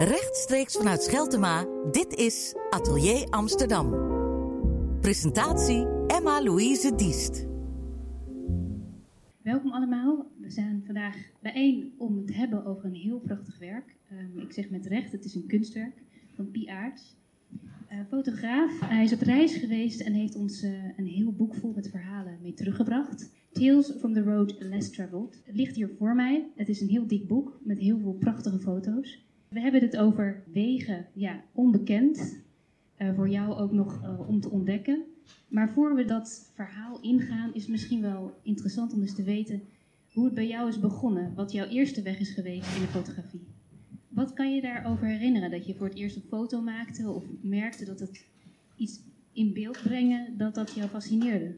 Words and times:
Rechtstreeks 0.00 0.76
vanuit 0.76 1.02
Scheltema, 1.02 1.66
dit 1.90 2.14
is 2.14 2.54
Atelier 2.70 3.26
Amsterdam. 3.28 3.90
Presentatie 5.00 5.86
Emma-Louise 6.06 6.94
Diest. 6.94 7.46
Welkom 9.42 9.72
allemaal. 9.72 10.26
We 10.40 10.50
zijn 10.50 10.82
vandaag 10.86 11.16
bijeen 11.40 11.92
om 11.98 12.16
het 12.16 12.26
te 12.26 12.32
hebben 12.32 12.64
over 12.64 12.84
een 12.84 12.94
heel 12.94 13.18
prachtig 13.18 13.58
werk. 13.58 13.96
Um, 14.12 14.42
ik 14.42 14.52
zeg 14.52 14.70
met 14.70 14.86
recht, 14.86 15.12
het 15.12 15.24
is 15.24 15.34
een 15.34 15.46
kunstwerk 15.46 16.02
van 16.34 16.50
Pie 16.50 16.72
Aarts. 16.72 17.16
Uh, 17.92 17.98
fotograaf, 18.08 18.80
hij 18.80 19.04
is 19.04 19.12
op 19.12 19.20
reis 19.20 19.56
geweest 19.56 20.00
en 20.00 20.12
heeft 20.12 20.36
ons 20.36 20.62
uh, 20.62 20.70
een 20.96 21.06
heel 21.06 21.32
boek 21.32 21.54
vol 21.54 21.72
met 21.74 21.88
verhalen 21.88 22.38
mee 22.42 22.54
teruggebracht. 22.54 23.30
Tales 23.52 23.92
from 23.98 24.12
the 24.12 24.22
Road 24.22 24.56
Less 24.58 24.90
Traveled. 24.90 25.42
Het 25.44 25.56
ligt 25.56 25.76
hier 25.76 25.90
voor 25.98 26.14
mij. 26.14 26.46
Het 26.56 26.68
is 26.68 26.80
een 26.80 26.88
heel 26.88 27.06
dik 27.06 27.26
boek 27.26 27.60
met 27.62 27.78
heel 27.78 27.98
veel 27.98 28.12
prachtige 28.12 28.58
foto's. 28.58 29.28
We 29.50 29.60
hebben 29.60 29.80
het 29.80 29.96
over 29.96 30.42
wegen, 30.52 31.06
ja, 31.12 31.42
onbekend. 31.52 32.38
Uh, 32.98 33.14
voor 33.14 33.28
jou 33.28 33.54
ook 33.54 33.72
nog 33.72 34.02
uh, 34.02 34.28
om 34.28 34.40
te 34.40 34.50
ontdekken. 34.50 35.04
Maar 35.48 35.70
voor 35.70 35.94
we 35.94 36.04
dat 36.04 36.50
verhaal 36.54 37.00
ingaan, 37.00 37.54
is 37.54 37.62
het 37.62 37.70
misschien 37.70 38.00
wel 38.00 38.40
interessant 38.42 38.92
om 38.92 39.00
eens 39.00 39.14
te 39.14 39.22
weten 39.22 39.62
hoe 40.12 40.24
het 40.24 40.34
bij 40.34 40.46
jou 40.46 40.68
is 40.68 40.80
begonnen. 40.80 41.34
Wat 41.34 41.52
jouw 41.52 41.66
eerste 41.66 42.02
weg 42.02 42.20
is 42.20 42.30
geweest 42.30 42.74
in 42.74 42.80
de 42.80 42.86
fotografie. 42.86 43.46
Wat 44.08 44.32
kan 44.32 44.54
je 44.54 44.60
daarover 44.60 45.06
herinneren? 45.06 45.50
Dat 45.50 45.66
je 45.66 45.74
voor 45.74 45.86
het 45.86 45.96
eerst 45.96 46.16
een 46.16 46.28
foto 46.28 46.60
maakte 46.60 47.10
of 47.10 47.24
merkte 47.40 47.84
dat 47.84 48.00
het 48.00 48.26
iets 48.76 49.00
in 49.32 49.52
beeld 49.52 49.82
brengen, 49.82 50.38
dat 50.38 50.54
dat 50.54 50.72
jou 50.72 50.88
fascineerde? 50.88 51.56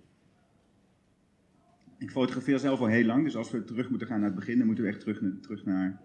Ik 1.98 2.10
fotografeer 2.10 2.58
zelf 2.58 2.80
al 2.80 2.86
heel 2.86 3.04
lang, 3.04 3.24
dus 3.24 3.36
als 3.36 3.50
we 3.50 3.64
terug 3.64 3.90
moeten 3.90 4.08
gaan 4.08 4.20
naar 4.20 4.28
het 4.28 4.38
begin, 4.38 4.58
dan 4.58 4.66
moeten 4.66 4.84
we 4.84 4.90
echt 4.90 5.00
terug, 5.00 5.22
terug 5.40 5.64
naar 5.64 6.00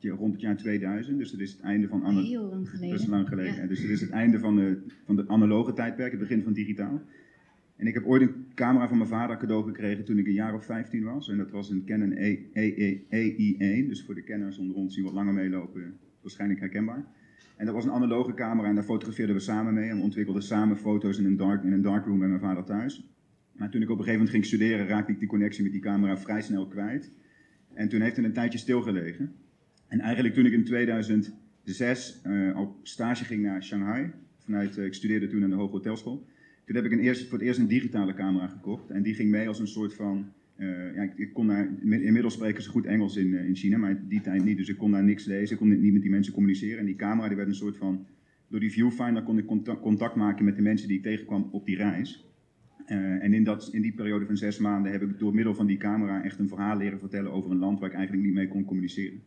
rond 0.00 0.32
het 0.32 0.40
jaar 0.40 0.56
2000. 0.56 1.18
Dus 1.18 1.30
dat 1.30 1.40
is 1.40 1.52
het 1.52 1.60
einde 1.60 1.88
van... 1.88 2.18
Heel 2.18 2.48
lang 2.48 2.68
geleden. 2.68 2.90
Dat 2.96 3.00
is 3.00 3.06
lang 3.06 3.28
geleden. 3.28 3.54
Ja. 3.54 3.66
Dus 3.66 3.80
dat 3.80 3.90
is 3.90 4.00
het 4.00 4.10
einde 4.10 4.38
van 4.38 4.56
de, 4.56 4.82
van 5.04 5.16
de 5.16 5.28
analoge 5.28 5.72
tijdperk, 5.72 6.10
het 6.10 6.20
begin 6.20 6.42
van 6.42 6.52
digitaal. 6.52 7.02
En 7.76 7.86
ik 7.86 7.94
heb 7.94 8.04
ooit 8.04 8.22
een 8.22 8.46
camera 8.54 8.88
van 8.88 8.96
mijn 8.96 9.08
vader 9.08 9.36
cadeau 9.36 9.64
gekregen 9.64 10.04
toen 10.04 10.18
ik 10.18 10.26
een 10.26 10.32
jaar 10.32 10.54
of 10.54 10.64
15 10.64 11.04
was. 11.04 11.28
En 11.28 11.36
dat 11.36 11.50
was 11.50 11.70
een 11.70 11.84
Canon 11.84 12.12
EI1. 12.12 13.88
Dus 13.88 14.04
voor 14.04 14.14
de 14.14 14.22
kenners 14.22 14.58
onder 14.58 14.76
ons 14.76 14.94
die 14.94 15.04
wat 15.04 15.12
langer 15.12 15.34
meelopen, 15.34 15.96
waarschijnlijk 16.20 16.60
herkenbaar. 16.60 17.06
En 17.56 17.66
dat 17.66 17.74
was 17.74 17.84
een 17.84 17.90
analoge 17.90 18.34
camera 18.34 18.68
en 18.68 18.74
daar 18.74 18.84
fotografeerden 18.84 19.34
we 19.34 19.40
samen 19.40 19.74
mee. 19.74 19.88
En 19.88 19.96
we 19.96 20.02
ontwikkelden 20.02 20.42
samen 20.42 20.76
foto's 20.76 21.18
in 21.18 21.24
een, 21.24 21.36
dark, 21.36 21.64
in 21.64 21.72
een 21.72 21.82
darkroom 21.82 22.18
bij 22.18 22.28
mijn 22.28 22.40
vader 22.40 22.64
thuis. 22.64 23.08
Maar 23.52 23.70
toen 23.70 23.82
ik 23.82 23.90
op 23.90 23.98
een 23.98 24.04
gegeven 24.04 24.24
moment 24.24 24.30
ging 24.30 24.44
studeren, 24.44 24.86
raakte 24.86 25.12
ik 25.12 25.18
die 25.18 25.28
connectie 25.28 25.62
met 25.62 25.72
die 25.72 25.80
camera 25.80 26.18
vrij 26.18 26.42
snel 26.42 26.66
kwijt. 26.66 27.12
En 27.74 27.88
toen 27.88 28.00
heeft 28.00 28.16
het 28.16 28.24
een 28.24 28.32
tijdje 28.32 28.58
stilgelegen. 28.58 29.32
En 29.88 30.00
eigenlijk 30.00 30.34
toen 30.34 30.46
ik 30.46 30.52
in 30.52 30.64
2006 30.64 32.20
uh, 32.26 32.58
op 32.58 32.76
stage 32.82 33.24
ging 33.24 33.42
naar 33.42 33.62
Shanghai, 33.62 34.10
vanuit, 34.38 34.76
uh, 34.76 34.84
ik 34.84 34.94
studeerde 34.94 35.26
toen 35.28 35.42
aan 35.42 35.50
de 35.50 35.56
Hoge 35.56 35.72
Hotelschool, 35.72 36.26
toen 36.64 36.76
heb 36.76 36.84
ik 36.84 36.92
een 36.92 37.16
voor 37.16 37.38
het 37.38 37.46
eerst 37.46 37.58
een 37.58 37.68
digitale 37.68 38.14
camera 38.14 38.46
gekocht. 38.46 38.90
En 38.90 39.02
die 39.02 39.14
ging 39.14 39.30
mee 39.30 39.48
als 39.48 39.58
een 39.58 39.68
soort 39.68 39.94
van, 39.94 40.32
uh, 40.56 40.94
ja, 40.94 41.02
ik, 41.02 41.12
ik, 41.16 41.32
kon 41.32 41.46
daar, 41.46 41.68
inmiddels 41.82 42.34
spreken 42.34 42.62
ze 42.62 42.70
goed 42.70 42.86
Engels 42.86 43.16
in, 43.16 43.34
in 43.34 43.56
China, 43.56 43.76
maar 43.76 44.08
die 44.08 44.20
tijd 44.20 44.44
niet, 44.44 44.56
dus 44.56 44.68
ik 44.68 44.76
kon 44.76 44.90
daar 44.90 45.04
niks 45.04 45.24
lezen, 45.24 45.52
ik 45.52 45.60
kon 45.60 45.80
niet 45.80 45.92
met 45.92 46.02
die 46.02 46.10
mensen 46.10 46.32
communiceren. 46.32 46.78
En 46.78 46.86
die 46.86 46.96
camera 46.96 47.28
die 47.28 47.36
werd 47.36 47.48
een 47.48 47.54
soort 47.54 47.76
van, 47.76 48.06
door 48.48 48.60
die 48.60 48.72
viewfinder 48.72 49.22
kon 49.22 49.38
ik 49.38 49.46
contact, 49.80 50.14
maken 50.14 50.44
met 50.44 50.56
de 50.56 50.62
mensen 50.62 50.88
die 50.88 50.96
ik 50.96 51.02
tegenkwam 51.02 51.48
op 51.52 51.66
die 51.66 51.76
reis. 51.76 52.26
En 52.86 53.34
in, 53.34 53.44
dat, 53.44 53.68
in 53.72 53.82
die 53.82 53.92
periode 53.92 54.26
van 54.26 54.36
zes 54.36 54.58
maanden 54.58 54.92
heb 54.92 55.02
ik 55.02 55.18
door 55.18 55.34
middel 55.34 55.54
van 55.54 55.66
die 55.66 55.76
camera 55.76 56.24
echt 56.24 56.38
een 56.38 56.48
verhaal 56.48 56.76
leren 56.76 56.98
vertellen 56.98 57.32
over 57.32 57.50
een 57.50 57.58
land 57.58 57.80
waar 57.80 57.88
ik 57.88 57.94
eigenlijk 57.94 58.26
niet 58.26 58.34
mee 58.34 58.48
kon 58.48 58.64
communiceren. 58.64 59.22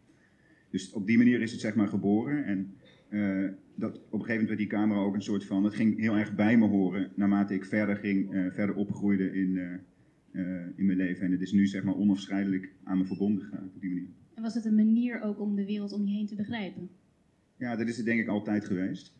Dus 0.71 0.91
op 0.91 1.07
die 1.07 1.17
manier 1.17 1.41
is 1.41 1.51
het 1.51 1.61
zeg 1.61 1.75
maar 1.75 1.87
geboren. 1.87 2.45
En 2.45 2.73
uh, 3.09 3.49
dat, 3.75 3.95
op 3.95 4.01
een 4.01 4.19
gegeven 4.19 4.27
moment 4.27 4.47
werd 4.47 4.59
die 4.59 4.67
camera 4.67 4.99
ook 4.99 5.15
een 5.15 5.21
soort 5.21 5.45
van. 5.45 5.63
Het 5.63 5.75
ging 5.75 5.99
heel 5.99 6.17
erg 6.17 6.35
bij 6.35 6.57
me 6.57 6.67
horen 6.67 7.11
naarmate 7.15 7.53
ik 7.53 7.65
verder 7.65 7.95
ging, 7.95 8.33
uh, 8.33 8.51
verder 8.51 8.75
opgroeide 8.75 9.33
in, 9.33 9.55
uh, 10.31 10.43
in 10.75 10.85
mijn 10.85 10.97
leven. 10.97 11.25
En 11.25 11.31
het 11.31 11.41
is 11.41 11.51
nu 11.51 11.67
zeg 11.67 11.83
maar 11.83 11.95
onafscheidelijk 11.95 12.73
aan 12.83 12.97
me 12.97 13.05
verbonden 13.05 13.43
gegaan 13.43 13.71
op 13.75 13.81
die 13.81 13.89
manier. 13.89 14.09
En 14.33 14.41
was 14.41 14.53
het 14.53 14.65
een 14.65 14.75
manier 14.75 15.21
ook 15.21 15.39
om 15.39 15.55
de 15.55 15.65
wereld 15.65 15.91
om 15.91 16.05
je 16.05 16.13
heen 16.13 16.27
te 16.27 16.35
begrijpen? 16.35 16.89
Ja, 17.57 17.75
dat 17.75 17.87
is 17.87 17.97
het 17.97 18.05
denk 18.05 18.19
ik 18.19 18.27
altijd 18.27 18.65
geweest. 18.65 19.19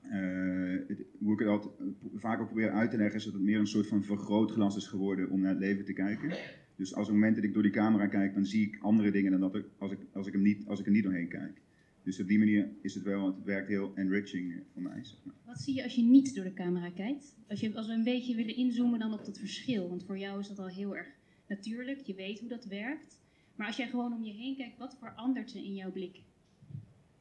Het, 0.00 1.04
hoe 1.18 1.32
ik 1.32 1.38
het 1.38 1.48
altijd, 1.48 1.74
vaak 2.14 2.40
ook 2.40 2.46
probeer 2.46 2.70
uit 2.70 2.90
te 2.90 2.96
leggen, 2.96 3.16
is 3.16 3.24
dat 3.24 3.32
het 3.32 3.42
meer 3.42 3.58
een 3.58 3.66
soort 3.66 3.86
van 3.86 4.04
vergrootglas 4.04 4.76
is 4.76 4.86
geworden 4.86 5.30
om 5.30 5.40
naar 5.40 5.50
het 5.50 5.58
leven 5.58 5.84
te 5.84 5.92
kijken. 5.92 6.32
Dus 6.76 6.94
als 6.94 7.06
op 7.06 7.12
het 7.12 7.14
moment 7.14 7.36
dat 7.36 7.44
ik 7.44 7.54
door 7.54 7.62
die 7.62 7.72
camera 7.72 8.06
kijk, 8.06 8.34
dan 8.34 8.46
zie 8.46 8.66
ik 8.66 8.78
andere 8.80 9.10
dingen 9.10 9.30
dan 9.30 9.40
dat 9.40 9.54
ik, 9.54 9.64
als, 9.78 9.92
ik, 9.92 9.98
als, 10.12 10.26
ik 10.26 10.32
hem 10.32 10.42
niet, 10.42 10.66
als 10.66 10.80
ik 10.80 10.86
er 10.86 10.92
niet 10.92 11.02
doorheen 11.02 11.28
kijk. 11.28 11.60
Dus 12.02 12.20
op 12.20 12.28
die 12.28 12.38
manier 12.38 12.68
is 12.80 12.94
het 12.94 13.02
wel, 13.02 13.26
het 13.26 13.44
werkt 13.44 13.68
heel 13.68 13.92
enriching 13.94 14.62
voor 14.72 14.82
mij. 14.82 15.04
Zeg 15.04 15.18
maar. 15.22 15.34
Wat 15.44 15.60
zie 15.60 15.74
je 15.74 15.82
als 15.82 15.94
je 15.94 16.02
niet 16.02 16.34
door 16.34 16.44
de 16.44 16.52
camera 16.52 16.90
kijkt? 16.90 17.36
Als, 17.48 17.60
je, 17.60 17.74
als 17.74 17.86
we 17.86 17.92
een 17.92 18.04
beetje 18.04 18.34
willen 18.34 18.56
inzoomen 18.56 18.98
dan 18.98 19.12
op 19.12 19.24
dat 19.24 19.38
verschil. 19.38 19.88
Want 19.88 20.04
voor 20.04 20.18
jou 20.18 20.40
is 20.40 20.48
dat 20.48 20.58
al 20.58 20.68
heel 20.68 20.96
erg 20.96 21.08
natuurlijk, 21.48 22.00
je 22.00 22.14
weet 22.14 22.40
hoe 22.40 22.48
dat 22.48 22.64
werkt. 22.64 23.20
Maar 23.56 23.66
als 23.66 23.76
jij 23.76 23.88
gewoon 23.88 24.12
om 24.12 24.22
je 24.22 24.32
heen 24.32 24.56
kijkt, 24.56 24.78
wat 24.78 24.96
verandert 24.98 25.54
er 25.54 25.64
in 25.64 25.74
jouw 25.74 25.92
blik? 25.92 26.20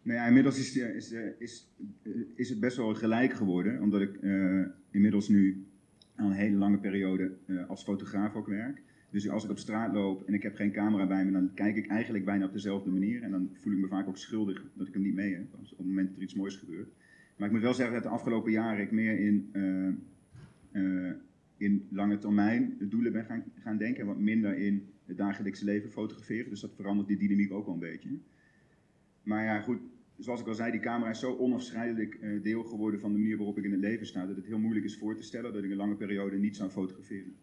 Nou 0.02 0.18
ja, 0.18 0.28
inmiddels 0.28 0.60
is, 0.60 0.78
is, 0.78 1.12
is, 1.40 1.68
is 2.36 2.50
het 2.50 2.60
best 2.60 2.78
wel 2.78 2.96
gelijk 2.96 3.34
geworden. 3.34 3.82
Omdat 3.82 4.02
ik 4.02 4.18
uh, 4.22 4.66
inmiddels 4.92 5.28
nu 5.28 5.66
al 6.16 6.26
een 6.26 6.32
hele 6.32 6.58
lange 6.58 6.78
periode 6.78 7.32
uh, 7.46 7.70
als 7.70 7.84
fotograaf 7.84 8.36
ook 8.36 8.48
werk. 8.48 8.82
Dus 9.14 9.30
als 9.30 9.44
ik 9.44 9.50
op 9.50 9.58
straat 9.58 9.94
loop 9.94 10.24
en 10.28 10.34
ik 10.34 10.44
heb 10.44 10.56
geen 10.56 10.72
camera 10.72 11.08
bij 11.08 11.26
me, 11.26 11.32
dan 11.32 11.54
kijk 11.54 11.76
ik 11.76 11.88
eigenlijk 11.88 12.26
bijna 12.26 12.46
op 12.46 12.54
dezelfde 12.54 12.90
manier. 12.90 13.22
En 13.22 13.32
dan 13.32 13.50
voel 13.54 13.74
ik 13.74 13.80
me 13.80 13.88
vaak 13.88 14.08
ook 14.08 14.18
schuldig 14.18 14.66
dat 14.74 14.88
ik 14.88 14.94
hem 14.94 15.02
niet 15.02 15.14
mee 15.14 15.34
heb, 15.34 15.54
op 15.54 15.78
het 15.78 15.88
moment 15.88 16.08
dat 16.08 16.18
er 16.18 16.24
iets 16.24 16.34
moois 16.34 16.56
gebeurt. 16.56 16.90
Maar 17.38 17.48
ik 17.48 17.54
moet 17.54 17.64
wel 17.64 17.74
zeggen 17.74 17.94
dat 17.94 18.04
de 18.04 18.10
afgelopen 18.10 18.52
jaren 18.52 18.84
ik 18.84 18.92
meer 18.92 19.20
in, 19.20 19.50
uh, 19.54 20.82
uh, 20.82 21.12
in 21.58 21.88
lange 21.90 22.18
termijn 22.18 22.78
doelen 22.80 23.12
ben 23.12 23.26
gaan, 23.26 23.44
gaan 23.60 23.78
denken. 23.78 24.02
En 24.02 24.08
wat 24.08 24.20
minder 24.20 24.58
in 24.58 24.88
het 25.06 25.18
dagelijkse 25.18 25.66
leven 25.66 25.90
fotograferen. 25.90 26.50
Dus 26.50 26.62
dat 26.62 26.76
verandert 26.76 27.08
die 27.08 27.18
dynamiek 27.18 27.52
ook 27.52 27.66
wel 27.66 27.74
een 27.74 27.80
beetje. 27.80 28.10
Maar 29.24 29.44
ja, 29.44 29.62
goed, 29.62 29.80
zoals 30.18 30.42
ik 30.42 30.48
al 30.48 30.54
zei, 30.54 30.72
die 30.72 30.80
camera 30.80 31.10
is 31.10 31.20
zo 31.20 31.38
onafscheidelijk 31.38 32.18
uh, 32.22 32.44
deel 32.44 32.64
geworden 32.64 33.00
van 33.00 33.12
de 33.12 33.18
manier 33.18 33.38
waarop 33.38 33.58
ik 33.58 33.64
in 33.64 33.72
het 33.72 33.80
leven 33.80 34.06
sta. 34.06 34.26
Dat 34.26 34.36
het 34.36 34.46
heel 34.46 34.60
moeilijk 34.60 34.86
is 34.86 34.98
voor 34.98 35.16
te 35.16 35.24
stellen 35.24 35.54
dat 35.54 35.64
ik 35.64 35.72
een 35.72 35.78
lange 35.78 35.96
periode 35.96 36.38
niet 36.38 36.56
zou 36.56 36.70
fotograferen. 36.70 37.36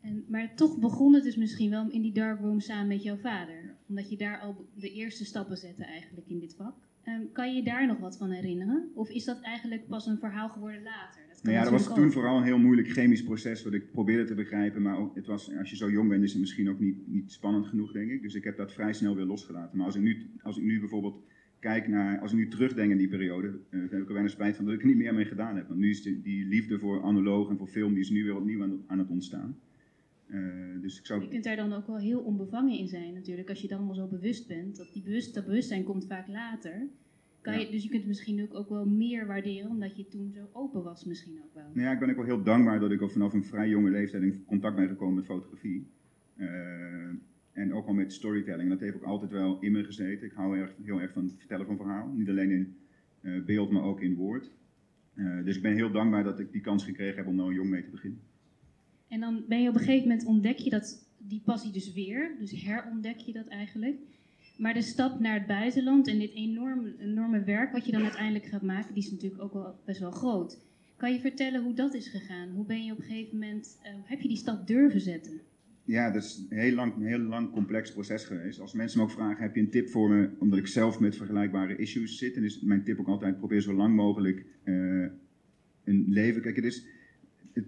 En, 0.00 0.24
maar 0.28 0.54
toch 0.54 0.78
begon 0.78 1.14
het 1.14 1.24
dus 1.24 1.36
misschien 1.36 1.70
wel 1.70 1.90
in 1.90 2.02
die 2.02 2.12
darkroom 2.12 2.60
samen 2.60 2.88
met 2.88 3.02
jouw 3.02 3.16
vader. 3.16 3.74
Omdat 3.88 4.10
je 4.10 4.16
daar 4.16 4.38
al 4.38 4.68
de 4.74 4.92
eerste 4.92 5.24
stappen 5.24 5.56
zette 5.56 5.84
eigenlijk 5.84 6.28
in 6.28 6.38
dit 6.38 6.54
vak. 6.54 6.74
Um, 7.08 7.32
kan 7.32 7.50
je 7.50 7.56
je 7.56 7.62
daar 7.62 7.86
nog 7.86 7.98
wat 7.98 8.16
van 8.16 8.30
herinneren? 8.30 8.90
Of 8.94 9.10
is 9.10 9.24
dat 9.24 9.40
eigenlijk 9.40 9.88
pas 9.88 10.06
een 10.06 10.18
verhaal 10.18 10.48
geworden 10.48 10.82
later? 10.82 11.20
Dat, 11.28 11.42
nou 11.42 11.56
ja, 11.56 11.62
dat 11.62 11.72
was 11.72 11.94
toen 11.94 12.12
vooral 12.12 12.36
een 12.36 12.44
heel 12.44 12.58
moeilijk 12.58 12.88
chemisch 12.88 13.24
proces 13.24 13.62
wat 13.62 13.72
ik 13.72 13.90
probeerde 13.92 14.24
te 14.24 14.34
begrijpen. 14.34 14.82
Maar 14.82 14.98
ook, 14.98 15.14
het 15.14 15.26
was, 15.26 15.56
als 15.58 15.70
je 15.70 15.76
zo 15.76 15.90
jong 15.90 16.08
bent 16.08 16.22
is 16.22 16.30
het 16.30 16.40
misschien 16.40 16.70
ook 16.70 16.80
niet, 16.80 17.08
niet 17.08 17.32
spannend 17.32 17.66
genoeg, 17.66 17.92
denk 17.92 18.10
ik. 18.10 18.22
Dus 18.22 18.34
ik 18.34 18.44
heb 18.44 18.56
dat 18.56 18.72
vrij 18.72 18.92
snel 18.92 19.14
weer 19.16 19.24
losgelaten. 19.24 19.76
Maar 19.76 19.86
als 19.86 19.96
ik 19.96 20.02
nu, 20.02 20.30
als 20.42 20.56
ik 20.56 20.64
nu 20.64 20.80
bijvoorbeeld 20.80 21.22
kijk 21.58 21.88
naar, 21.88 22.20
als 22.20 22.32
ik 22.32 22.38
nu 22.38 22.48
terugdenk 22.48 22.90
in 22.90 22.98
die 22.98 23.08
periode, 23.08 23.46
uh, 23.48 23.80
heb 23.90 24.00
ik 24.00 24.06
er 24.06 24.12
weinig 24.12 24.32
spijt 24.32 24.56
van 24.56 24.64
dat 24.64 24.74
ik 24.74 24.80
er 24.80 24.86
niet 24.86 24.96
meer 24.96 25.14
mee 25.14 25.24
gedaan 25.24 25.56
heb. 25.56 25.68
Want 25.68 25.80
nu 25.80 25.90
is 25.90 26.02
die 26.02 26.46
liefde 26.46 26.78
voor 26.78 27.02
analoog 27.02 27.50
en 27.50 27.56
voor 27.56 27.68
film, 27.68 27.92
die 27.92 28.02
is 28.02 28.10
nu 28.10 28.24
weer 28.24 28.36
opnieuw 28.36 28.62
aan, 28.62 28.82
aan 28.86 28.98
het 28.98 29.08
ontstaan. 29.08 29.56
Uh, 30.30 30.82
dus 30.82 30.98
ik 30.98 31.06
zou... 31.06 31.22
Je 31.22 31.28
kunt 31.28 31.44
daar 31.44 31.56
dan 31.56 31.72
ook 31.72 31.86
wel 31.86 31.98
heel 31.98 32.20
onbevangen 32.20 32.78
in 32.78 32.88
zijn 32.88 33.14
natuurlijk, 33.14 33.48
als 33.48 33.60
je 33.60 33.68
dan 33.68 33.88
al 33.88 33.94
zo 33.94 34.06
bewust 34.06 34.48
bent. 34.48 34.76
Dat, 34.76 34.92
die 34.92 35.02
bewust, 35.02 35.34
dat 35.34 35.44
bewustzijn 35.44 35.84
komt 35.84 36.06
vaak 36.06 36.28
later. 36.28 36.88
Kan 37.40 37.52
ja. 37.52 37.58
je, 37.58 37.70
dus 37.70 37.82
je 37.82 37.88
kunt 37.88 38.00
het 38.00 38.10
misschien 38.10 38.42
ook, 38.42 38.54
ook 38.54 38.68
wel 38.68 38.86
meer 38.86 39.26
waarderen, 39.26 39.70
omdat 39.70 39.96
je 39.96 40.08
toen 40.08 40.32
zo 40.34 40.48
open 40.52 40.82
was 40.82 41.04
misschien 41.04 41.40
ook 41.44 41.54
wel. 41.54 41.70
Nou 41.72 41.86
ja, 41.86 41.92
ik 41.92 41.98
ben 41.98 42.10
ook 42.10 42.16
wel 42.16 42.24
heel 42.24 42.42
dankbaar 42.42 42.80
dat 42.80 42.90
ik 42.90 43.00
al 43.00 43.08
vanaf 43.08 43.32
een 43.32 43.44
vrij 43.44 43.68
jonge 43.68 43.90
leeftijd 43.90 44.22
in 44.22 44.44
contact 44.44 44.76
ben 44.76 44.88
gekomen 44.88 45.14
met 45.14 45.24
fotografie. 45.24 45.86
Uh, 46.36 46.48
en 47.52 47.74
ook 47.74 47.86
al 47.86 47.94
met 47.94 48.12
storytelling. 48.12 48.68
Dat 48.68 48.80
heeft 48.80 48.96
ook 48.96 49.02
altijd 49.02 49.30
wel 49.30 49.60
in 49.60 49.72
me 49.72 49.84
gezeten. 49.84 50.26
Ik 50.26 50.32
hou 50.32 50.58
erg, 50.58 50.74
heel 50.82 51.00
erg 51.00 51.12
van 51.12 51.24
het 51.24 51.34
vertellen 51.38 51.66
van 51.66 51.76
verhaal. 51.76 52.08
Niet 52.08 52.28
alleen 52.28 52.50
in 52.50 52.74
uh, 53.20 53.44
beeld, 53.44 53.70
maar 53.70 53.82
ook 53.82 54.00
in 54.00 54.14
woord. 54.14 54.50
dus 55.44 55.56
ik 55.56 55.62
ben 55.62 55.74
heel 55.74 55.90
dankbaar 55.90 56.24
dat 56.24 56.40
ik 56.40 56.52
die 56.52 56.60
kans 56.60 56.84
gekregen 56.84 57.16
heb 57.16 57.26
om 57.26 57.34
nou 57.34 57.54
jong 57.54 57.70
mee 57.70 57.82
te 57.82 57.90
beginnen. 57.90 58.20
En 59.10 59.20
dan 59.20 59.44
ben 59.48 59.62
je 59.62 59.68
op 59.68 59.74
een 59.74 59.80
gegeven 59.80 60.08
moment 60.08 60.26
ontdek 60.26 60.58
je 60.58 60.70
dat, 60.70 61.06
die 61.18 61.42
passie 61.44 61.72
dus 61.72 61.92
weer. 61.92 62.36
Dus 62.38 62.62
herontdek 62.62 63.16
je 63.16 63.32
dat 63.32 63.46
eigenlijk. 63.46 63.96
Maar 64.56 64.74
de 64.74 64.82
stap 64.82 65.20
naar 65.20 65.34
het 65.34 65.46
buitenland 65.46 66.08
en 66.08 66.18
dit 66.18 66.34
enorme, 66.34 66.94
enorme 66.98 67.44
werk 67.44 67.72
wat 67.72 67.86
je 67.86 67.92
dan 67.92 68.02
uiteindelijk 68.02 68.44
gaat 68.44 68.62
maken, 68.62 68.94
die 68.94 69.02
is 69.02 69.10
natuurlijk 69.10 69.42
ook 69.42 69.52
wel 69.52 69.74
best 69.84 70.00
wel 70.00 70.10
groot. 70.10 70.58
Kan 70.96 71.12
je 71.12 71.20
vertellen 71.20 71.62
hoe 71.62 71.74
dat 71.74 71.94
is 71.94 72.08
gegaan? 72.08 72.48
Hoe 72.50 72.64
ben 72.64 72.84
je 72.84 72.92
op 72.92 72.98
een 72.98 73.04
gegeven 73.04 73.38
moment, 73.38 73.78
uh, 73.82 73.88
heb 74.04 74.20
je 74.20 74.28
die 74.28 74.36
stap 74.36 74.66
durven 74.66 75.00
zetten? 75.00 75.40
Ja, 75.84 76.10
dat 76.10 76.22
is 76.22 76.46
een 76.48 76.58
heel 76.58 76.74
lang, 76.74 76.94
een 76.94 77.06
heel 77.06 77.18
lang 77.18 77.50
complex 77.50 77.92
proces 77.92 78.24
geweest. 78.24 78.60
Als 78.60 78.72
mensen 78.72 78.98
me 78.98 79.04
ook 79.04 79.10
vragen, 79.10 79.42
heb 79.42 79.54
je 79.54 79.60
een 79.60 79.70
tip 79.70 79.88
voor 79.88 80.10
me? 80.10 80.30
Omdat 80.38 80.58
ik 80.58 80.66
zelf 80.66 81.00
met 81.00 81.16
vergelijkbare 81.16 81.76
issues 81.76 82.18
zit. 82.18 82.36
En 82.36 82.44
is 82.44 82.60
mijn 82.60 82.84
tip 82.84 82.98
ook 82.98 83.08
altijd, 83.08 83.38
probeer 83.38 83.60
zo 83.60 83.74
lang 83.74 83.94
mogelijk 83.94 84.44
uh, 84.64 85.06
een 85.84 86.04
leven. 86.08 86.42
Kijk, 86.42 86.56
het 86.56 86.64
is, 86.64 86.86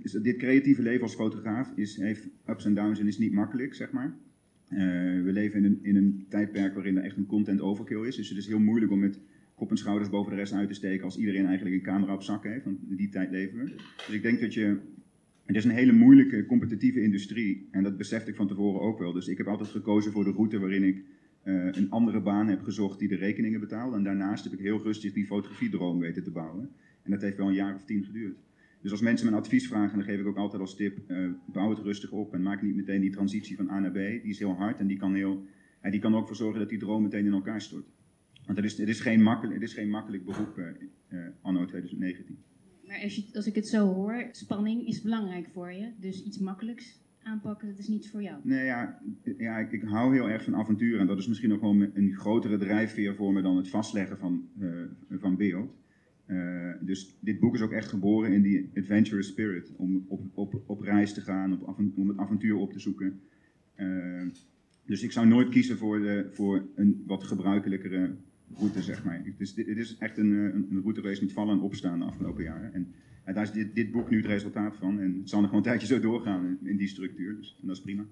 is, 0.03 0.13
dit 0.13 0.37
creatieve 0.37 0.83
leven 0.83 1.03
als 1.03 1.15
fotograaf 1.15 1.73
is, 1.77 1.97
heeft 1.97 2.29
ups 2.47 2.65
en 2.65 2.75
downs 2.75 3.01
en 3.01 3.07
is 3.07 3.19
niet 3.19 3.33
makkelijk, 3.33 3.75
zeg 3.75 3.91
maar. 3.91 4.17
Eh, 4.69 4.79
we 5.23 5.31
leven 5.33 5.59
in 5.59 5.65
een, 5.65 5.79
in 5.83 5.97
een 5.97 6.27
tijdperk 6.29 6.75
waarin 6.75 6.97
er 6.97 7.05
echt 7.05 7.17
een 7.17 7.27
content 7.27 7.61
overkill 7.61 8.07
is. 8.07 8.17
Dus 8.17 8.29
het 8.29 8.39
is 8.39 8.47
heel 8.47 8.59
moeilijk 8.59 8.93
om 8.93 8.99
met 8.99 9.21
kop 9.55 9.71
en 9.71 9.77
schouders 9.77 10.11
boven 10.11 10.31
de 10.31 10.39
rest 10.39 10.53
uit 10.53 10.69
te 10.69 10.75
steken 10.75 11.05
als 11.05 11.17
iedereen 11.17 11.47
eigenlijk 11.47 11.77
een 11.77 11.83
camera 11.83 12.15
op 12.15 12.23
zak 12.23 12.45
heeft. 12.45 12.65
Want 12.65 12.79
in 12.89 12.97
die 12.97 13.09
tijd 13.09 13.31
leven 13.31 13.59
we. 13.59 13.65
Dus 14.07 14.15
ik 14.15 14.23
denk 14.23 14.41
dat 14.41 14.55
je. 14.55 14.77
Het 15.45 15.57
is 15.57 15.65
een 15.65 15.71
hele 15.71 15.93
moeilijke 15.93 16.47
competitieve 16.47 17.03
industrie. 17.03 17.69
En 17.71 17.83
dat 17.83 17.97
besefte 17.97 18.31
ik 18.31 18.37
van 18.37 18.49
tevoren 18.49 18.81
ook 18.81 18.99
wel. 18.99 19.13
Dus 19.13 19.29
ik 19.29 19.39
heb 19.39 19.47
altijd 19.47 19.69
gekozen 19.69 20.13
voor 20.13 20.25
de 20.25 20.31
route 20.31 20.59
waarin 20.59 20.83
ik 20.83 21.03
eh, 21.43 21.69
een 21.71 21.91
andere 21.91 22.21
baan 22.21 22.49
heb 22.49 22.63
gezocht 22.63 22.99
die 22.99 23.09
de 23.09 23.17
rekeningen 23.17 23.61
betaalt. 23.61 23.95
En 23.95 24.03
daarnaast 24.03 24.45
heb 24.45 24.53
ik 24.53 24.59
heel 24.59 24.83
rustig 24.83 25.13
die 25.13 25.27
fotografiedroom 25.27 25.99
weten 25.99 26.23
te 26.23 26.31
bouwen. 26.31 26.71
En 27.03 27.11
dat 27.11 27.21
heeft 27.21 27.37
wel 27.37 27.49
een 27.49 27.55
jaar 27.55 27.75
of 27.75 27.85
tien 27.85 28.05
geduurd. 28.05 28.37
Dus 28.83 28.91
als 28.91 29.01
mensen 29.01 29.27
mijn 29.27 29.39
advies 29.43 29.69
vragen, 29.69 29.99
dan 29.99 30.07
geef 30.07 30.21
ik 30.21 30.27
ook 30.27 30.37
altijd 30.37 30.61
als 30.61 30.77
tip: 30.77 30.99
uh, 31.09 31.31
bouw 31.47 31.71
het 31.71 31.79
rustig 31.79 32.11
op 32.11 32.35
en 32.35 32.43
maak 32.43 32.63
niet 32.63 32.75
meteen 32.75 33.01
die 33.01 33.11
transitie 33.11 33.57
van 33.57 33.71
A 33.71 33.79
naar 33.79 33.91
B. 33.91 33.95
Die 33.95 34.31
is 34.31 34.39
heel 34.39 34.55
hard 34.55 34.79
en 34.79 34.87
die 34.87 34.97
kan, 34.97 35.15
heel, 35.15 35.47
en 35.81 35.91
die 35.91 36.01
kan 36.01 36.15
ook 36.15 36.27
voor 36.27 36.37
zorgen 36.37 36.61
dat 36.61 36.69
die 36.69 36.79
droom 36.79 37.03
meteen 37.03 37.27
in 37.27 37.33
elkaar 37.33 37.61
stort. 37.61 37.87
Want 38.47 38.59
het 38.59 38.67
is, 38.67 38.79
het 38.79 38.89
is, 38.89 39.01
geen, 39.01 39.23
makkelijk, 39.23 39.55
het 39.55 39.63
is 39.63 39.75
geen 39.75 39.91
makkelijk 39.91 40.25
beroep 40.25 40.59
uh, 40.59 40.65
uh, 41.09 41.27
anno 41.41 41.65
2019. 41.65 42.39
Maar 42.87 43.03
als, 43.03 43.17
je, 43.17 43.25
als 43.35 43.47
ik 43.47 43.55
het 43.55 43.69
zo 43.69 43.87
hoor, 43.87 44.29
spanning 44.33 44.87
is 44.87 45.03
belangrijk 45.03 45.49
voor 45.53 45.73
je. 45.73 45.91
Dus 46.01 46.25
iets 46.25 46.39
makkelijks 46.39 47.01
aanpakken, 47.23 47.69
dat 47.69 47.79
is 47.79 47.89
niet 47.89 48.11
voor 48.11 48.23
jou. 48.23 48.41
Nee, 48.43 48.65
ja, 48.65 49.01
ja 49.39 49.59
ik, 49.59 49.73
ik, 49.73 49.83
hou 49.83 50.15
heel 50.15 50.29
erg 50.29 50.45
van 50.45 50.57
avontuur. 50.57 50.99
En 50.99 51.07
dat 51.07 51.19
is 51.19 51.27
misschien 51.27 51.53
ook 51.53 51.61
wel 51.61 51.89
een 51.95 52.15
grotere 52.15 52.59
drijfveer 52.59 53.15
voor 53.15 53.33
me 53.33 53.43
dan 53.43 53.57
het 53.57 53.69
vastleggen 53.69 54.19
van, 54.19 54.49
van 55.11 55.37
beeld. 55.37 55.82
Uh, 56.27 56.73
dus 56.81 57.17
dit 57.21 57.41
boek 57.41 57.55
is 57.55 57.61
ook 57.61 57.73
echt 57.73 57.89
geboren 57.89 58.33
in 58.33 58.43
die 58.43 58.71
adventurous 58.77 59.27
spirit. 59.27 59.73
Om 59.77 60.05
op, 60.09 60.21
op, 60.35 60.63
op 60.67 60.81
reis 60.81 61.13
te 61.15 61.21
gaan, 61.21 61.53
op, 61.53 61.79
om 61.95 62.09
het 62.09 62.19
avontuur 62.19 62.57
op 62.57 62.73
te 62.73 62.79
zoeken. 62.79 63.21
Uh, 63.77 64.23
dus 64.87 65.03
ik 65.03 65.13
zou 65.13 65.27
nooit 65.27 65.49
kiezen 65.49 65.79
voor, 65.79 65.99
de, 65.99 66.29
voor 66.31 66.65
een 66.75 67.03
wat 67.07 67.25
gebruikelijkere 67.25 68.15
route, 68.57 68.83
zeg 68.83 69.05
maar. 69.05 69.23
Het 69.25 69.41
is, 69.41 69.57
het 69.57 69.77
is 69.77 69.97
echt 69.99 70.19
een, 70.19 70.31
een, 70.33 70.67
een 70.71 70.95
geweest 70.95 71.23
met 71.23 71.33
vallen 71.33 71.55
en 71.55 71.63
opstaan 71.63 71.99
de 71.99 72.05
afgelopen 72.05 72.45
jaren. 72.45 72.73
En, 72.73 72.93
en 73.25 73.35
daar 73.35 73.43
is 73.43 73.53
dit, 73.53 73.75
dit, 73.75 73.91
boek 73.91 74.11
nu 74.11 74.17
het 74.17 74.27
resultaat 74.27 74.77
van. 74.77 75.01
En 75.01 75.19
het 75.19 75.29
zal 75.29 75.41
nog 75.41 75.53
een 75.53 75.63
tijdje 75.63 75.87
zo 75.87 76.01
doorgaan 76.01 76.47
in, 76.47 76.59
in 76.69 76.77
die 76.77 76.89
structuur. 76.89 77.37
Dus 77.37 77.59
en 77.61 77.67
dat 77.67 77.77
is 77.77 77.83
prima. 77.83 78.05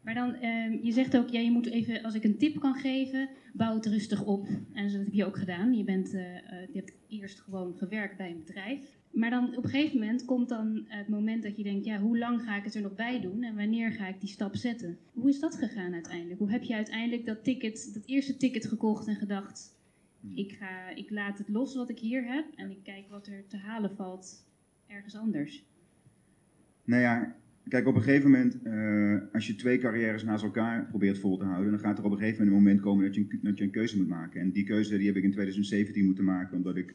Maar 0.00 0.14
dan, 0.14 0.34
uh, 0.42 0.84
je 0.84 0.92
zegt 0.92 1.16
ook, 1.16 1.28
ja, 1.28 1.40
je 1.40 1.50
moet 1.50 1.66
even, 1.66 2.02
als 2.02 2.14
ik 2.14 2.24
een 2.24 2.38
tip 2.38 2.60
kan 2.60 2.74
geven, 2.74 3.28
bouw 3.52 3.74
het 3.74 3.86
rustig 3.86 4.24
op. 4.24 4.46
En 4.72 4.92
dat 4.92 5.04
heb 5.04 5.12
je 5.12 5.24
ook 5.24 5.38
gedaan. 5.38 5.74
Je, 5.74 5.84
bent, 5.84 6.14
uh, 6.14 6.20
je 6.50 6.78
hebt 6.78 6.92
eerst 7.08 7.40
gewoon 7.40 7.74
gewerkt 7.76 8.16
bij 8.16 8.30
een 8.30 8.42
bedrijf. 8.46 8.98
Maar 9.10 9.30
dan 9.30 9.56
op 9.56 9.64
een 9.64 9.70
gegeven 9.70 9.98
moment 9.98 10.24
komt 10.24 10.48
dan 10.48 10.84
het 10.86 11.08
moment 11.08 11.42
dat 11.42 11.56
je 11.56 11.62
denkt, 11.62 11.84
ja, 11.84 11.98
hoe 11.98 12.18
lang 12.18 12.42
ga 12.42 12.56
ik 12.56 12.64
het 12.64 12.74
er 12.74 12.82
nog 12.82 12.94
bij 12.94 13.20
doen 13.20 13.42
en 13.42 13.56
wanneer 13.56 13.92
ga 13.92 14.08
ik 14.08 14.20
die 14.20 14.28
stap 14.28 14.56
zetten? 14.56 14.98
Hoe 15.12 15.28
is 15.28 15.40
dat 15.40 15.56
gegaan 15.56 15.92
uiteindelijk? 15.92 16.38
Hoe 16.38 16.50
heb 16.50 16.62
je 16.62 16.74
uiteindelijk 16.74 17.26
dat 17.26 17.44
ticket, 17.44 17.90
dat 17.94 18.02
eerste 18.06 18.36
ticket 18.36 18.66
gekocht 18.66 19.06
en 19.06 19.16
gedacht, 19.16 19.76
ik, 20.34 20.52
ga, 20.52 20.88
ik 20.88 21.10
laat 21.10 21.38
het 21.38 21.48
los 21.48 21.74
wat 21.74 21.90
ik 21.90 21.98
hier 21.98 22.24
heb 22.24 22.44
en 22.56 22.70
ik 22.70 22.82
kijk 22.82 23.08
wat 23.08 23.26
er 23.26 23.46
te 23.46 23.56
halen 23.56 23.96
valt 23.96 24.46
ergens 24.86 25.16
anders? 25.16 25.64
Nou 26.84 27.02
ja, 27.02 27.36
Kijk, 27.68 27.86
op 27.86 27.94
een 27.94 28.02
gegeven 28.02 28.30
moment, 28.30 28.58
uh, 28.64 29.18
als 29.32 29.46
je 29.46 29.54
twee 29.54 29.78
carrières 29.78 30.24
naast 30.24 30.44
elkaar 30.44 30.86
probeert 30.88 31.18
vol 31.18 31.36
te 31.36 31.44
houden, 31.44 31.70
dan 31.70 31.80
gaat 31.80 31.98
er 31.98 32.04
op 32.04 32.10
een 32.10 32.18
gegeven 32.18 32.38
moment 32.38 32.56
een 32.56 32.62
moment 32.62 32.80
komen 32.80 33.04
dat 33.04 33.14
je 33.14 33.20
een, 33.20 33.38
dat 33.42 33.58
je 33.58 33.64
een 33.64 33.70
keuze 33.70 33.96
moet 33.96 34.08
maken. 34.08 34.40
En 34.40 34.50
die 34.50 34.64
keuze 34.64 34.98
die 34.98 35.06
heb 35.06 35.16
ik 35.16 35.22
in 35.22 35.32
2017 35.32 36.04
moeten 36.04 36.24
maken, 36.24 36.56
omdat 36.56 36.76
ik 36.76 36.94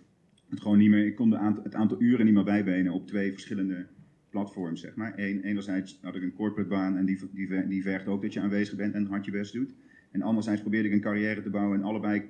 het 0.50 0.62
gewoon 0.62 0.78
niet 0.78 0.90
meer, 0.90 1.06
ik 1.06 1.16
kon 1.16 1.38
aantal, 1.38 1.64
het 1.64 1.75
aantal 1.75 2.02
uren 2.02 2.25
niet 2.25 2.34
meer 2.34 2.44
bijbenen 2.44 2.94
op 2.94 3.08
twee 3.08 3.31
verschillende 3.31 3.88
platforms, 4.30 4.81
zeg 4.81 4.96
maar. 4.96 5.14
Eén, 5.16 5.42
enerzijds 5.42 6.00
had 6.02 6.16
ik 6.16 6.22
een 6.22 6.34
corporate 6.34 6.70
baan 6.70 6.98
en 6.98 7.06
die, 7.06 7.19
die, 7.68 7.81
vergt 7.81 8.08
ook 8.08 8.22
dat 8.22 8.34
je 8.34 8.40
aanwezig 8.40 8.76
bent 8.76 8.94
en 8.94 9.06
hard 9.06 9.26
je 9.26 9.31
best 9.31 9.54
doet. 9.54 9.76
En 10.12 10.22
anderzijds 10.22 10.62
probeerde 10.62 10.88
ik 10.88 10.94
een 10.94 11.02
carrière 11.02 11.42
te 11.42 11.50
bouwen 11.50 11.80
en 11.80 11.86
allebei 11.86 12.24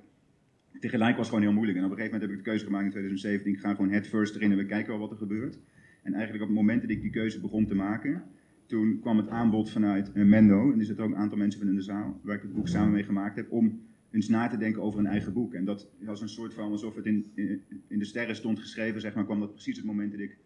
tegelijk 0.80 1.18
was 1.18 1.28
gewoon 1.28 1.44
heel 1.44 1.54
moeilijk. 1.54 1.78
En 1.78 1.84
op 1.84 1.92
een 1.92 1.98
gegeven 1.98 2.20
moment 2.20 2.32
heb 2.32 2.40
ik 2.40 2.46
de 2.46 2.52
keuze 2.52 2.66
gemaakt 2.66 2.86
in 2.86 2.92
2017, 2.92 3.54
ik 3.54 3.60
ga 3.60 3.76
gewoon 3.76 3.92
head 3.92 4.08
first 4.08 4.36
erin 4.36 4.52
en 4.52 4.58
we 4.58 4.66
kijken 4.66 4.92
wel 4.92 5.00
wat 5.00 5.12
er 5.12 5.18
gebeurt. 5.18 5.60
En 6.04 6.14
eigenlijk 6.14 6.44
op 6.44 6.50
het 6.50 6.58
moment 6.58 6.82
dat 6.82 6.90
ik 6.90 7.02
die 7.02 7.12
keuze 7.12 7.40
begon 7.40 7.66
te 7.66 7.76
maken, 7.76 8.24
toen 8.66 9.00
kwam 9.02 9.18
het 9.18 9.30
aanbod 9.30 9.70
vanuit 9.70 10.12
uh, 10.14 10.26
Mendo, 10.26 10.72
en 10.72 10.80
er 10.80 10.86
zitten 10.86 11.06
ook 11.06 11.12
een 11.12 11.18
aantal 11.18 11.38
mensen 11.38 11.60
van 11.60 11.70
in 11.70 11.76
de 11.76 11.82
zaal, 11.82 12.20
waar 12.22 12.36
ik 12.36 12.42
het 12.42 12.54
boek 12.54 12.68
samen 12.68 12.92
mee 12.92 13.04
gemaakt 13.04 13.36
heb, 13.36 13.52
om 13.52 13.82
eens 14.12 14.28
na 14.28 14.48
te 14.48 14.58
denken 14.58 14.82
over 14.82 15.00
een 15.00 15.06
eigen 15.06 15.34
boek. 15.34 15.54
En 15.54 15.66
dat 15.66 15.90
was 16.00 16.22
een 16.22 16.30
soort 16.30 16.54
van, 16.54 16.72
alsof 16.72 16.96
het 16.96 17.06
in, 17.06 17.26
in, 17.88 18.00
de 18.00 18.06
sterren 18.06 18.36
stond 18.36 18.60
geschreven, 18.60 19.02
zeg 19.02 19.16
maar, 19.16 19.26
kwam 19.26 19.40
dat 19.40 19.52
precies 19.52 19.78
het 19.78 19.86
moment 19.86 20.12
dat 20.12 20.20
ik 20.20 20.38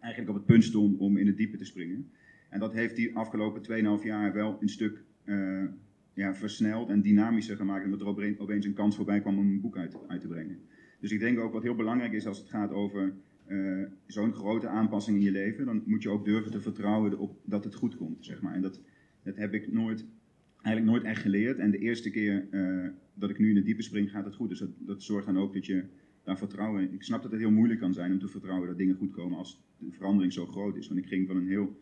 eigenlijk 0.00 0.32
op 0.32 0.36
het 0.36 0.46
punt 0.46 0.64
stond 0.64 0.98
om 0.98 1.16
in 1.16 1.26
het 1.26 1.36
diepe 1.36 1.56
te 1.56 1.64
springen. 1.64 2.10
En 2.50 2.60
dat 2.60 2.72
heeft 2.72 2.96
die 2.96 3.16
afgelopen 3.16 3.98
2,5 4.00 4.04
jaar 4.04 4.32
wel 4.32 4.56
een 4.60 4.68
stuk 4.68 5.02
uh, 5.24 5.64
ja, 6.12 6.34
versneld 6.34 6.88
en 6.88 7.02
dynamischer 7.02 7.56
gemaakt, 7.56 7.84
omdat 7.84 8.00
er 8.00 8.38
opeens 8.38 8.66
een 8.66 8.74
kans 8.74 8.96
voorbij 8.96 9.20
kwam 9.20 9.38
om 9.38 9.48
een 9.48 9.60
boek 9.60 9.76
uit, 9.76 9.96
uit 10.08 10.20
te 10.20 10.28
brengen. 10.28 10.58
Dus 11.00 11.10
ik 11.10 11.20
denk 11.20 11.38
ook 11.38 11.52
wat 11.52 11.62
heel 11.62 11.74
belangrijk 11.74 12.12
is 12.12 12.26
als 12.26 12.38
het 12.38 12.48
gaat 12.48 12.72
over 12.72 13.12
uh, 13.48 13.86
zo'n 14.06 14.32
grote 14.32 14.68
aanpassing 14.68 15.16
in 15.16 15.22
je 15.22 15.30
leven, 15.30 15.66
dan 15.66 15.82
moet 15.86 16.02
je 16.02 16.10
ook 16.10 16.24
durven 16.24 16.50
te 16.50 16.60
vertrouwen 16.60 17.18
op 17.18 17.40
dat 17.44 17.64
het 17.64 17.74
goed 17.74 17.96
komt, 17.96 18.24
zeg 18.24 18.40
maar. 18.40 18.54
En 18.54 18.62
dat, 18.62 18.80
dat 19.22 19.36
heb 19.36 19.54
ik 19.54 19.72
nooit, 19.72 20.06
eigenlijk 20.62 20.96
nooit 20.96 21.04
echt 21.04 21.22
geleerd. 21.22 21.58
En 21.58 21.70
de 21.70 21.78
eerste 21.78 22.10
keer 22.10 22.46
uh, 22.50 22.88
dat 23.14 23.30
ik 23.30 23.38
nu 23.38 23.50
in 23.50 23.56
het 23.56 23.64
diepe 23.64 23.82
spring, 23.82 24.10
gaat 24.10 24.24
het 24.24 24.34
goed. 24.34 24.48
Dus 24.48 24.58
dat, 24.58 24.70
dat 24.78 25.02
zorgt 25.02 25.26
dan 25.26 25.38
ook 25.38 25.54
dat 25.54 25.66
je 25.66 25.84
daar 26.22 26.38
vertrouwen... 26.38 26.92
Ik 26.92 27.02
snap 27.02 27.22
dat 27.22 27.30
het 27.30 27.40
heel 27.40 27.50
moeilijk 27.50 27.80
kan 27.80 27.94
zijn 27.94 28.12
om 28.12 28.18
te 28.18 28.28
vertrouwen 28.28 28.68
dat 28.68 28.78
dingen 28.78 28.96
goed 28.96 29.12
komen 29.12 29.38
als 29.38 29.62
de 29.78 29.92
verandering 29.92 30.32
zo 30.32 30.46
groot 30.46 30.76
is. 30.76 30.88
Want 30.88 31.00
ik 31.00 31.06
ging 31.06 31.26
van 31.26 31.36
een 31.36 31.48
heel... 31.48 31.78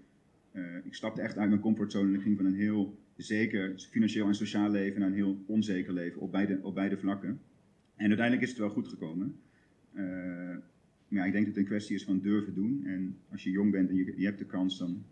Uh, 0.52 0.62
ik 0.84 0.94
stapte 0.94 1.20
echt 1.20 1.38
uit 1.38 1.48
mijn 1.48 1.60
comfortzone 1.60 2.08
en 2.08 2.14
ik 2.14 2.22
ging 2.22 2.36
van 2.36 2.46
een 2.46 2.54
heel 2.54 2.98
zeker 3.16 3.74
financieel 3.90 4.26
en 4.26 4.34
sociaal 4.34 4.70
leven 4.70 5.00
naar 5.00 5.08
een 5.08 5.14
heel 5.14 5.44
onzeker 5.46 5.92
leven 5.92 6.20
op 6.20 6.32
beide, 6.32 6.58
op 6.62 6.74
beide 6.74 6.96
vlakken. 6.96 7.40
En 7.96 8.06
uiteindelijk 8.06 8.42
is 8.42 8.48
het 8.48 8.58
wel 8.58 8.70
goed 8.70 8.88
gekomen. 8.88 9.36
Ja, 11.08 11.25
ik 11.25 11.32
denk 11.32 11.47
dat 11.47 11.55
het 11.55 11.56
een 11.56 11.70
kwestie 11.70 11.97
is 11.97 12.05
van 12.05 12.20
durven 12.20 12.55
doen. 12.55 12.85
En 12.85 13.17
als 13.31 13.44
je 13.44 13.50
jong 13.50 13.70
bent 13.70 13.88
en 13.88 13.97
je, 13.97 14.14
je 14.17 14.25
hebt 14.25 14.38
de 14.38 14.47
kans, 14.47 14.79
dan, 14.79 15.05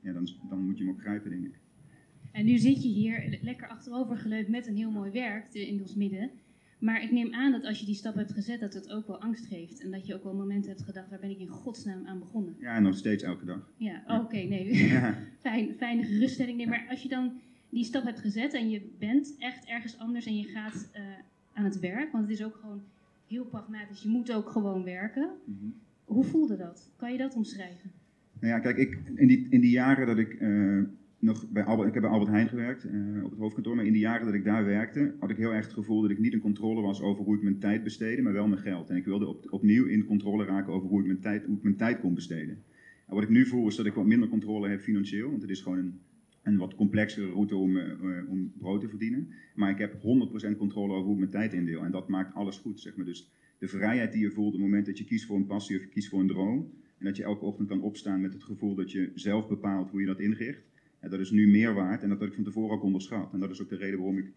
ja, 0.00 0.12
dan, 0.12 0.28
dan 0.48 0.64
moet 0.64 0.78
je 0.78 0.84
hem 0.84 0.92
ook 0.92 1.00
grijpen, 1.00 1.30
denk 1.30 1.44
ik. 1.44 1.58
En 2.32 2.44
nu 2.44 2.58
zit 2.58 2.82
je 2.82 2.88
hier 2.88 3.38
lekker 3.42 3.68
achterover 3.68 4.16
geleund 4.16 4.48
met 4.48 4.66
een 4.66 4.76
heel 4.76 4.90
mooi 4.90 5.10
werk 5.10 5.54
in 5.54 5.80
ons 5.80 5.94
midden. 5.94 6.30
Maar 6.78 7.02
ik 7.02 7.10
neem 7.10 7.34
aan 7.34 7.52
dat 7.52 7.64
als 7.64 7.80
je 7.80 7.86
die 7.86 7.94
stap 7.94 8.14
hebt 8.14 8.32
gezet, 8.32 8.60
dat 8.60 8.74
het 8.74 8.90
ook 8.90 9.06
wel 9.06 9.20
angst 9.20 9.46
geeft. 9.46 9.80
En 9.80 9.90
dat 9.90 10.06
je 10.06 10.14
ook 10.14 10.24
wel 10.24 10.34
momenten 10.34 10.70
hebt 10.70 10.82
gedacht, 10.82 11.10
waar 11.10 11.18
ben 11.18 11.30
ik 11.30 11.38
in 11.38 11.48
godsnaam 11.48 12.06
aan 12.06 12.18
begonnen? 12.18 12.56
Ja, 12.58 12.80
nog 12.80 12.96
steeds 12.96 13.22
elke 13.22 13.44
dag. 13.44 13.72
Ja, 13.76 14.02
oké, 14.06 14.20
okay, 14.20 14.46
nee. 14.46 14.74
Ja. 14.88 15.18
Fijn, 15.40 15.74
fijne 15.76 16.04
geruststelling. 16.04 16.56
Nee, 16.56 16.66
maar 16.66 16.86
als 16.90 17.02
je 17.02 17.08
dan 17.08 17.40
die 17.70 17.84
stap 17.84 18.04
hebt 18.04 18.20
gezet 18.20 18.54
en 18.54 18.70
je 18.70 18.82
bent 18.98 19.34
echt 19.38 19.64
ergens 19.64 19.98
anders 19.98 20.26
en 20.26 20.36
je 20.36 20.44
gaat 20.44 20.90
uh, 20.96 21.02
aan 21.52 21.64
het 21.64 21.78
werk, 21.78 22.12
want 22.12 22.24
het 22.24 22.38
is 22.38 22.44
ook 22.44 22.56
gewoon 22.56 22.82
heel 23.28 23.44
pragmatisch. 23.44 24.02
Je 24.02 24.08
moet 24.08 24.32
ook 24.32 24.50
gewoon 24.50 24.84
werken. 24.84 25.30
Mm 25.44 25.58
-hmm. 25.60 25.74
Hoe 26.04 26.24
voelde 26.24 26.56
dat? 26.56 26.92
Kan 26.96 27.12
je 27.12 27.18
dat 27.18 27.34
omschrijven? 27.34 27.90
Nou 28.40 28.52
ja, 28.52 28.58
kijk, 28.58 28.76
ik, 28.76 28.98
in, 29.14 29.26
die, 29.26 29.46
in 29.50 29.60
die 29.60 29.70
jaren 29.70 30.06
dat 30.06 30.18
ik 30.18 30.40
uh, 30.40 30.82
nog 31.18 31.50
bij 31.50 31.64
Albert, 31.64 31.88
ik 31.88 31.94
heb 31.94 32.02
bij 32.02 32.12
Albert 32.12 32.30
Heijn 32.30 32.48
gewerkt 32.48 32.84
uh, 32.84 33.24
op 33.24 33.30
het 33.30 33.38
hoofdkantoor, 33.38 33.76
maar 33.76 33.84
in 33.84 33.92
die 33.92 34.00
jaren 34.00 34.26
dat 34.26 34.34
ik 34.34 34.44
daar 34.44 34.64
werkte, 34.64 35.14
had 35.18 35.30
ik 35.30 35.36
heel 35.36 35.52
erg 35.52 35.64
het 35.64 35.74
gevoel 35.74 36.00
dat 36.00 36.10
ik 36.10 36.18
niet 36.18 36.32
in 36.32 36.40
controle 36.40 36.80
was 36.80 37.02
over 37.02 37.24
hoe 37.24 37.36
ik 37.36 37.42
mijn 37.42 37.58
tijd 37.58 37.84
besteedde, 37.84 38.22
maar 38.22 38.32
wel 38.32 38.48
mijn 38.48 38.60
geld. 38.60 38.90
En 38.90 38.96
ik 38.96 39.04
wilde 39.04 39.26
op, 39.26 39.52
opnieuw 39.52 39.86
in 39.86 40.04
controle 40.04 40.44
raken 40.44 40.72
over 40.72 40.88
hoe 40.88 41.00
ik, 41.00 41.06
mijn 41.06 41.20
tijd, 41.20 41.44
hoe 41.44 41.56
ik 41.56 41.62
mijn 41.62 41.76
tijd 41.76 42.00
kon 42.00 42.14
besteden. 42.14 42.62
En 43.06 43.14
wat 43.14 43.22
ik 43.22 43.28
nu 43.28 43.46
voel 43.46 43.68
is 43.68 43.76
dat 43.76 43.86
ik 43.86 43.94
wat 43.94 44.06
minder 44.06 44.28
controle 44.28 44.68
heb 44.68 44.80
financieel, 44.80 45.30
want 45.30 45.42
het 45.42 45.50
is 45.50 45.60
gewoon 45.60 45.78
een 45.78 46.00
een 46.48 46.58
wat 46.58 46.74
complexere 46.74 47.30
route 47.30 47.56
om, 47.56 47.76
uh, 47.76 48.28
om 48.28 48.52
brood 48.58 48.80
te 48.80 48.88
verdienen. 48.88 49.28
Maar 49.54 49.70
ik 49.70 49.78
heb 49.78 49.92
100% 49.92 50.56
controle 50.56 50.92
over 50.92 51.04
hoe 51.04 51.12
ik 51.12 51.18
mijn 51.18 51.30
tijd 51.30 51.52
indeel. 51.52 51.84
En 51.84 51.90
dat 51.90 52.08
maakt 52.08 52.34
alles 52.34 52.58
goed, 52.58 52.80
zeg 52.80 52.96
maar. 52.96 53.06
Dus 53.06 53.30
de 53.58 53.68
vrijheid 53.68 54.12
die 54.12 54.22
je 54.22 54.30
voelt 54.30 54.46
op 54.46 54.52
het 54.52 54.62
moment 54.62 54.86
dat 54.86 54.98
je 54.98 55.04
kiest 55.04 55.26
voor 55.26 55.36
een 55.36 55.46
passie 55.46 55.76
of 55.76 55.82
je 55.82 55.88
kiest 55.88 56.08
voor 56.08 56.20
een 56.20 56.26
droom. 56.26 56.70
En 56.98 57.04
dat 57.04 57.16
je 57.16 57.22
elke 57.22 57.44
ochtend 57.44 57.68
kan 57.68 57.82
opstaan 57.82 58.20
met 58.20 58.32
het 58.32 58.44
gevoel 58.44 58.74
dat 58.74 58.92
je 58.92 59.10
zelf 59.14 59.48
bepaalt 59.48 59.90
hoe 59.90 60.00
je 60.00 60.06
dat 60.06 60.20
inricht. 60.20 60.66
Dat 61.00 61.20
is 61.20 61.30
nu 61.30 61.48
meer 61.48 61.74
waard 61.74 62.02
en 62.02 62.08
dat 62.08 62.18
had 62.18 62.28
ik 62.28 62.34
van 62.34 62.44
tevoren 62.44 62.76
ook 62.76 62.82
onderschat. 62.82 63.32
En 63.32 63.40
dat 63.40 63.50
is 63.50 63.62
ook 63.62 63.68
de 63.68 63.76
reden 63.76 63.98
waarom 63.98 64.18
ik, 64.18 64.32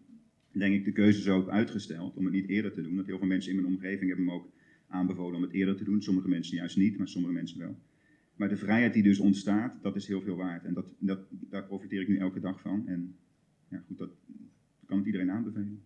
denk 0.52 0.74
ik, 0.74 0.84
de 0.84 0.92
keuze 0.92 1.20
zo 1.20 1.38
heb 1.38 1.48
uitgesteld 1.48 2.16
om 2.16 2.24
het 2.24 2.34
niet 2.34 2.48
eerder 2.48 2.72
te 2.72 2.82
doen. 2.82 2.96
Dat 2.96 3.06
heel 3.06 3.18
veel 3.18 3.26
mensen 3.26 3.50
in 3.50 3.60
mijn 3.60 3.74
omgeving 3.74 4.08
hebben 4.08 4.26
me 4.26 4.32
ook 4.32 4.48
aanbevolen 4.88 5.36
om 5.36 5.42
het 5.42 5.52
eerder 5.52 5.76
te 5.76 5.84
doen. 5.84 6.02
Sommige 6.02 6.28
mensen 6.28 6.56
juist 6.56 6.76
niet, 6.76 6.98
maar 6.98 7.08
sommige 7.08 7.34
mensen 7.34 7.58
wel. 7.58 7.76
Maar 8.36 8.48
de 8.48 8.56
vrijheid 8.56 8.92
die 8.92 9.02
dus 9.02 9.18
ontstaat, 9.18 9.82
dat 9.82 9.96
is 9.96 10.06
heel 10.06 10.20
veel 10.20 10.36
waard. 10.36 10.64
En 10.64 10.74
dat, 10.74 10.86
dat, 10.98 11.20
daar 11.30 11.64
profiteer 11.64 12.00
ik 12.00 12.08
nu 12.08 12.18
elke 12.18 12.40
dag 12.40 12.60
van. 12.60 12.86
En 12.86 13.16
ja, 13.68 13.82
goed, 13.86 13.98
dat, 13.98 14.10
kan 14.86 14.98
ik 14.98 15.06
iedereen 15.06 15.30
aanbevelen. 15.30 15.82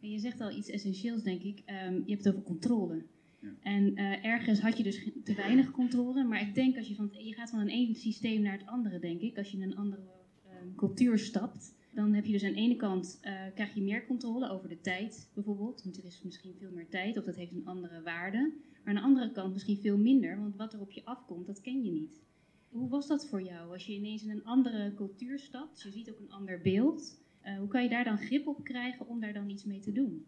En 0.00 0.10
je 0.10 0.18
zegt 0.18 0.40
al 0.40 0.56
iets 0.56 0.68
essentieels, 0.68 1.22
denk 1.22 1.42
ik. 1.42 1.58
Um, 1.58 2.02
je 2.04 2.12
hebt 2.12 2.24
het 2.24 2.34
over 2.34 2.46
controle. 2.46 3.02
Ja. 3.40 3.48
En 3.62 3.92
uh, 3.92 4.24
ergens 4.24 4.60
had 4.60 4.76
je 4.76 4.82
dus 4.82 5.10
te 5.24 5.34
weinig 5.34 5.70
controle. 5.70 6.24
Maar 6.24 6.40
ik 6.40 6.54
denk 6.54 6.76
als 6.76 6.88
je 6.88 6.94
van 6.94 7.10
je 7.12 7.34
gaat 7.34 7.50
van 7.50 7.60
een 7.60 7.68
één 7.68 7.94
systeem 7.94 8.42
naar 8.42 8.58
het 8.58 8.66
andere, 8.66 8.98
denk 8.98 9.20
ik. 9.20 9.38
Als 9.38 9.50
je 9.50 9.56
in 9.56 9.62
een 9.62 9.76
andere 9.76 10.02
uh, 10.46 10.76
cultuur 10.76 11.18
stapt, 11.18 11.74
dan 11.98 12.14
heb 12.14 12.24
je 12.24 12.32
dus 12.32 12.44
aan 12.44 12.52
de 12.52 12.58
ene 12.58 12.76
kant 12.76 13.20
uh, 13.24 13.32
krijg 13.54 13.74
je 13.74 13.82
meer 13.82 14.06
controle 14.06 14.50
over 14.50 14.68
de 14.68 14.80
tijd, 14.80 15.30
bijvoorbeeld. 15.34 15.82
Want 15.82 15.98
er 15.98 16.04
is 16.04 16.22
misschien 16.24 16.54
veel 16.58 16.70
meer 16.74 16.88
tijd, 16.88 17.18
of 17.18 17.24
dat 17.24 17.36
heeft 17.36 17.52
een 17.52 17.66
andere 17.66 18.02
waarde. 18.02 18.52
Maar 18.84 18.94
aan 18.94 19.00
de 19.00 19.06
andere 19.06 19.32
kant 19.32 19.52
misschien 19.52 19.76
veel 19.76 19.98
minder, 19.98 20.38
want 20.38 20.56
wat 20.56 20.72
er 20.72 20.80
op 20.80 20.90
je 20.90 21.04
afkomt, 21.04 21.46
dat 21.46 21.60
ken 21.60 21.84
je 21.84 21.90
niet. 21.90 22.20
Hoe 22.68 22.88
was 22.88 23.06
dat 23.06 23.28
voor 23.28 23.42
jou? 23.42 23.72
Als 23.72 23.86
je 23.86 23.92
ineens 23.92 24.22
in 24.22 24.30
een 24.30 24.44
andere 24.44 24.94
cultuur 24.94 25.38
stapt, 25.38 25.82
je 25.82 25.90
ziet 25.90 26.10
ook 26.10 26.18
een 26.18 26.30
ander 26.30 26.60
beeld. 26.62 27.22
Uh, 27.46 27.58
hoe 27.58 27.68
kan 27.68 27.82
je 27.82 27.88
daar 27.88 28.04
dan 28.04 28.18
grip 28.18 28.46
op 28.46 28.64
krijgen 28.64 29.08
om 29.08 29.20
daar 29.20 29.32
dan 29.32 29.50
iets 29.50 29.64
mee 29.64 29.80
te 29.80 29.92
doen? 29.92 30.24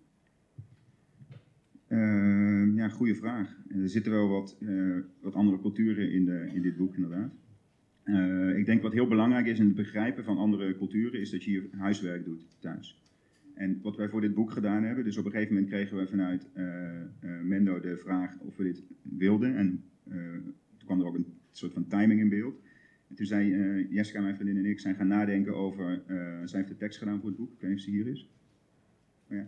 Uh, 1.89 2.77
ja, 2.77 2.89
goede 2.89 3.15
vraag. 3.15 3.57
Er 3.69 3.89
zitten 3.89 4.13
wel 4.13 4.29
wat, 4.29 4.57
uh, 4.61 4.99
wat 5.21 5.35
andere 5.35 5.61
culturen 5.61 6.13
in, 6.13 6.25
de, 6.25 6.51
in 6.55 6.63
dit 6.63 6.77
boek, 6.77 6.95
inderdaad. 6.95 7.33
Uh, 8.11 8.59
ik 8.59 8.67
denk 8.67 8.83
wat 8.83 8.93
heel 8.93 9.07
belangrijk 9.07 9.47
is 9.47 9.59
in 9.59 9.65
het 9.65 9.75
begrijpen 9.75 10.25
van 10.25 10.39
andere 10.39 10.77
culturen, 10.77 11.21
is 11.21 11.31
dat 11.31 11.45
je 11.45 11.51
je 11.51 11.69
huiswerk 11.77 12.25
doet 12.25 12.41
thuis. 12.59 13.03
En 13.55 13.79
wat 13.83 13.97
wij 13.97 14.09
voor 14.09 14.21
dit 14.21 14.35
boek 14.35 14.51
gedaan 14.51 14.83
hebben, 14.83 15.05
dus 15.05 15.17
op 15.17 15.25
een 15.25 15.31
gegeven 15.31 15.55
moment 15.55 15.71
kregen 15.71 15.97
we 15.97 16.07
vanuit 16.07 16.47
Mendo 17.43 17.81
de 17.81 17.97
vraag 17.97 18.39
of 18.39 18.57
we 18.57 18.63
dit 18.63 18.83
wilden. 19.03 19.57
En 19.57 19.83
toen 20.77 20.85
kwam 20.85 21.01
er 21.01 21.07
ook 21.07 21.15
een 21.15 21.27
soort 21.51 21.73
van 21.73 21.87
timing 21.87 22.21
in 22.21 22.29
beeld. 22.29 22.61
En 23.09 23.15
toen 23.15 23.27
zei 23.27 23.87
Jessica, 23.91 24.21
mijn 24.21 24.35
vriendin 24.35 24.57
en 24.57 24.71
ik, 24.71 24.81
zijn 24.81 24.95
gaan 24.95 25.09
nadenken 25.09 25.57
over, 25.57 26.03
zij 26.45 26.59
heeft 26.59 26.69
de 26.69 26.77
tekst 26.77 26.99
gedaan 26.99 27.21
voor 27.21 27.29
het 27.29 27.39
boek, 27.39 27.53
ik 27.53 27.61
weet 27.61 27.71
niet 27.71 27.79
of 27.79 27.85
ze 27.85 27.91
hier 27.91 28.07
is. 28.07 28.29
Oh 29.31 29.37
ja, 29.37 29.47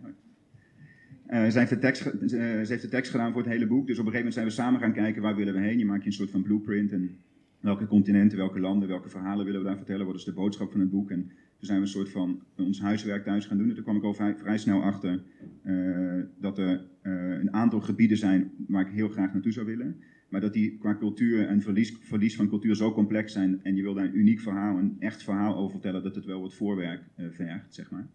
uh, 1.29 1.49
zij, 1.49 1.59
heeft 1.59 1.69
de 1.69 1.79
tekst, 1.79 2.01
ze 2.27 2.65
heeft 2.67 2.81
de 2.81 2.89
tekst 2.89 3.11
gedaan 3.11 3.31
voor 3.31 3.41
het 3.41 3.51
hele 3.51 3.67
boek. 3.67 3.87
Dus 3.87 3.99
op 3.99 4.05
een 4.05 4.11
gegeven 4.11 4.33
moment 4.33 4.33
zijn 4.33 4.45
we 4.45 4.51
samen 4.51 4.79
gaan 4.79 5.03
kijken 5.03 5.21
waar 5.21 5.35
willen 5.35 5.53
we 5.53 5.59
heen. 5.59 5.77
Je 5.77 5.85
maakt 5.85 6.01
je 6.01 6.07
een 6.07 6.13
soort 6.13 6.31
van 6.31 6.41
blueprint. 6.41 6.91
En 6.91 7.17
welke 7.63 7.87
continenten, 7.87 8.37
welke 8.37 8.59
landen, 8.59 8.87
welke 8.87 9.09
verhalen 9.09 9.45
willen 9.45 9.59
we 9.61 9.67
daar 9.67 9.77
vertellen. 9.77 10.05
Wat 10.05 10.15
is 10.15 10.23
de 10.23 10.33
boodschap 10.33 10.71
van 10.71 10.79
het 10.79 10.89
boek. 10.89 11.11
En 11.11 11.21
toen 11.23 11.67
zijn 11.67 11.77
we 11.77 11.83
een 11.83 11.91
soort 11.91 12.09
van 12.09 12.43
ons 12.57 12.81
huiswerk 12.81 13.23
thuis 13.23 13.45
gaan 13.45 13.57
doen. 13.57 13.69
En 13.69 13.75
toen 13.75 13.83
kwam 13.83 13.95
ik 13.95 14.03
al 14.03 14.13
vrij, 14.13 14.57
snel 14.57 14.81
achter 14.81 15.23
uh, 15.65 16.23
dat 16.39 16.57
er 16.57 16.87
een 17.01 17.53
aantal 17.53 17.79
gebieden 17.79 18.17
zijn 18.17 18.51
waar 18.67 18.87
ik 18.87 18.93
heel 18.93 19.09
graag 19.09 19.33
naartoe 19.33 19.51
zou 19.51 19.65
willen. 19.65 19.95
Maar 20.29 20.41
dat 20.41 20.53
die 20.53 20.77
qua 20.77 20.97
cultuur 20.97 21.47
en 21.47 21.61
verlies, 21.61 21.97
verlies 22.01 22.35
van 22.35 22.49
cultuur 22.49 22.75
zo 22.75 22.93
complex 22.93 23.33
zijn. 23.33 23.59
En 23.63 23.75
je 23.75 23.81
wil 23.81 23.93
daar 23.93 24.05
een 24.05 24.17
uniek 24.17 24.39
verhaal, 24.39 24.77
een 24.77 24.95
echt 24.99 25.23
verhaal 25.23 25.55
over 25.55 25.71
vertellen. 25.71 26.03
Dat 26.03 26.15
het 26.15 26.25
wel 26.25 26.41
wat 26.41 26.53
voorwerk 26.53 27.01
vergt, 27.31 27.73
zeg 27.73 27.91
maar 27.91 28.07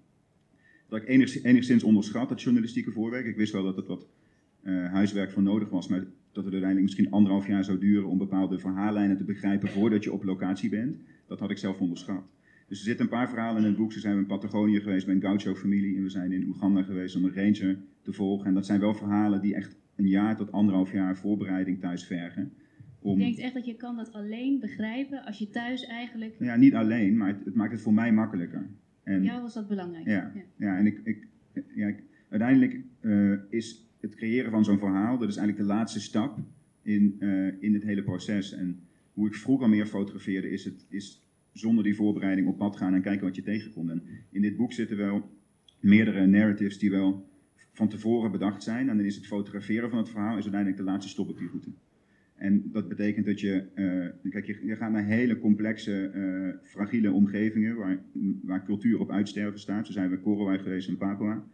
dat 0.88 1.02
ik 1.02 1.09
enigszins, 1.43 1.83
onderschat, 1.83 2.28
dat 2.28 2.43
journalistieke 2.43 2.90
voorwerk. 2.90 3.26
Ik 3.26 3.37
wist 3.37 3.52
wel 3.52 3.62
dat 3.62 3.76
het 3.76 3.87
wat 3.87 4.07
huiswerk 4.90 5.31
voor 5.31 5.43
nodig 5.43 5.69
was, 5.69 5.88
maar 5.88 6.05
dat 6.32 6.44
het 6.44 6.52
uiteindelijk 6.52 6.82
misschien 6.82 7.11
anderhalf 7.11 7.47
jaar 7.47 7.64
zou 7.64 7.78
duren 7.78 8.08
om 8.08 8.18
bepaalde 8.18 8.58
verhaallijnen 8.58 9.16
te 9.16 9.25
begrijpen 9.25 9.68
voordat 9.68 10.04
je 10.04 10.12
op 10.12 10.25
locatie 10.25 10.70
bent. 10.70 10.97
Dat 11.26 11.40
had 11.40 11.50
ik 11.50 11.58
zelf 11.58 11.80
onderschat. 11.80 12.23
Dus 12.68 12.78
er 12.78 12.85
zitten 12.85 13.04
een 13.04 13.11
paar 13.11 13.28
verhalen 13.28 13.62
in 13.62 13.68
het 13.68 13.76
boek. 13.76 13.92
Ze 13.92 14.00
zijn 14.00 14.16
in 14.16 14.26
Patagonië 14.26 14.80
geweest 14.80 15.06
bij 15.06 15.14
een 15.14 15.20
gaucho-familie 15.20 15.97
en 15.97 16.02
we 16.02 16.08
zijn 16.08 16.32
in 16.32 16.47
Oeganda 16.47 16.82
geweest 16.82 17.16
om 17.16 17.25
een 17.25 17.35
ranger 17.35 17.78
te 18.02 18.12
volgen. 18.12 18.47
En 18.47 18.54
dat 18.54 18.66
zijn 18.66 18.80
wel 18.80 18.94
verhalen 18.94 19.40
die 19.40 19.54
echt 19.54 19.76
een 19.97 20.08
jaar 20.08 20.37
tot 20.37 20.52
anderhalf 20.52 20.92
jaar 20.92 21.16
voorbereiding 21.16 21.80
thuis 21.80 22.06
vergen. 22.06 22.52
Om... 23.00 23.18
Je 23.18 23.25
denkt 23.25 23.38
echt 23.38 23.54
dat 23.54 23.66
je 23.66 23.75
kan 23.75 23.97
dat 23.97 24.12
alleen 24.12 24.61
begrijpen 24.61 25.25
als 25.25 25.38
je 25.38 25.50
thuis 25.50 25.87
eigenlijk... 25.87 26.35
Ja, 26.38 26.56
niet 26.56 26.75
alleen, 26.75 27.16
maar 27.16 27.28
het, 27.28 27.44
het 27.44 27.54
maakt 27.54 27.73
het 27.73 27.80
voor 27.80 27.94
mij 27.94 28.12
makkelijker. 28.12 28.66
En, 29.02 29.23
ja, 29.23 29.40
was 29.40 29.54
dat 29.54 29.68
belangrijk. 29.68 30.06
Ja, 30.06 30.32
ja. 30.56 30.78
en 30.78 30.87
ik, 30.87 31.00
ik, 31.04 31.26
ja, 31.75 31.87
ik, 31.87 32.02
uiteindelijk 32.28 32.80
uh, 33.00 33.35
is 33.49 33.88
het 34.00 34.14
creëren 34.14 34.50
van 34.50 34.64
zo'n 34.64 34.78
verhaal, 34.78 35.19
dat 35.19 35.28
is 35.28 35.37
eigenlijk 35.37 35.69
de 35.69 35.75
laatste 35.75 36.00
stap 36.00 36.38
in, 36.83 37.17
uh, 37.19 37.52
in 37.61 37.75
het 37.75 37.83
hele 37.83 38.02
proces. 38.02 38.52
En 38.52 38.81
hoe 39.12 39.26
ik 39.26 39.35
vroeger 39.35 39.69
meer 39.69 39.87
fotografeerde, 39.87 40.50
is, 40.50 40.64
het, 40.64 40.87
is 40.88 41.23
zonder 41.52 41.85
die 41.85 41.97
voorbereiding 41.97 42.49
op 42.49 42.59
pad 42.59 42.76
gaan 42.76 42.95
en 42.95 43.02
kijken 43.02 43.26
wat 43.26 43.37
je 43.37 43.43
tegenkomt. 43.43 43.90
En 43.90 44.02
in 44.31 44.43
dit 44.43 44.57
boek 44.57 44.73
zitten 44.73 44.97
wel 44.97 45.31
meerdere 45.81 46.26
narratives 46.26 46.78
die 46.78 46.90
wel 46.90 47.28
van 47.73 47.88
tevoren 47.88 48.31
bedacht 48.31 48.62
zijn. 48.62 48.88
En 48.88 48.97
dan 48.97 49.07
is 49.07 49.17
het 49.17 49.26
fotograferen 49.26 49.90
van 49.90 49.99
het 49.99 50.09
verhaal 50.09 50.37
is 50.37 50.43
uiteindelijk 50.43 50.76
de 50.76 50.90
laatste 50.90 51.11
stop 51.11 51.28
op 51.28 51.38
die 51.38 51.49
route. 51.49 51.71
En 52.35 52.71
dat 52.73 52.88
betekent 52.88 53.26
dat 53.26 53.40
je, 53.40 53.64
uh, 53.75 54.31
kijk, 54.31 54.47
je, 54.47 54.67
je, 54.67 54.76
gaat 54.76 54.93
naar 54.93 55.05
hele 55.05 55.38
complexe, 55.38 56.11
uh, 56.14 56.69
fragiele 56.71 57.12
omgevingen 57.12 57.76
waar, 57.76 58.02
waar 58.43 58.64
cultuur 58.64 59.00
op 59.00 59.11
uitsterven 59.11 59.61
staat. 59.61 59.87
Zo 59.87 59.93
zijn 59.93 60.11
we 60.11 60.19
Korowai 60.19 60.59
geweest 60.59 60.88
in 60.88 60.97
Papua. 60.97 61.45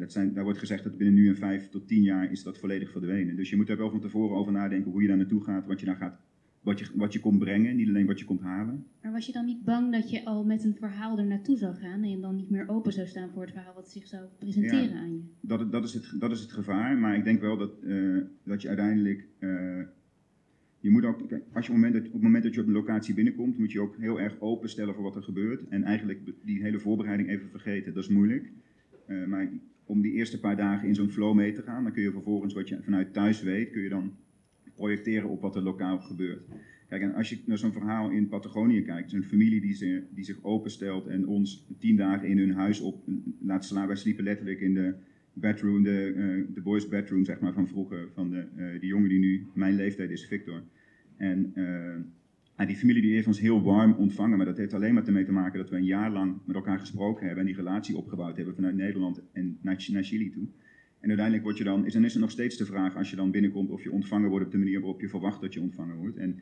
Dat 0.00 0.12
zijn, 0.12 0.34
daar 0.34 0.44
wordt 0.44 0.58
gezegd 0.58 0.84
dat 0.84 0.96
binnen 0.96 1.14
nu 1.14 1.28
en 1.28 1.36
vijf 1.36 1.68
tot 1.68 1.88
tien 1.88 2.02
jaar 2.02 2.30
is 2.30 2.42
dat 2.42 2.58
volledig 2.58 2.90
verdwenen. 2.90 3.36
Dus 3.36 3.50
je 3.50 3.56
moet 3.56 3.66
daar 3.66 3.76
wel 3.76 3.90
van 3.90 4.00
tevoren 4.00 4.36
over 4.36 4.52
nadenken 4.52 4.90
hoe 4.90 5.02
je 5.02 5.08
daar 5.08 5.16
naartoe 5.16 5.44
gaat, 5.44 5.66
wat 5.66 5.80
je 5.80 5.86
daar 5.86 5.96
gaat, 5.96 6.18
wat 6.60 6.78
je, 6.78 6.86
wat 6.94 7.12
je 7.12 7.20
komt 7.20 7.38
brengen, 7.38 7.76
niet 7.76 7.88
alleen 7.88 8.06
wat 8.06 8.18
je 8.18 8.24
komt 8.24 8.40
halen. 8.40 8.86
Maar 9.02 9.12
was 9.12 9.26
je 9.26 9.32
dan 9.32 9.44
niet 9.44 9.64
bang 9.64 9.92
dat 9.92 10.10
je 10.10 10.24
al 10.24 10.44
met 10.44 10.64
een 10.64 10.74
verhaal 10.74 11.18
er 11.18 11.26
naartoe 11.26 11.56
zou 11.56 11.74
gaan 11.74 12.02
en 12.02 12.20
dan 12.20 12.36
niet 12.36 12.50
meer 12.50 12.68
open 12.68 12.92
zou 12.92 13.06
staan 13.06 13.30
voor 13.30 13.42
het 13.42 13.52
verhaal 13.52 13.74
wat 13.74 13.90
zich 13.90 14.06
zou 14.06 14.24
presenteren 14.38 14.90
ja, 14.90 14.98
aan 14.98 15.12
je? 15.12 15.20
Dat, 15.40 15.72
dat, 15.72 15.84
is 15.84 15.94
het, 15.94 16.14
dat 16.18 16.30
is 16.30 16.40
het 16.40 16.52
gevaar, 16.52 16.98
maar 16.98 17.16
ik 17.16 17.24
denk 17.24 17.40
wel 17.40 17.56
dat, 17.56 17.72
uh, 17.82 18.22
dat 18.42 18.62
je 18.62 18.68
uiteindelijk 18.68 19.26
je 20.80 20.90
moet 20.90 21.04
ook, 21.04 21.20
als 21.20 21.30
je 21.30 21.32
op, 21.32 21.52
het 21.52 21.68
moment 21.68 21.92
dat, 21.92 22.06
op 22.06 22.12
het 22.12 22.22
moment 22.22 22.42
dat 22.42 22.54
je 22.54 22.60
op 22.60 22.66
een 22.66 22.72
locatie 22.72 23.14
binnenkomt, 23.14 23.58
moet 23.58 23.72
je 23.72 23.80
ook 23.80 23.96
heel 23.98 24.20
erg 24.20 24.40
openstellen 24.40 24.94
voor 24.94 25.02
wat 25.02 25.16
er 25.16 25.22
gebeurt. 25.22 25.68
En 25.68 25.82
eigenlijk 25.82 26.20
die 26.44 26.62
hele 26.62 26.78
voorbereiding 26.78 27.28
even 27.28 27.48
vergeten. 27.50 27.94
Dat 27.94 28.02
is 28.02 28.08
moeilijk. 28.08 28.50
Uh, 29.06 29.26
maar 29.26 29.48
om 29.88 30.02
die 30.02 30.12
eerste 30.12 30.40
paar 30.40 30.56
dagen 30.56 30.88
in 30.88 30.94
zo'n 30.94 31.10
flow 31.10 31.34
mee 31.34 31.52
te 31.52 31.62
gaan, 31.62 31.82
dan 31.82 31.92
kun 31.92 32.02
je 32.02 32.10
vervolgens 32.10 32.54
wat 32.54 32.68
je 32.68 32.82
vanuit 32.82 33.12
thuis 33.12 33.42
weet, 33.42 33.70
kun 33.70 33.82
je 33.82 33.88
dan 33.88 34.12
projecteren 34.74 35.28
op 35.28 35.40
wat 35.40 35.56
er 35.56 35.62
lokaal 35.62 35.98
gebeurt. 35.98 36.42
Kijk, 36.88 37.02
en 37.02 37.14
als 37.14 37.28
je 37.28 37.38
naar 37.44 37.58
zo'n 37.58 37.72
verhaal 37.72 38.10
in 38.10 38.28
Patagonië 38.28 38.82
kijkt, 38.82 39.10
zo'n 39.10 39.22
familie 39.22 39.60
die, 39.60 40.04
die 40.14 40.24
zich 40.24 40.44
openstelt 40.44 41.06
en 41.06 41.26
ons 41.26 41.66
tien 41.78 41.96
dagen 41.96 42.28
in 42.28 42.38
hun 42.38 42.52
huis 42.52 42.80
op 42.80 43.04
laat 43.40 43.64
slaan. 43.64 43.86
Wij 43.86 43.96
sliepen 43.96 44.24
letterlijk 44.24 44.60
in 44.60 44.74
de 44.74 44.94
bedroom, 45.32 45.82
de, 45.82 46.14
uh, 46.16 46.54
de 46.54 46.60
boys 46.60 46.88
bedroom 46.88 47.24
zeg 47.24 47.40
maar, 47.40 47.52
van 47.52 47.68
vroeger, 47.68 48.08
van 48.14 48.30
de, 48.30 48.44
uh, 48.56 48.80
die 48.80 48.88
jongen 48.88 49.08
die 49.08 49.18
nu 49.18 49.46
mijn 49.54 49.74
leeftijd 49.74 50.10
is, 50.10 50.26
Victor. 50.26 50.62
En 51.16 51.52
uh, 51.54 51.94
die 52.66 52.76
familie 52.76 53.02
die 53.02 53.14
heeft 53.14 53.26
ons 53.26 53.40
heel 53.40 53.62
warm 53.62 53.92
ontvangen, 53.92 54.36
maar 54.36 54.46
dat 54.46 54.56
heeft 54.56 54.74
alleen 54.74 54.94
maar 54.94 55.06
ermee 55.06 55.24
te 55.24 55.32
maken 55.32 55.58
dat 55.58 55.70
we 55.70 55.76
een 55.76 55.84
jaar 55.84 56.10
lang 56.10 56.38
met 56.44 56.56
elkaar 56.56 56.78
gesproken 56.78 57.26
hebben 57.26 57.40
en 57.40 57.46
die 57.46 57.56
relatie 57.56 57.96
opgebouwd 57.96 58.36
hebben 58.36 58.54
vanuit 58.54 58.74
Nederland 58.74 59.22
en 59.32 59.58
naar, 59.62 59.86
naar 59.90 60.02
Chili 60.02 60.30
toe. 60.30 60.46
En 61.00 61.08
uiteindelijk 61.08 61.44
word 61.44 61.58
je 61.58 61.64
dan, 61.64 61.86
is, 61.86 61.92
dan 61.92 62.04
is 62.04 62.14
er 62.14 62.20
nog 62.20 62.30
steeds 62.30 62.56
de 62.56 62.66
vraag 62.66 62.96
als 62.96 63.10
je 63.10 63.16
dan 63.16 63.30
binnenkomt 63.30 63.70
of 63.70 63.82
je 63.82 63.92
ontvangen 63.92 64.30
wordt 64.30 64.46
op 64.46 64.52
de 64.52 64.58
manier 64.58 64.80
waarop 64.80 65.00
je 65.00 65.08
verwacht 65.08 65.40
dat 65.40 65.54
je 65.54 65.60
ontvangen 65.60 65.96
wordt. 65.96 66.16
En 66.16 66.40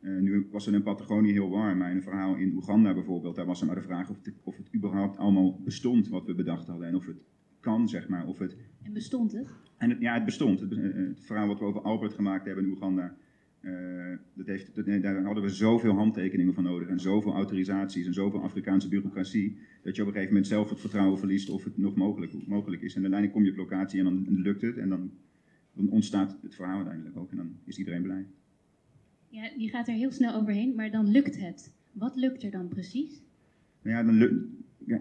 uh, 0.00 0.20
nu 0.20 0.48
was 0.50 0.66
het 0.66 0.74
in 0.74 0.82
Patagonië 0.82 1.32
heel 1.32 1.50
warm, 1.50 1.78
maar 1.78 1.90
in 1.90 1.96
een 1.96 2.02
verhaal 2.02 2.36
in 2.36 2.54
Oeganda 2.54 2.94
bijvoorbeeld, 2.94 3.36
daar 3.36 3.46
was 3.46 3.60
er 3.60 3.66
maar 3.66 3.76
de 3.76 3.82
vraag 3.82 4.10
of 4.10 4.16
het, 4.22 4.34
of 4.42 4.56
het 4.56 4.74
überhaupt 4.74 5.16
allemaal 5.16 5.60
bestond 5.64 6.08
wat 6.08 6.26
we 6.26 6.34
bedacht 6.34 6.66
hadden 6.66 6.88
en 6.88 6.94
of 6.94 7.06
het 7.06 7.22
kan, 7.60 7.88
zeg 7.88 8.08
maar. 8.08 8.26
Of 8.26 8.38
het... 8.38 8.56
En 8.82 8.92
bestond 8.92 9.32
het? 9.32 9.48
En 9.78 9.90
het, 9.90 10.00
ja, 10.00 10.14
het 10.14 10.24
bestond. 10.24 10.60
Het, 10.60 10.70
het, 10.70 11.24
verhaal 11.24 11.46
wat 11.46 11.58
we 11.58 11.64
over 11.64 11.80
Albert 11.80 12.12
gemaakt 12.12 12.46
hebben 12.46 12.64
in 12.64 12.70
Oeganda, 12.70 13.16
uh, 13.62 14.16
dat 14.34 14.46
heeft, 14.46 14.74
dat, 14.74 14.86
daar 15.02 15.22
hadden 15.22 15.42
we 15.42 15.50
zoveel 15.50 15.94
handtekeningen 15.94 16.54
van 16.54 16.64
nodig 16.64 16.88
en 16.88 17.00
zoveel 17.00 17.32
autorisaties 17.32 18.06
en 18.06 18.14
zoveel 18.14 18.42
Afrikaanse 18.42 18.88
bureaucratie, 18.88 19.58
dat 19.82 19.96
je 19.96 20.02
op 20.02 20.08
een 20.08 20.14
gegeven 20.14 20.34
moment 20.34 20.52
zelf 20.52 20.70
het 20.70 20.80
vertrouwen 20.80 21.18
verliest 21.18 21.50
of 21.50 21.64
het 21.64 21.78
nog 21.78 21.94
mogelijk, 21.94 22.46
mogelijk 22.46 22.82
is. 22.82 22.94
En 22.94 23.02
uiteindelijk 23.02 23.32
kom 23.32 23.44
je 23.44 23.50
op 23.50 23.70
locatie 23.70 23.98
en 23.98 24.04
dan, 24.04 24.24
dan 24.24 24.40
lukt 24.40 24.62
het 24.62 24.76
en 24.76 24.88
dan, 24.88 25.10
dan 25.74 25.88
ontstaat 25.88 26.36
het 26.42 26.54
verhaal 26.54 26.76
uiteindelijk 26.76 27.16
ook 27.16 27.30
en 27.30 27.36
dan 27.36 27.56
is 27.64 27.78
iedereen 27.78 28.02
blij. 28.02 28.26
Ja, 29.28 29.50
je 29.56 29.68
gaat 29.68 29.88
er 29.88 29.94
heel 29.94 30.10
snel 30.12 30.34
overheen, 30.34 30.74
maar 30.74 30.90
dan 30.90 31.10
lukt 31.10 31.40
het. 31.40 31.72
Wat 31.92 32.16
lukt 32.16 32.42
er 32.42 32.50
dan 32.50 32.68
precies? 32.68 33.22
Nou 33.82 33.96
ja, 33.96 34.02
dan 34.02 34.14
lukt, 34.14 34.44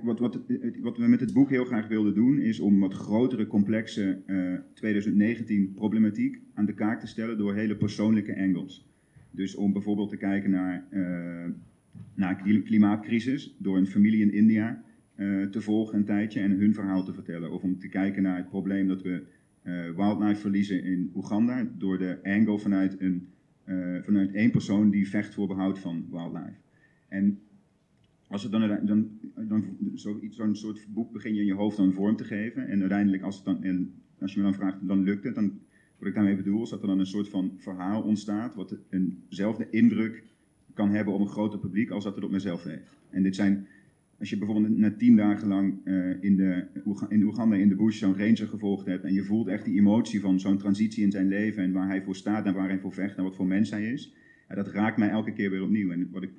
wat, 0.03 0.19
wat, 0.19 0.39
wat, 0.81 0.97
we 0.97 1.07
met 1.07 1.19
het 1.19 1.33
boek 1.33 1.50
heel 1.50 1.65
graag 1.65 1.88
wilden 1.88 2.13
doen, 2.13 2.39
is 2.39 2.59
om 2.59 2.79
wat 2.79 2.93
grotere, 2.93 3.47
complexe 3.47 4.21
uh, 4.27 4.53
2019 4.73 5.71
problematiek 5.73 6.41
aan 6.53 6.65
de 6.65 6.73
kaak 6.73 7.00
te 7.00 7.07
stellen 7.07 7.38
door 7.38 7.55
hele 7.55 7.75
persoonlijke 7.75 8.38
angles. 8.38 8.85
Dus 9.31 9.55
om 9.55 9.73
bijvoorbeeld 9.73 10.09
te 10.09 10.17
kijken 10.17 10.50
naar, 10.50 10.88
uh, 10.91 11.45
naar 12.13 12.41
klimaatcrisis 12.63 13.55
door 13.57 13.77
een 13.77 13.88
familie 13.88 14.21
in 14.21 14.33
India 14.33 14.83
uh, 15.15 15.45
te 15.45 15.61
volgen 15.61 15.97
een 15.97 16.05
tijdje 16.05 16.39
en 16.39 16.51
hun 16.51 16.73
verhaal 16.73 17.03
te 17.03 17.13
vertellen. 17.13 17.51
Of 17.51 17.63
om 17.63 17.79
te 17.79 17.89
kijken 17.89 18.23
naar 18.23 18.38
het 18.38 18.50
probleem 18.50 18.88
dat 18.88 19.01
we 19.01 19.23
wildlife 19.95 20.41
verliezen 20.41 20.83
in 20.83 21.11
Oeganda 21.15 21.67
door 21.77 21.97
de 21.97 22.19
angle 22.23 22.59
vanuit, 22.59 22.95
een, 23.00 23.27
vanuit 24.03 24.31
één 24.31 24.51
persoon 24.51 24.89
die 24.89 25.09
vecht 25.09 25.33
voor 25.33 25.47
behoud 25.47 25.79
van 25.79 26.05
wildlife. 26.11 26.59
En 27.07 27.39
als 28.31 28.43
het 28.43 28.51
dan, 28.51 28.79
dan, 28.85 29.09
dan 29.35 29.77
zo'n 30.29 30.55
soort 30.55 30.88
boek 30.89 31.11
begin 31.11 31.33
je 31.33 31.39
in 31.39 31.45
je 31.45 31.53
hoofd 31.53 31.77
dan 31.77 31.93
vorm 31.93 32.15
te 32.15 32.23
geven. 32.23 32.67
En 32.67 32.79
uiteindelijk, 32.79 33.23
als, 33.23 33.35
het 33.35 33.45
dan, 33.45 33.63
en 33.63 33.93
als 34.19 34.33
je 34.33 34.38
me 34.38 34.45
dan 34.45 34.53
vraagt, 34.53 34.77
dan 34.88 35.03
lukt 35.03 35.23
het. 35.23 35.35
Dan, 35.35 35.59
wat 35.97 36.07
ik 36.07 36.15
daarmee 36.15 36.35
bedoel, 36.35 36.63
is 36.63 36.69
dat 36.69 36.81
er 36.81 36.88
dan 36.88 37.00
een 37.00 37.05
soort 37.05 37.29
van 37.29 37.51
verhaal 37.57 38.01
ontstaat. 38.01 38.55
wat 38.55 38.77
eenzelfde 38.89 39.67
indruk 39.69 40.23
kan 40.73 40.89
hebben 40.89 41.13
op 41.13 41.19
een 41.19 41.27
groter 41.27 41.59
publiek 41.59 41.89
als 41.89 42.03
dat 42.03 42.15
het 42.15 42.23
op 42.23 42.31
mezelf 42.31 42.63
heeft. 42.63 42.97
En 43.09 43.23
dit 43.23 43.35
zijn, 43.35 43.67
als 44.19 44.29
je 44.29 44.38
bijvoorbeeld 44.38 44.77
na 44.77 44.95
tien 44.95 45.15
dagen 45.15 45.47
lang 45.47 45.73
uh, 45.83 46.23
in, 46.23 46.35
de, 46.35 46.65
in 47.09 47.23
Oeganda 47.23 47.55
in 47.55 47.69
de 47.69 47.75
bush 47.75 48.00
zo'n 48.00 48.17
ranger 48.17 48.47
gevolgd 48.47 48.85
hebt. 48.85 49.03
en 49.03 49.13
je 49.13 49.23
voelt 49.23 49.47
echt 49.47 49.65
die 49.65 49.79
emotie 49.79 50.19
van 50.19 50.39
zo'n 50.39 50.57
transitie 50.57 51.03
in 51.03 51.11
zijn 51.11 51.27
leven. 51.27 51.63
en 51.63 51.71
waar 51.71 51.88
hij 51.88 52.01
voor 52.01 52.15
staat 52.15 52.45
en 52.45 52.53
waar 52.53 52.67
hij 52.67 52.79
voor 52.79 52.93
vecht 52.93 53.17
en 53.17 53.23
wat 53.23 53.35
voor 53.35 53.47
mens 53.47 53.69
hij 53.71 53.91
is. 53.91 54.13
Ja, 54.50 54.55
dat 54.55 54.67
raakt 54.67 54.97
mij 54.97 55.09
elke 55.09 55.33
keer 55.33 55.50
weer 55.50 55.63
opnieuw. 55.63 55.91
En 55.91 56.09
wat 56.11 56.23
ik 56.23 56.31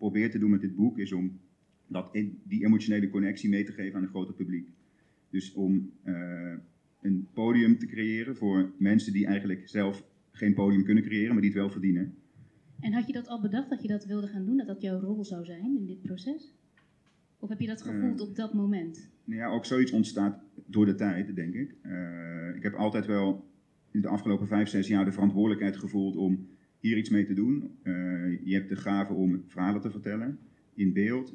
probeer 0.00 0.30
te 0.30 0.38
doen 0.38 0.50
met 0.50 0.60
dit 0.60 0.76
boek 0.76 0.98
is 0.98 1.12
om 1.12 1.38
dat, 1.86 2.12
die 2.42 2.64
emotionele 2.64 3.10
connectie 3.10 3.48
mee 3.48 3.64
te 3.64 3.72
geven 3.72 3.96
aan 3.96 4.02
een 4.02 4.08
groter 4.08 4.34
publiek. 4.34 4.68
Dus 5.30 5.52
om 5.52 5.90
uh, 6.04 6.54
een 7.02 7.26
podium 7.32 7.78
te 7.78 7.86
creëren 7.86 8.36
voor 8.36 8.70
mensen 8.78 9.12
die 9.12 9.26
eigenlijk 9.26 9.68
zelf 9.68 10.04
geen 10.30 10.54
podium 10.54 10.84
kunnen 10.84 11.02
creëren, 11.02 11.32
maar 11.32 11.42
die 11.42 11.50
het 11.50 11.60
wel 11.60 11.70
verdienen. 11.70 12.14
En 12.80 12.92
had 12.92 13.06
je 13.06 13.12
dat 13.12 13.28
al 13.28 13.40
bedacht 13.40 13.70
dat 13.70 13.82
je 13.82 13.88
dat 13.88 14.04
wilde 14.06 14.26
gaan 14.26 14.44
doen, 14.44 14.56
dat 14.56 14.66
dat 14.66 14.82
jouw 14.82 15.00
rol 15.00 15.24
zou 15.24 15.44
zijn 15.44 15.76
in 15.76 15.86
dit 15.86 16.02
proces? 16.02 16.54
Of 17.38 17.48
heb 17.48 17.60
je 17.60 17.66
dat 17.66 17.82
gevoeld 17.82 18.20
Eh. 18.20 18.28
op 18.28 18.36
dat 18.36 18.54
moment? 18.54 19.08
Nou 19.24 19.40
ja, 19.40 19.48
ook 19.48 19.64
zoiets 19.64 19.92
ontstaat 19.92 20.42
door 20.66 20.86
de 20.86 20.94
tijd, 20.94 21.34
denk 21.34 21.54
ik. 21.54 21.74
Eh, 21.82 22.56
ik 22.56 22.62
heb 22.62 22.74
altijd 22.74 23.06
wel 23.06 23.44
in 23.90 24.00
de 24.00 24.08
afgelopen 24.08 24.46
vijf, 24.46 24.68
zes 24.68 24.88
jaar 24.88 25.04
de 25.04 25.12
verantwoordelijkheid 25.12 25.76
gevoeld 25.76 26.16
om 26.16 26.46
hier 26.80 26.96
iets 26.96 27.10
mee 27.10 27.24
te 27.24 27.34
doen. 27.34 27.70
Eh, 27.82 27.92
je 28.44 28.54
hebt 28.54 28.68
de 28.68 28.76
gave 28.76 29.12
om 29.12 29.42
verhalen 29.46 29.80
te 29.80 29.90
vertellen 29.90 30.38
in 30.74 30.92
beeld. 30.92 31.34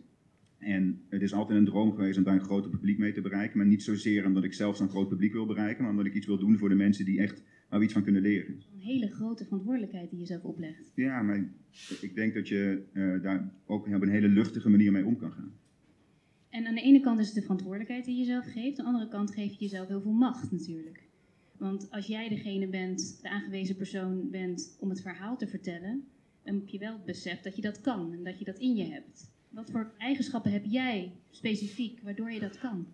En 0.57 1.01
het 1.09 1.21
is 1.21 1.33
altijd 1.33 1.59
een 1.59 1.65
droom 1.65 1.91
geweest 1.91 2.17
om 2.17 2.23
daar 2.23 2.33
een 2.33 2.43
groter 2.43 2.71
publiek 2.71 2.97
mee 2.97 3.13
te 3.13 3.21
bereiken. 3.21 3.57
Maar 3.57 3.67
niet 3.67 3.83
zozeer 3.83 4.25
omdat 4.25 4.43
ik 4.43 4.53
zelf 4.53 4.77
zo'n 4.77 4.89
groot 4.89 5.09
publiek 5.09 5.33
wil 5.33 5.45
bereiken, 5.45 5.81
maar 5.81 5.91
omdat 5.91 6.05
ik 6.05 6.13
iets 6.13 6.25
wil 6.25 6.39
doen 6.39 6.57
voor 6.57 6.69
de 6.69 6.75
mensen 6.75 7.05
die 7.05 7.19
echt 7.19 7.43
waar 7.69 7.79
we 7.79 7.85
iets 7.85 7.93
van 7.93 8.03
kunnen 8.03 8.21
leren. 8.21 8.63
Een 8.73 8.79
hele 8.79 9.07
grote 9.07 9.43
verantwoordelijkheid 9.43 10.09
die 10.09 10.19
je 10.19 10.25
zelf 10.25 10.43
oplegt. 10.43 10.91
Ja, 10.95 11.21
maar 11.21 11.49
ik 12.01 12.15
denk 12.15 12.33
dat 12.33 12.47
je 12.47 12.83
eh, 12.93 13.21
daar 13.21 13.53
ook 13.65 13.87
op 13.87 14.01
een 14.01 14.09
hele 14.09 14.27
luchtige 14.27 14.69
manier 14.69 14.91
mee 14.91 15.05
om 15.05 15.17
kan 15.17 15.31
gaan. 15.31 15.53
En 16.49 16.65
aan 16.65 16.75
de 16.75 16.81
ene 16.81 16.99
kant 16.99 17.19
is 17.19 17.25
het 17.25 17.35
de 17.35 17.41
verantwoordelijkheid 17.41 18.05
die 18.05 18.17
je 18.17 18.25
zelf 18.25 18.45
geeft, 18.45 18.79
aan 18.79 18.85
de 18.85 18.91
andere 18.91 19.11
kant 19.11 19.31
geef 19.31 19.51
je 19.51 19.59
jezelf 19.59 19.87
heel 19.87 20.01
veel 20.01 20.11
macht 20.11 20.51
natuurlijk. 20.51 21.04
Want 21.57 21.91
als 21.91 22.07
jij 22.07 22.29
degene 22.29 22.67
bent, 22.67 23.19
de 23.21 23.29
aangewezen 23.29 23.75
persoon 23.75 24.29
bent 24.29 24.77
om 24.79 24.89
het 24.89 25.01
verhaal 25.01 25.37
te 25.37 25.47
vertellen, 25.47 26.03
dan 26.43 26.55
heb 26.55 26.67
je 26.67 26.79
wel 26.79 26.93
het 26.93 27.05
besef 27.05 27.41
dat 27.41 27.55
je 27.55 27.61
dat 27.61 27.81
kan 27.81 28.13
en 28.13 28.23
dat 28.23 28.39
je 28.39 28.45
dat 28.45 28.57
in 28.59 28.75
je 28.75 28.85
hebt. 28.85 29.33
Wat 29.49 29.71
voor 29.71 29.91
eigenschappen 29.97 30.51
heb 30.51 30.63
jij 30.65 31.11
specifiek 31.29 31.99
waardoor 32.03 32.31
je 32.31 32.39
dat 32.39 32.59
kan? 32.59 32.85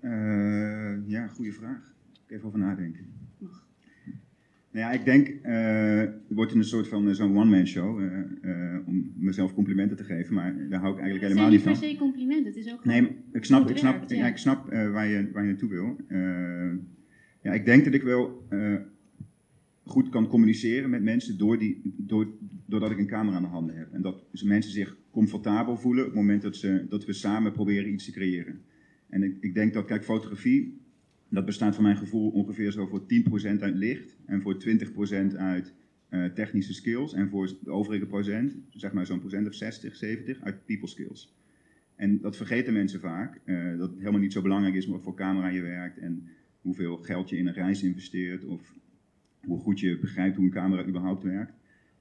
Eh, 0.00 1.08
ja, 1.08 1.26
goede 1.26 1.52
vraag. 1.52 1.94
Even 2.26 2.46
over 2.46 2.58
nadenken. 2.58 3.06
Mag. 3.38 3.66
Nou 4.70 4.86
ja, 4.86 4.92
ik 4.92 5.04
denk, 5.04 5.28
eh, 5.28 5.98
het 5.98 6.22
wordt 6.28 6.54
een 6.54 6.64
soort 6.64 6.88
van 6.88 7.08
eh, 7.08 7.14
zo'n 7.14 7.36
one-man 7.36 7.66
show, 7.66 8.00
om 8.86 9.12
mezelf 9.16 9.54
complimenten 9.54 9.96
te 9.96 10.04
geven, 10.04 10.34
maar 10.34 10.68
daar 10.68 10.80
hou 10.80 10.92
ik 10.92 11.00
eigenlijk 11.00 11.32
Het 11.32 11.38
helemaal 11.38 11.50
zijn 11.50 11.50
niet 11.50 11.50
niet 11.50 11.62
per 11.62 11.74
van. 11.74 11.90
se 11.90 11.96
complimenten, 11.96 12.46
het 12.46 12.56
is 12.56 12.72
ook 12.72 12.84
Nee, 12.84 13.16
ik 13.32 13.44
snap, 13.44 13.70
ik 13.70 13.76
snap, 13.76 13.94
werkt, 13.94 14.10
ja. 14.10 14.16
ja. 14.16 14.26
ik 14.26 14.36
snap 14.36 14.68
waar, 14.68 15.06
je, 15.06 15.30
waar 15.32 15.42
je 15.44 15.50
naartoe 15.50 15.68
wil. 15.68 15.96
Ja, 17.42 17.52
ik 17.52 17.64
denk 17.64 17.84
dat 17.84 17.94
ik 17.94 18.02
wel 18.02 18.46
eh, 18.48 18.74
goed 19.84 20.08
kan 20.08 20.26
communiceren 20.26 20.90
met 20.90 21.02
mensen 21.02 21.38
door 21.38 21.58
die, 21.58 21.80
door, 21.84 22.28
doordat 22.66 22.90
ik 22.90 22.98
een 22.98 23.06
camera 23.06 23.36
aan 23.36 23.42
de 23.42 23.48
handen 23.48 23.76
heb. 23.76 23.92
En 23.92 24.02
dat 24.02 24.24
mensen 24.44 24.72
zich 24.72 24.96
comfortabel 25.10 25.76
voelen 25.76 26.04
op 26.04 26.10
het 26.10 26.18
moment 26.18 26.42
dat, 26.42 26.56
ze, 26.56 26.86
dat 26.88 27.04
we 27.04 27.12
samen 27.12 27.52
proberen 27.52 27.92
iets 27.92 28.04
te 28.04 28.12
creëren. 28.12 28.60
En 29.08 29.22
ik, 29.22 29.36
ik 29.40 29.54
denk 29.54 29.72
dat, 29.72 29.84
kijk, 29.84 30.04
fotografie, 30.04 30.80
dat 31.28 31.44
bestaat 31.44 31.74
van 31.74 31.84
mijn 31.84 31.96
gevoel 31.96 32.30
ongeveer 32.30 32.72
zo 32.72 32.86
voor 32.86 33.02
10% 33.54 33.58
uit 33.58 33.74
licht 33.74 34.16
en 34.24 34.42
voor 34.42 34.56
20% 35.32 35.36
uit 35.36 35.72
eh, 36.08 36.24
technische 36.24 36.74
skills 36.74 37.12
en 37.12 37.28
voor 37.28 37.50
de 37.62 37.70
overige 37.70 38.06
procent, 38.06 38.56
zeg 38.70 38.92
maar 38.92 39.06
zo'n 39.06 39.20
procent 39.20 39.46
of 39.46 39.54
60, 39.54 39.96
70, 39.96 40.40
uit 40.40 40.64
people 40.64 40.88
skills. 40.88 41.34
En 41.96 42.20
dat 42.20 42.36
vergeten 42.36 42.72
mensen 42.72 43.00
vaak, 43.00 43.40
eh, 43.44 43.78
dat 43.78 43.90
het 43.90 43.98
helemaal 43.98 44.20
niet 44.20 44.32
zo 44.32 44.42
belangrijk 44.42 44.74
is 44.74 44.86
wat 44.86 45.02
voor 45.02 45.14
camera 45.14 45.48
je 45.48 45.62
werkt 45.62 45.98
en 45.98 46.28
hoeveel 46.62 46.96
geld 46.96 47.28
je 47.28 47.36
in 47.36 47.46
een 47.46 47.52
reis 47.52 47.82
investeert 47.82 48.44
of 48.44 48.74
hoe 49.44 49.58
goed 49.58 49.80
je 49.80 49.98
begrijpt 49.98 50.36
hoe 50.36 50.44
een 50.44 50.50
camera 50.50 50.86
überhaupt 50.86 51.22
werkt. 51.22 51.52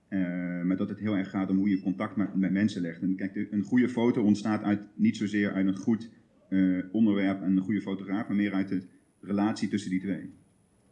Eh, 0.08 0.20
maar 0.62 0.77
dat 0.77 0.89
het 0.89 1.00
heel 1.00 1.18
erg 1.18 1.30
gaat 1.30 1.50
om 1.50 1.58
hoe 1.58 1.70
je 1.70 1.82
contact 1.82 2.15
met, 2.15 2.51
mensen 2.51 2.82
legt. 2.82 3.01
En 3.01 3.15
kijk, 3.15 3.48
een 3.51 3.63
goede 3.63 3.89
foto 3.89 4.24
ontstaat 4.24 4.63
uit, 4.63 4.88
niet 4.96 5.18
zozeer 5.18 5.51
uit 5.51 5.68
een 5.68 5.77
goed 5.77 6.10
eh, 6.50 6.77
onderwerp 6.91 7.41
en 7.41 7.58
een 7.58 7.63
goede 7.63 7.82
fotograaf, 7.82 8.27
maar 8.27 8.38
meer 8.38 8.53
uit 8.53 8.70
de 8.70 8.82
relatie 9.20 9.68
tussen 9.68 9.89
die 9.89 10.00
twee. 10.00 10.30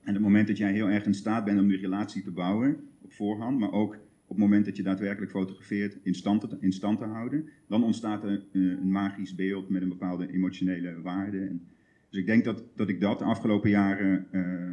En 0.04 0.14
het 0.14 0.22
moment 0.22 0.48
dat 0.48 0.58
jij 0.58 0.74
heel 0.74 0.90
erg 0.90 1.06
in 1.06 1.14
staat 1.14 1.46
bent 1.46 1.60
om 1.60 1.68
die 1.68 1.78
relatie 1.78 2.24
te 2.24 2.32
bouwen, 2.32 2.78
op 3.02 3.14
voorhand, 3.14 3.60
maar 3.60 3.72
ook 3.72 3.94
op 3.96 4.36
het 4.36 4.38
moment 4.38 4.66
dat 4.66 4.78
je 4.78 4.84
daadwerkelijk 4.84 5.32
fotografeert 5.32 5.98
in 6.04 6.14
stand 6.14 6.42
te, 6.42 6.70
te 6.80 7.06
houden, 7.06 7.50
dan 7.68 7.84
ontstaat 7.84 8.24
er 8.24 8.32
eh, 8.32 8.62
een 8.62 8.92
magisch 8.92 9.36
beeld 9.36 9.70
met 9.70 9.82
een 9.82 9.90
bepaalde 9.90 10.32
emotionele 10.32 11.02
waarde. 11.02 11.40
En, 11.40 11.62
dus 12.10 12.20
ik 12.20 12.26
denk 12.26 12.44
dat, 12.44 12.64
dat 12.76 12.90
ik 12.90 13.02
dat 13.02 13.20
de 13.20 13.26
afgelopen 13.26 13.70
jaren 13.70 14.28
eh, 14.32 14.72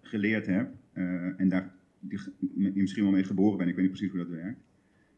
geleerd 0.00 0.46
heb 0.46 0.74
eh, 0.92 1.40
en 1.40 1.48
daar 1.48 1.74
die, 2.00 2.20
misschien 2.74 3.02
wel 3.02 3.12
mee 3.12 3.24
geboren 3.24 3.58
ben. 3.58 3.68
Ik 3.68 3.74
weet 3.74 3.84
niet 3.84 3.94
precies 3.94 4.10
hoe 4.14 4.24
dat 4.24 4.36
werkt. 4.36 4.60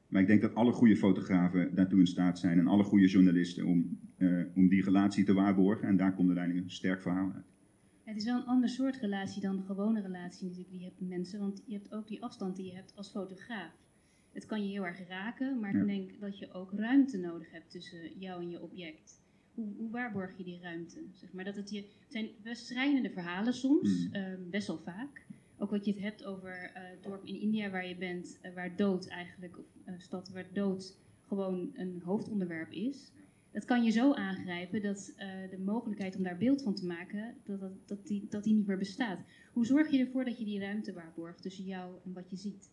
Maar 0.09 0.21
ik 0.21 0.27
denk 0.27 0.41
dat 0.41 0.55
alle 0.55 0.73
goede 0.73 0.97
fotografen 0.97 1.75
daartoe 1.75 1.99
in 1.99 2.07
staat 2.07 2.39
zijn 2.39 2.59
en 2.59 2.67
alle 2.67 2.85
goede 2.85 3.07
journalisten 3.07 3.67
om, 3.67 3.99
eh, 4.17 4.43
om 4.55 4.69
die 4.69 4.85
relatie 4.85 5.25
te 5.25 5.35
waarborgen. 5.35 5.89
En 5.89 5.97
daar 5.97 6.15
komt 6.15 6.27
uiteindelijk 6.27 6.67
een 6.67 6.73
sterk 6.73 7.03
verhaal 7.03 7.33
uit. 7.35 7.45
Het 8.05 8.17
is 8.17 8.25
wel 8.25 8.37
een 8.37 8.47
ander 8.47 8.69
soort 8.69 8.97
relatie 8.97 9.43
dan 9.43 9.57
de 9.57 9.63
gewone 9.63 10.01
relatie 10.01 10.47
natuurlijk 10.47 10.71
die 10.71 10.81
je 10.81 10.87
hebt 10.87 11.01
met 11.01 11.09
mensen, 11.09 11.41
want 11.41 11.63
je 11.67 11.75
hebt 11.75 11.93
ook 11.93 12.09
die 12.09 12.23
afstand 12.23 12.57
die 12.57 12.67
je 12.67 12.75
hebt 12.75 12.93
als 12.97 13.11
fotograaf. 13.11 13.73
Het 14.33 14.47
kan 14.47 14.63
je 14.65 14.71
heel 14.71 14.87
erg 14.87 15.09
raken, 15.09 15.61
maar 15.61 15.75
Ja. 15.75 15.81
ik 15.81 15.87
denk 15.87 16.21
dat 16.21 16.39
je 16.39 16.53
ook 16.53 16.73
ruimte 16.73 17.19
nodig 17.19 17.51
hebt 17.51 17.71
tussen 17.71 18.19
jou 18.19 18.43
en 18.43 18.51
je 18.51 18.63
object. 18.63 19.21
Hoe, 19.57 19.67
hoe 19.77 19.91
waarborg 19.91 20.37
je 20.37 20.45
die 20.45 20.59
ruimte? 20.63 20.99
Zeg 21.13 21.33
maar 21.33 21.45
dat 21.45 21.57
het, 21.57 21.71
je, 21.71 21.77
het 21.77 22.13
zijn 22.13 22.29
best 22.43 22.67
schrijnende 22.67 23.11
verhalen 23.11 23.55
soms, 23.55 24.07
Mm. 24.07 24.13
ehm, 24.13 24.41
best 24.51 24.67
wel 24.67 24.81
vaak. 24.85 25.25
Ook 25.59 25.71
wat 25.71 25.85
je 25.85 25.93
het 25.93 26.01
hebt 26.01 26.25
over 26.25 26.71
eh, 26.75 26.83
het 26.91 27.03
dorp 27.03 27.25
in 27.25 27.41
India 27.41 27.71
waar 27.71 27.89
je 27.89 27.97
bent, 27.97 28.39
eh, 28.43 28.55
waar 28.55 28.77
dood 28.77 29.07
eigenlijk, 29.09 29.59
of 29.59 29.65
een 29.85 30.01
stad 30.01 30.29
waar 30.29 30.47
dood 30.53 30.97
gewoon 31.29 31.71
een 31.75 32.01
hoofdonderwerp 32.05 32.73
is. 32.73 33.13
Dat 33.53 33.65
kan 33.65 33.85
je 33.85 33.91
zo 33.91 34.13
aangrijpen 34.13 34.83
dat 34.83 35.13
eh, 35.17 35.29
de 35.51 35.59
mogelijkheid 35.65 36.17
om 36.17 36.23
daar 36.23 36.37
beeld 36.39 36.63
van 36.63 36.75
te 36.75 36.87
maken, 36.87 37.35
dat, 37.45 37.61
dat, 37.61 37.73
dat, 37.87 38.07
die, 38.07 38.27
dat 38.31 38.45
die 38.45 38.55
niet 38.55 38.67
meer 38.67 38.79
bestaat. 38.79 39.19
Hoe 39.53 39.67
zorg 39.67 39.91
je 39.91 39.99
ervoor 39.99 40.25
dat 40.25 40.39
je 40.39 40.45
die 40.45 40.61
ruimte 40.61 40.93
waarborgt 40.93 41.43
tussen 41.43 41.65
jou 41.65 41.95
en 42.05 42.13
wat 42.13 42.31
je 42.31 42.37
ziet? 42.37 42.71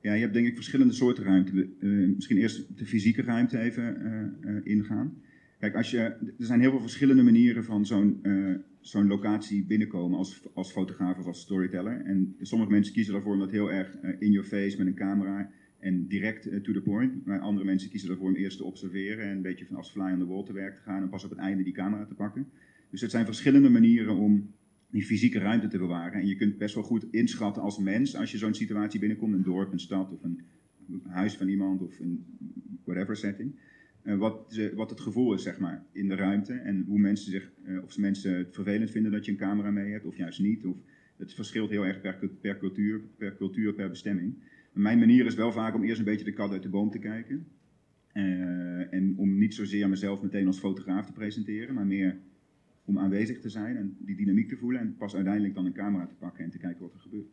Ja, 0.00 0.12
je 0.12 0.20
hebt 0.20 0.32
denk 0.32 0.46
ik 0.46 0.54
verschillende 0.54 0.92
soorten 0.92 1.24
ruimte. 1.24 1.68
Eh, 1.80 1.88
misschien 2.14 2.36
eerst 2.36 2.78
de 2.78 2.86
fysieke 2.86 3.22
ruimte 3.22 3.58
even 3.58 3.96
eh, 4.04 4.56
eh, 4.56 4.60
ingaan. 4.64 5.22
Kijk, 5.58 5.74
als 5.74 5.90
je, 5.90 5.98
er 5.98 6.34
zijn 6.38 6.60
heel 6.60 6.70
veel 6.70 6.80
verschillende 6.80 7.22
manieren 7.22 7.64
van 7.64 7.86
zo'n 7.86 8.18
eh, 8.22 8.54
zo'n 8.80 9.06
locatie 9.06 9.64
binnenkomen 9.64 10.18
als, 10.18 10.42
als 10.54 10.72
fotograaf 10.72 11.18
of 11.18 11.26
als 11.26 11.40
storyteller. 11.40 12.00
En 12.04 12.36
sommige 12.40 12.70
mensen 12.70 12.94
kiezen 12.94 13.14
ervoor 13.14 13.32
om 13.32 13.38
dat 13.38 13.50
heel 13.50 13.72
erg 13.72 13.96
eh, 13.96 14.14
in 14.18 14.30
your 14.30 14.48
face 14.48 14.78
met 14.78 14.86
een 14.86 14.94
camera 14.94 15.50
en 15.78 16.06
direct 16.06 16.46
eh, 16.46 16.60
to 16.60 16.72
the 16.72 16.80
point. 16.80 17.26
Maar 17.26 17.40
andere 17.40 17.66
mensen 17.66 17.90
kiezen 17.90 18.10
ervoor 18.10 18.28
om 18.28 18.34
eerst 18.34 18.56
te 18.56 18.64
observeren 18.64 19.24
en 19.24 19.36
een 19.36 19.42
beetje 19.42 19.66
van 19.66 19.76
als 19.76 19.90
fly 19.90 20.12
on 20.12 20.18
the 20.18 20.26
wall 20.26 20.44
te 20.44 20.52
werk 20.52 20.74
te 20.74 20.80
gaan 20.80 21.02
en 21.02 21.08
pas 21.08 21.24
op 21.24 21.30
het 21.30 21.38
einde 21.38 21.62
die 21.62 21.72
camera 21.72 22.04
te 22.04 22.14
pakken. 22.14 22.46
Dus 22.90 23.00
het 23.00 23.10
zijn 23.10 23.24
verschillende 23.24 23.68
manieren 23.68 24.16
om 24.16 24.52
die 24.90 25.04
fysieke 25.04 25.38
ruimte 25.38 25.68
te 25.68 25.78
bewaren. 25.78 26.20
En 26.20 26.26
je 26.26 26.36
kunt 26.36 26.58
best 26.58 26.74
wel 26.74 26.84
goed 26.84 27.06
inschatten 27.10 27.62
als 27.62 27.78
mens 27.78 28.16
als 28.16 28.32
je 28.32 28.38
zo'n 28.38 28.54
situatie 28.54 29.00
binnenkomt, 29.00 29.34
een 29.34 29.42
dorp, 29.42 29.72
een 29.72 29.80
stad 29.80 30.12
of 30.12 30.22
een 30.22 30.40
huis 31.06 31.36
van 31.36 31.48
iemand 31.48 31.82
of 31.82 32.00
een 32.00 32.24
whatever 32.84 33.16
setting. 33.16 33.54
Eh, 34.02 34.16
wat, 34.16 34.44
ze, 34.48 34.72
wat 34.74 34.90
het 34.90 35.00
gevoel 35.00 35.34
is, 35.34 35.42
zeg 35.42 35.58
maar, 35.58 35.84
in 35.92 36.08
de 36.08 36.14
ruimte. 36.14 36.52
En 36.52 36.84
hoe 36.86 36.98
mensen 36.98 37.30
zich, 37.30 37.50
eh, 37.64 37.82
of 37.82 37.98
mensen 37.98 38.36
het 38.36 38.54
vervelend 38.54 38.90
vinden 38.90 39.12
dat 39.12 39.24
je 39.24 39.30
een 39.30 39.38
camera 39.38 39.70
mee 39.70 39.92
hebt, 39.92 40.04
of 40.04 40.16
juist 40.16 40.40
niet. 40.40 40.64
Of, 40.64 40.76
het 41.18 41.34
verschilt 41.34 41.70
heel 41.70 41.86
erg 41.86 42.00
per, 42.00 42.28
per, 42.40 42.58
cultuur, 42.58 43.00
per 43.16 43.36
cultuur, 43.36 43.74
per 43.74 43.88
bestemming. 43.88 44.34
Mijn 44.72 44.98
manier 44.98 45.26
is 45.26 45.34
wel 45.34 45.52
vaak 45.52 45.74
om 45.74 45.84
eerst 45.84 45.98
een 45.98 46.04
beetje 46.04 46.24
de 46.24 46.32
kat 46.32 46.50
uit 46.50 46.62
de 46.62 46.68
boom 46.68 46.90
te 46.90 46.98
kijken. 46.98 47.46
Eh, 48.12 48.92
en 48.92 49.14
om 49.16 49.38
niet 49.38 49.54
zozeer 49.54 49.88
mezelf 49.88 50.22
meteen 50.22 50.46
als 50.46 50.58
fotograaf 50.58 51.06
te 51.06 51.12
presenteren, 51.12 51.74
maar 51.74 51.86
meer 51.86 52.18
om 52.84 52.98
aanwezig 52.98 53.40
te 53.40 53.48
zijn 53.48 53.76
en 53.76 53.96
die 53.98 54.16
dynamiek 54.16 54.48
te 54.48 54.56
voelen. 54.56 54.80
En 54.80 54.96
pas 54.96 55.14
uiteindelijk 55.14 55.54
dan 55.54 55.66
een 55.66 55.72
camera 55.72 56.06
te 56.06 56.14
pakken 56.14 56.44
en 56.44 56.50
te 56.50 56.58
kijken 56.58 56.82
wat 56.82 56.94
er 56.94 57.00
gebeurt. 57.00 57.30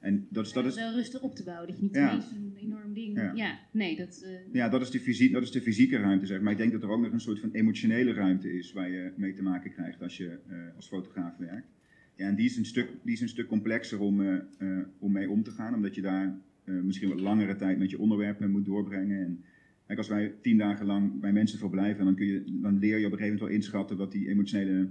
En 0.00 0.26
dat 0.30 0.46
is, 0.46 0.52
dat 0.52 0.66
is, 0.66 0.74
Wel 0.74 0.92
rustig 0.92 1.22
op 1.22 1.34
te 1.34 1.44
bouwen, 1.44 1.66
dat 1.68 1.76
je 1.76 1.82
niet 1.82 1.94
Ja. 1.94 2.14
een 2.14 2.52
enorm 2.56 2.92
ding... 2.94 3.16
Ja. 3.16 3.32
Ja, 3.34 3.58
nee, 3.72 3.96
dat... 3.96 4.22
eh, 4.24 4.30
Ja, 4.52 4.68
dat 4.68 4.80
is, 4.80 4.90
de 4.90 5.00
fysie, 5.00 5.32
dat 5.32 5.42
is 5.42 5.50
de 5.50 5.60
fysieke 5.60 5.96
ruimte, 5.96 6.26
zeg 6.26 6.40
maar. 6.40 6.52
Ik 6.52 6.58
denk 6.58 6.72
dat 6.72 6.82
er 6.82 6.88
ook 6.90 7.00
nog 7.00 7.12
een 7.12 7.20
soort 7.20 7.40
van 7.40 7.50
emotionele 7.52 8.12
ruimte 8.12 8.52
is 8.58 8.72
waar 8.72 8.90
je 8.90 9.12
mee 9.16 9.32
te 9.32 9.42
maken 9.42 9.70
krijgt 9.72 10.02
als 10.02 10.16
je 10.16 10.38
eh, 10.48 10.56
als 10.76 10.88
fotograaf 10.88 11.36
werkt. 11.36 11.66
Ja, 12.14 12.26
en 12.26 12.34
die 12.34 12.44
is 12.44 12.56
een 12.56 12.64
stuk, 12.64 12.88
die 13.02 13.12
is 13.14 13.20
een 13.20 13.28
stuk 13.28 13.46
complexer 13.46 14.00
om, 14.00 14.20
eh, 14.26 14.78
om 14.98 15.12
mee 15.12 15.30
om 15.30 15.42
te 15.42 15.50
gaan, 15.50 15.74
omdat 15.74 15.94
je 15.94 16.00
daar 16.02 16.38
misschien 16.64 17.08
wat 17.08 17.20
langere 17.20 17.56
tijd 17.56 17.78
met 17.78 17.90
je 17.90 17.98
onderwerp 17.98 18.38
mee 18.40 18.48
moet 18.48 18.64
doorbrengen. 18.64 19.20
En 19.24 19.44
kijk, 19.86 19.98
als 19.98 20.08
wij 20.08 20.34
tien 20.40 20.58
dagen 20.58 20.86
lang 20.86 21.20
bij 21.20 21.32
mensen 21.32 21.58
verblijven, 21.58 22.04
dan, 22.04 22.14
kun 22.14 22.26
je, 22.26 22.44
dan 22.46 22.78
leer 22.78 22.98
je 22.98 23.06
op 23.06 23.12
een 23.12 23.18
gegeven 23.18 23.22
moment 23.38 23.40
wel 23.40 23.48
inschatten 23.48 23.96
wat 23.96 24.12
die 24.12 24.28
emotionele, 24.28 24.88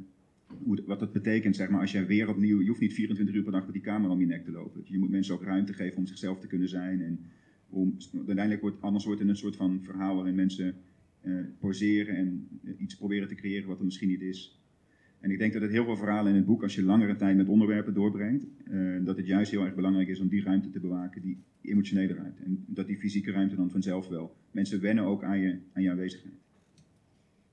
wat 0.86 1.00
dat 1.00 1.12
betekent, 1.12 1.56
zeg 1.56 1.70
maar. 1.70 1.82
Als 1.82 1.92
jij 1.92 2.06
weer 2.06 2.30
opnieuw, 2.30 2.62
je 2.62 2.68
hoeft 2.68 2.80
niet 2.80 2.94
24 2.94 3.36
uur 3.36 3.44
per 3.44 3.52
dag 3.52 3.64
met 3.64 3.74
die 3.74 3.82
camera 3.82 4.14
om 4.14 4.20
je 4.20 4.26
nek 4.26 4.44
te 4.44 4.52
lopen. 4.52 4.82
Je 4.86 5.00
moet 5.00 5.10
mensen 5.10 5.34
ook 5.34 5.44
ruimte 5.44 5.74
geven 5.74 5.98
om 5.98 6.06
zichzelf 6.06 6.40
te 6.40 6.48
kunnen 6.48 6.70
zijn 6.70 7.02
en 7.02 7.20
om, 7.70 7.98
uiteindelijk 8.16 8.62
wordt 8.62 8.82
anders 8.82 9.06
wordt 9.06 9.22
een 9.22 9.36
soort 9.36 9.56
van 9.56 9.82
verhaal 9.84 10.16
waarin 10.16 10.36
mensen 10.36 10.76
eh, 11.22 11.34
poseren 11.60 12.16
en 12.16 12.48
eh, 12.64 12.74
iets 12.78 12.96
proberen 12.96 13.28
te 13.28 13.36
creëren 13.36 13.68
wat 13.68 13.80
er 13.80 13.86
misschien 13.86 14.10
niet 14.10 14.22
is. 14.22 14.60
En 15.20 15.32
ik 15.32 15.38
denk 15.38 15.54
dat 15.54 15.62
het 15.62 15.72
heel 15.72 15.84
veel 15.86 15.98
verhalen 15.98 16.32
in 16.32 16.38
het 16.38 16.46
boek, 16.46 16.64
als 16.64 16.76
je 16.76 16.84
langere 16.84 17.16
tijd 17.16 17.38
met 17.38 17.48
onderwerpen 17.48 17.94
doorbrengt, 17.94 18.46
eh, 18.64 18.96
dat 19.04 19.18
het 19.18 19.28
juist 19.28 19.52
heel 19.52 19.66
erg 19.66 19.76
belangrijk 19.76 20.08
is 20.08 20.20
om 20.20 20.28
die 20.28 20.44
ruimte 20.44 20.70
te 20.70 20.80
bewaken, 20.80 21.22
die 21.22 21.38
emotionele 21.62 22.14
ruimte. 22.14 22.44
En 22.44 22.64
dat 22.68 22.88
die 22.88 22.98
fysieke 22.98 23.32
ruimte 23.32 23.56
dan 23.56 23.72
vanzelf 23.72 24.08
wel. 24.08 24.36
Mensen 24.52 24.82
wennen 24.82 25.04
ook 25.04 25.24
aan 25.24 25.40
je, 25.40 25.58
aan 25.74 25.84
je 25.84 25.90
aanwezigheid. 25.90 26.34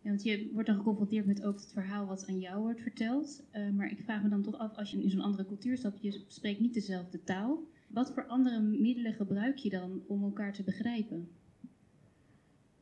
Want 0.07 0.23
je 0.23 0.51
wordt 0.53 0.69
dan 0.69 0.77
geconfronteerd 0.77 1.27
met 1.27 1.45
ook 1.45 1.61
het 1.61 1.73
verhaal 1.73 2.07
wat 2.07 2.27
aan 2.29 2.39
jou 2.39 2.63
wordt 2.63 2.81
verteld. 2.81 3.49
Eh, 3.51 3.71
maar 3.71 3.91
ik 3.91 3.99
vraag 4.05 4.23
me 4.23 4.29
dan 4.29 4.43
toch 4.43 4.59
af, 4.59 4.77
als 4.77 4.91
je 4.91 5.03
in 5.03 5.11
zo'n 5.11 5.21
andere 5.21 5.47
cultuur 5.47 5.77
stapt, 5.77 6.03
je 6.03 6.25
spreekt 6.27 6.61
niet 6.61 6.75
dezelfde 6.75 7.23
taal. 7.25 7.69
Wat 7.89 8.13
voor 8.13 8.27
andere 8.27 8.61
middelen 8.61 9.13
gebruik 9.13 9.57
je 9.57 9.71
dan 9.71 10.03
om 10.07 10.23
elkaar 10.23 10.53
te 10.53 10.63
begrijpen? 10.63 11.29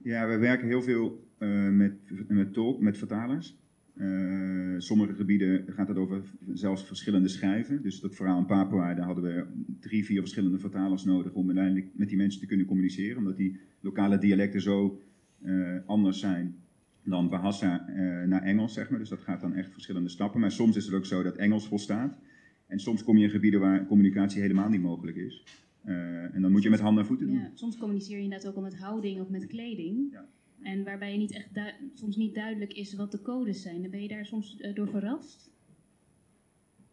Ja, 0.03 0.29
we 0.29 0.37
werken 0.37 0.67
heel 0.67 0.83
veel 0.83 1.27
uh, 1.39 1.69
met, 1.69 1.93
met 2.29 2.81
met 2.81 2.99
vertalers. 2.99 3.57
Uh, 3.97 4.75
sommige 4.79 5.15
gebieden 5.15 5.65
gaat 5.69 5.89
het 5.89 5.97
over 5.97 6.23
zelfs 6.53 6.85
verschillende 6.87 7.29
schrijven. 7.29 7.83
Dus 7.83 8.01
dat 8.01 8.15
verhaal 8.15 8.39
in 8.39 8.47
Papua, 8.47 8.95
daar 8.95 9.07
hadden 9.07 9.25
we 9.25 9.47
drie, 9.81 10.05
vier 10.05 10.21
verschillende 10.21 10.59
vertalers 10.59 11.05
nodig 11.05 11.33
om 11.33 11.47
uiteindelijk 11.47 11.87
met 11.93 12.09
die 12.09 12.17
mensen 12.17 12.41
te 12.41 12.47
kunnen 12.47 12.67
communiceren. 12.67 13.19
Omdat 13.19 13.37
die 13.37 13.61
lokale 13.81 14.19
dialecten 14.19 14.61
zo 14.61 15.01
anders 15.87 16.21
zijn 16.21 16.64
dan 17.05 17.29
Bahasa 17.29 17.87
naar 18.27 18.43
Engels, 18.43 18.73
zeg 18.73 18.91
maar. 18.91 18.99
Dus 18.99 19.09
dat 19.09 19.21
gaat 19.21 19.41
dan 19.41 19.55
echt 19.55 19.73
verschillende 19.73 20.09
stappen. 20.09 20.41
Maar 20.41 20.53
soms 20.53 20.77
is 20.77 20.85
het 20.85 20.95
ook 20.95 21.07
zo 21.07 21.23
dat 21.23 21.37
Engels 21.37 21.67
volstaat. 21.67 22.19
En 22.67 22.81
soms 22.81 23.05
kom 23.05 23.17
je 23.17 23.25
in 23.25 23.31
gebieden 23.31 23.61
waar 23.61 23.87
communicatie 23.87 24.41
helemaal 24.41 24.69
niet 24.69 24.81
mogelijk 24.81 25.17
is. 25.17 25.45
Uh, 25.85 26.35
en 26.35 26.43
dan 26.43 26.53
moet 26.53 26.63
je 26.63 26.71
met 26.71 26.81
handen 26.81 27.03
en 27.03 27.09
voeten 27.09 27.27
doen. 27.27 27.37
Ja, 27.37 27.51
soms 27.55 27.77
communiceer 27.77 28.17
je 28.17 28.23
inderdaad 28.23 28.49
ook 28.49 28.57
al 28.57 28.63
met 28.63 28.79
houding 28.79 29.21
of 29.21 29.29
met 29.29 29.47
kleding. 29.47 30.09
Ja. 30.13 30.29
En 30.63 30.85
waarbij 30.85 31.13
je 31.13 31.19
niet 31.19 31.33
echt 31.33 31.75
soms 31.95 32.17
niet 32.17 32.35
duidelijk 32.35 32.73
is 32.73 32.95
wat 32.95 33.13
de 33.13 33.23
codes 33.23 33.63
zijn. 33.63 33.83
Dan 33.83 33.91
ben 33.91 34.03
je 34.03 34.09
daar 34.09 34.27
soms 34.27 34.59
uh, 34.61 34.75
door 34.75 34.89
verrast? 34.89 35.53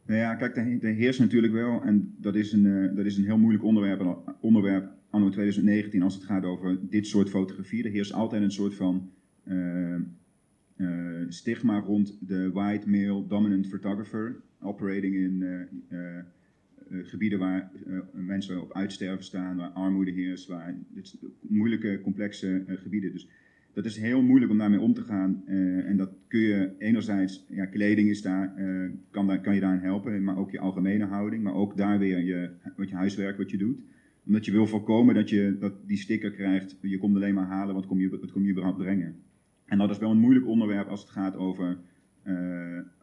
Nou 0.06 0.20
ja, 0.20 0.36
kijk, 0.36 0.58
er 0.84 0.94
heerst 0.94 1.20
natuurlijk 1.20 1.54
wel, 1.54 1.82
en 1.82 2.16
dat 2.18 2.36
is 2.36 2.52
een, 2.52 2.66
uh, 2.66 2.96
dat 2.96 3.06
is 3.06 3.18
een 3.18 3.24
heel 3.24 3.38
moeilijk 3.38 3.64
onderwerp, 3.64 4.36
onderwerp 4.42 4.92
anno 5.10 5.30
2019 5.30 6.02
als 6.02 6.14
het 6.14 6.24
gaat 6.24 6.44
over 6.44 6.90
dit 6.90 7.08
soort 7.08 7.30
fotografie. 7.30 7.84
Er 7.84 7.92
heerst 7.92 8.14
altijd 8.14 8.42
een 8.42 8.52
soort 8.52 8.76
van 8.76 9.12
stigma 11.28 11.80
rond 11.80 12.18
de 12.28 12.52
white 12.52 12.90
male 12.90 13.28
dominant 13.28 13.68
photographer 13.68 14.42
operating 14.60 15.16
in 15.16 15.44
eh, 16.92 16.98
gebieden 17.04 17.40
waar 17.40 17.72
eh, 17.88 17.98
mensen 18.12 18.62
op 18.62 18.74
uitsterven 18.74 19.24
staan, 19.24 19.58
waar 19.58 19.70
armoede 19.70 20.12
heerst, 20.12 20.48
waar 20.48 20.76
moeilijke, 21.42 22.00
complexe 22.04 22.64
eh, 22.68 22.78
gebieden. 22.78 23.12
Dus 23.12 23.28
dat 23.74 23.86
is 23.86 23.98
heel 23.98 24.22
moeilijk 24.22 24.52
om 24.52 24.58
daarmee 24.58 24.80
om 24.80 24.94
te 24.94 25.02
gaan. 25.02 25.44
en 25.86 25.98
dat 25.98 26.12
kun 26.28 26.40
je 26.40 26.72
enerzijds, 26.78 27.46
ja, 27.50 27.66
kleding 27.66 28.10
is 28.10 28.22
daar, 28.22 28.54
kan, 29.10 29.28
daar, 29.28 29.42
kan 29.42 29.54
je 29.56 29.62
daarin 29.62 29.82
helpen, 29.82 30.24
maar 30.24 30.38
ook 30.38 30.52
je 30.52 30.60
algemene 30.60 31.06
houding, 31.06 31.44
maar 31.44 31.54
ook 31.54 31.78
daar 31.78 32.00
weer 32.00 32.24
je, 32.24 32.50
wat 32.76 32.90
je 32.90 32.96
huiswerk 32.96 33.38
wat 33.38 33.52
je 33.52 33.58
doet. 33.58 33.80
Omdat 34.26 34.46
je 34.46 34.52
wil 34.52 34.68
voorkomen 34.68 35.16
dat 35.16 35.30
je 35.30 35.58
dat 35.60 35.74
die 35.88 35.98
sticker 35.98 36.32
krijgt, 36.32 36.78
je 36.82 36.98
komt 36.98 37.16
alleen 37.16 37.34
maar 37.34 37.46
halen, 37.46 37.76
wat 37.76 37.86
kom 37.86 38.00
je, 38.00 38.10
wat 38.10 38.32
kom 38.32 38.44
je 38.44 38.52
überhaupt 38.52 38.78
brengen. 38.78 39.16
En 39.72 39.78
dat 39.78 39.90
is 39.90 39.98
wel 39.98 40.12
een 40.12 40.20
moeilijk 40.20 40.48
onderwerp 40.48 40.88
als 40.88 41.02
het 41.02 41.10
gaat 41.10 41.36
over, 41.36 41.78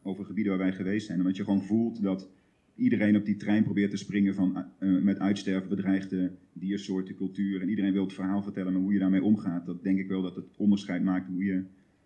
over 0.02 0.24
gebieden 0.24 0.52
waar 0.56 0.66
wij 0.66 0.76
geweest 0.76 1.06
zijn. 1.06 1.18
Omdat 1.18 1.36
je 1.36 1.44
gewoon 1.44 1.62
voelt 1.62 2.02
dat 2.02 2.28
iedereen 2.74 3.16
op 3.16 3.24
die 3.24 3.36
trein 3.36 3.64
probeert 3.64 3.90
te 3.90 3.96
springen 3.96 4.34
van 4.34 4.64
uh, 4.80 5.02
met 5.02 5.18
uitsterven 5.18 5.68
bedreigde 5.68 6.32
diersoorten, 6.52 7.14
cultuur. 7.14 7.60
En 7.60 7.68
iedereen 7.68 7.92
wil 7.92 8.04
het 8.04 8.12
verhaal 8.12 8.42
vertellen, 8.42 8.72
maar 8.72 8.82
hoe 8.82 8.92
je 8.92 8.98
daarmee 8.98 9.22
omgaat, 9.22 9.66
dat 9.66 9.82
denk 9.82 9.98
ik 9.98 10.08
wel 10.08 10.22
dat 10.22 10.36
het 10.36 10.44
onderscheid 10.56 11.02
maakt 11.02 11.26
hoe 11.26 11.44
je 11.44 11.64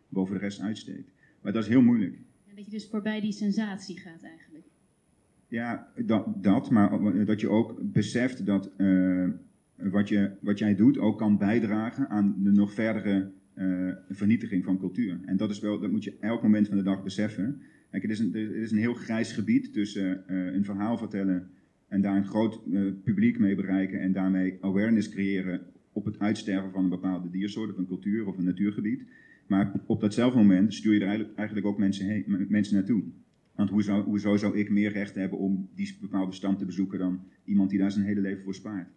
boven 0.08 0.34
de 0.34 0.40
rest 0.40 0.60
uitsteekt. 0.60 1.12
Maar 1.40 1.52
dat 1.52 1.62
is 1.62 1.68
heel 1.68 1.82
moeilijk. 1.82 2.18
Ja, 2.46 2.54
dat 2.54 2.64
je 2.64 2.70
dus 2.70 2.88
voorbij 2.88 3.20
die 3.20 3.32
sensatie 3.32 3.98
gaat 3.98 4.22
eigenlijk. 4.22 4.64
Ja, 5.48 5.88
dat, 5.96 6.42
dat 6.42 6.70
maar 6.70 7.24
dat 7.24 7.40
je 7.40 7.48
ook 7.48 7.92
beseft 7.92 8.46
dat 8.46 8.70
uh, 8.76 9.28
wat, 9.76 10.08
je, 10.08 10.30
wat 10.40 10.58
jij 10.58 10.74
doet 10.74 10.98
ook 10.98 11.18
kan 11.18 11.38
bijdragen 11.38 12.08
aan 12.08 12.34
de 12.38 12.52
nog 12.52 12.72
verdere 12.72 13.30
uh, 13.56 13.92
vernietiging 14.10 14.64
van 14.64 14.78
cultuur. 14.78 15.20
En 15.24 15.36
dat 15.36 15.50
is 15.50 15.60
wel, 15.60 15.80
dat 15.80 15.90
moet 15.90 16.04
je 16.04 16.16
elk 16.20 16.42
moment 16.42 16.68
van 16.68 16.76
de 16.76 16.82
dag 16.82 17.02
beseffen. 17.02 17.60
Kijk, 17.90 18.02
het, 18.02 18.12
is 18.12 18.18
een, 18.18 18.32
het 18.32 18.54
is 18.54 18.70
een 18.70 18.78
heel 18.78 18.94
grijs 18.94 19.32
gebied 19.32 19.72
tussen 19.72 20.24
uh, 20.30 20.54
een 20.54 20.64
verhaal 20.64 20.98
vertellen 20.98 21.50
en 21.88 22.00
daar 22.00 22.16
een 22.16 22.26
groot 22.26 22.60
uh, 22.66 22.92
publiek 23.04 23.38
mee 23.38 23.54
bereiken 23.54 24.00
en 24.00 24.12
daarmee 24.12 24.58
awareness 24.60 25.08
creëren 25.08 25.60
op 25.92 26.04
het 26.04 26.18
uitsterven 26.18 26.70
van 26.70 26.84
een 26.84 26.90
bepaalde 26.90 27.30
diersoort 27.30 27.70
of 27.70 27.78
een 27.78 27.86
cultuur 27.86 28.26
of 28.26 28.38
een 28.38 28.44
natuurgebied. 28.44 29.04
Maar 29.46 29.72
op 29.86 30.00
datzelfde 30.00 30.38
moment 30.38 30.74
stuur 30.74 30.94
je 30.94 31.04
er 31.04 31.28
eigenlijk 31.34 31.66
ook 31.66 31.78
mensen, 31.78 32.06
heen, 32.06 32.46
mensen 32.48 32.74
naartoe. 32.74 33.02
Want 33.54 33.70
hoezo, 33.70 34.02
hoezo 34.02 34.36
zou 34.36 34.58
ik 34.58 34.70
meer 34.70 34.92
recht 34.92 35.14
hebben 35.14 35.38
om 35.38 35.68
die 35.74 35.96
bepaalde 36.00 36.32
stam 36.32 36.56
te 36.56 36.64
bezoeken 36.64 36.98
dan 36.98 37.20
iemand 37.44 37.70
die 37.70 37.78
daar 37.78 37.92
zijn 37.92 38.04
hele 38.04 38.20
leven 38.20 38.42
voor 38.42 38.54
spaart? 38.54 38.88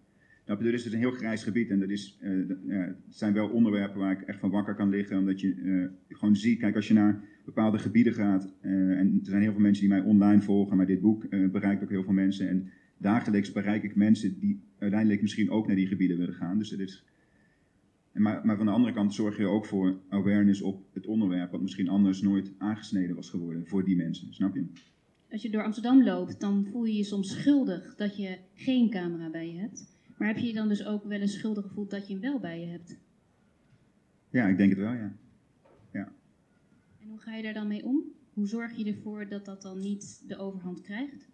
Nou, 0.45 0.63
dus 0.63 0.83
het 0.83 0.85
is 0.85 0.93
een 0.93 0.99
heel 0.99 1.11
grijs 1.11 1.43
gebied 1.43 1.69
en 1.69 1.79
dat 1.79 1.89
is, 1.89 2.17
het 2.65 2.97
zijn 3.09 3.33
wel 3.33 3.49
onderwerpen 3.49 3.99
waar 3.99 4.11
ik 4.11 4.21
echt 4.21 4.39
van 4.39 4.49
wakker 4.49 4.75
kan 4.75 4.89
liggen. 4.89 5.17
Omdat 5.17 5.41
je 5.41 5.55
uh, 5.55 5.87
gewoon 6.09 6.35
ziet, 6.35 6.59
kijk 6.59 6.75
als 6.75 6.87
je 6.87 6.93
naar 6.93 7.23
bepaalde 7.45 7.79
gebieden 7.79 8.13
gaat, 8.13 8.53
uh, 8.61 8.71
en 8.71 9.19
er 9.19 9.29
zijn 9.29 9.41
heel 9.41 9.51
veel 9.51 9.61
mensen 9.61 9.87
die 9.87 9.93
mij 9.93 10.03
online 10.03 10.41
volgen, 10.41 10.77
maar 10.77 10.85
dit 10.85 11.01
boek 11.01 11.29
bereikt 11.29 11.83
ook 11.83 11.89
heel 11.89 12.03
veel 12.03 12.13
mensen. 12.13 12.49
En 12.49 12.69
dagelijks 12.97 13.51
bereik 13.51 13.83
ik 13.83 13.95
mensen 13.95 14.39
die 14.39 14.59
uiteindelijk 14.77 15.21
misschien 15.21 15.49
ook 15.49 15.67
naar 15.67 15.75
die 15.75 15.87
gebieden 15.87 16.17
willen 16.17 16.33
gaan. 16.33 16.57
Dus 16.57 16.69
het 16.69 16.79
is, 16.79 17.03
maar, 18.11 18.45
maar 18.45 18.57
van 18.57 18.65
de 18.65 18.71
andere 18.71 18.93
kant 18.93 19.13
zorg 19.13 19.37
je 19.37 19.45
ook 19.45 19.65
voor 19.65 19.99
awareness 20.09 20.61
op 20.61 20.83
het 20.93 21.07
onderwerp, 21.07 21.51
wat 21.51 21.61
misschien 21.61 21.89
anders 21.89 22.21
nooit 22.21 22.51
aangesneden 22.57 23.15
was 23.15 23.29
geworden 23.29 23.67
voor 23.67 23.85
die 23.85 23.95
mensen, 23.95 24.33
snap 24.33 24.55
je? 24.55 24.65
Als 25.31 25.41
je 25.41 25.49
door 25.49 25.63
Amsterdam 25.63 26.03
loopt, 26.03 26.39
dan 26.39 26.67
voel 26.71 26.85
je 26.85 26.95
je 26.95 27.03
soms 27.03 27.29
schuldig 27.29 27.95
dat 27.95 28.17
je 28.17 28.37
geen 28.53 28.89
camera 28.89 29.29
bij 29.29 29.51
je 29.51 29.59
hebt. 29.59 29.94
Maar 30.17 30.27
heb 30.27 30.37
je 30.37 30.47
je 30.47 30.53
dan 30.53 30.67
dus 30.67 30.85
ook 30.85 31.03
wel 31.03 31.19
eens 31.19 31.33
schuldig 31.33 31.65
gevoeld 31.67 31.89
dat 31.89 32.07
je 32.07 32.13
hem 32.13 32.21
wel 32.21 32.39
bij 32.39 32.59
je 32.59 32.67
hebt? 32.67 32.97
Ja, 34.29 34.47
ik 34.47 34.57
denk 34.57 34.69
het 34.69 34.79
wel, 34.79 34.93
ja. 34.93 35.15
ja. 35.91 36.13
En 37.01 37.07
hoe 37.07 37.19
ga 37.19 37.35
je 37.35 37.43
daar 37.43 37.53
dan 37.53 37.67
mee 37.67 37.83
om? 37.83 38.03
Hoe 38.33 38.47
zorg 38.47 38.75
je 38.75 38.85
ervoor 38.85 39.27
dat 39.27 39.45
dat 39.45 39.61
dan 39.61 39.79
niet 39.79 40.23
de 40.27 40.37
overhand 40.37 40.81
krijgt? 40.81 41.29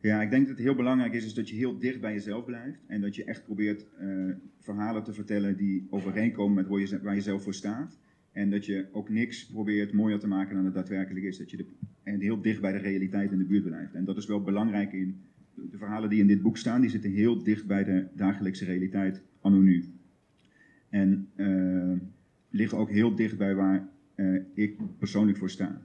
Ja, 0.00 0.22
ik 0.22 0.30
denk 0.30 0.46
dat 0.46 0.56
het 0.56 0.64
heel 0.64 0.74
belangrijk 0.74 1.12
is, 1.12 1.24
is 1.24 1.34
dat 1.34 1.48
je 1.48 1.56
heel 1.56 1.78
dicht 1.78 2.00
bij 2.00 2.12
jezelf 2.12 2.44
blijft. 2.44 2.80
En 2.86 3.00
dat 3.00 3.14
je 3.14 3.24
echt 3.24 3.44
probeert 3.44 3.86
uh, 4.00 4.34
verhalen 4.60 5.02
te 5.02 5.12
vertellen 5.12 5.56
die 5.56 5.86
overeenkomen 5.90 6.54
met 6.54 6.66
waar 6.66 6.80
je, 6.80 7.00
waar 7.02 7.14
je 7.14 7.20
zelf 7.20 7.42
voor 7.42 7.54
staat. 7.54 7.98
En 8.32 8.50
dat 8.50 8.66
je 8.66 8.86
ook 8.92 9.08
niks 9.08 9.46
probeert 9.46 9.92
mooier 9.92 10.18
te 10.18 10.26
maken 10.26 10.54
dan 10.54 10.64
het 10.64 10.74
daadwerkelijk 10.74 11.24
is. 11.24 11.38
Dat 11.38 11.50
je 11.50 11.56
de, 11.56 11.66
en 12.02 12.20
heel 12.20 12.42
dicht 12.42 12.60
bij 12.60 12.72
de 12.72 12.78
realiteit 12.78 13.32
in 13.32 13.38
de 13.38 13.44
buurt 13.44 13.64
blijft. 13.64 13.94
En 13.94 14.04
dat 14.04 14.16
is 14.16 14.26
wel 14.26 14.42
belangrijk 14.42 14.92
in 14.92 15.20
de 15.54 15.78
verhalen 15.78 16.10
die 16.10 16.20
in 16.20 16.26
dit 16.26 16.42
boek 16.42 16.56
staan, 16.56 16.80
die 16.80 16.90
zitten 16.90 17.10
heel 17.10 17.42
dicht 17.42 17.66
bij 17.66 17.84
de 17.84 18.06
dagelijkse 18.14 18.64
realiteit 18.64 19.22
nu. 19.42 19.84
En 20.88 21.28
uh, 21.36 21.98
liggen 22.50 22.78
ook 22.78 22.90
heel 22.90 23.14
dicht 23.14 23.38
bij 23.38 23.54
waar 23.54 23.88
uh, 24.16 24.40
ik 24.54 24.98
persoonlijk 24.98 25.38
voor 25.38 25.50
sta. 25.50 25.82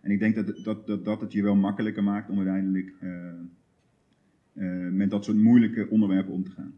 En 0.00 0.10
ik 0.10 0.18
denk 0.18 0.34
dat, 0.34 0.64
dat, 0.64 0.86
dat, 0.86 1.04
dat 1.04 1.20
het 1.20 1.32
je 1.32 1.42
wel 1.42 1.54
makkelijker 1.54 2.02
maakt 2.02 2.30
om 2.30 2.36
uiteindelijk 2.36 2.94
uh, 3.00 4.88
met 4.90 5.10
dat 5.10 5.24
soort 5.24 5.36
moeilijke 5.36 5.88
onderwerpen 5.90 6.32
om 6.32 6.44
te 6.44 6.50
gaan. 6.50 6.74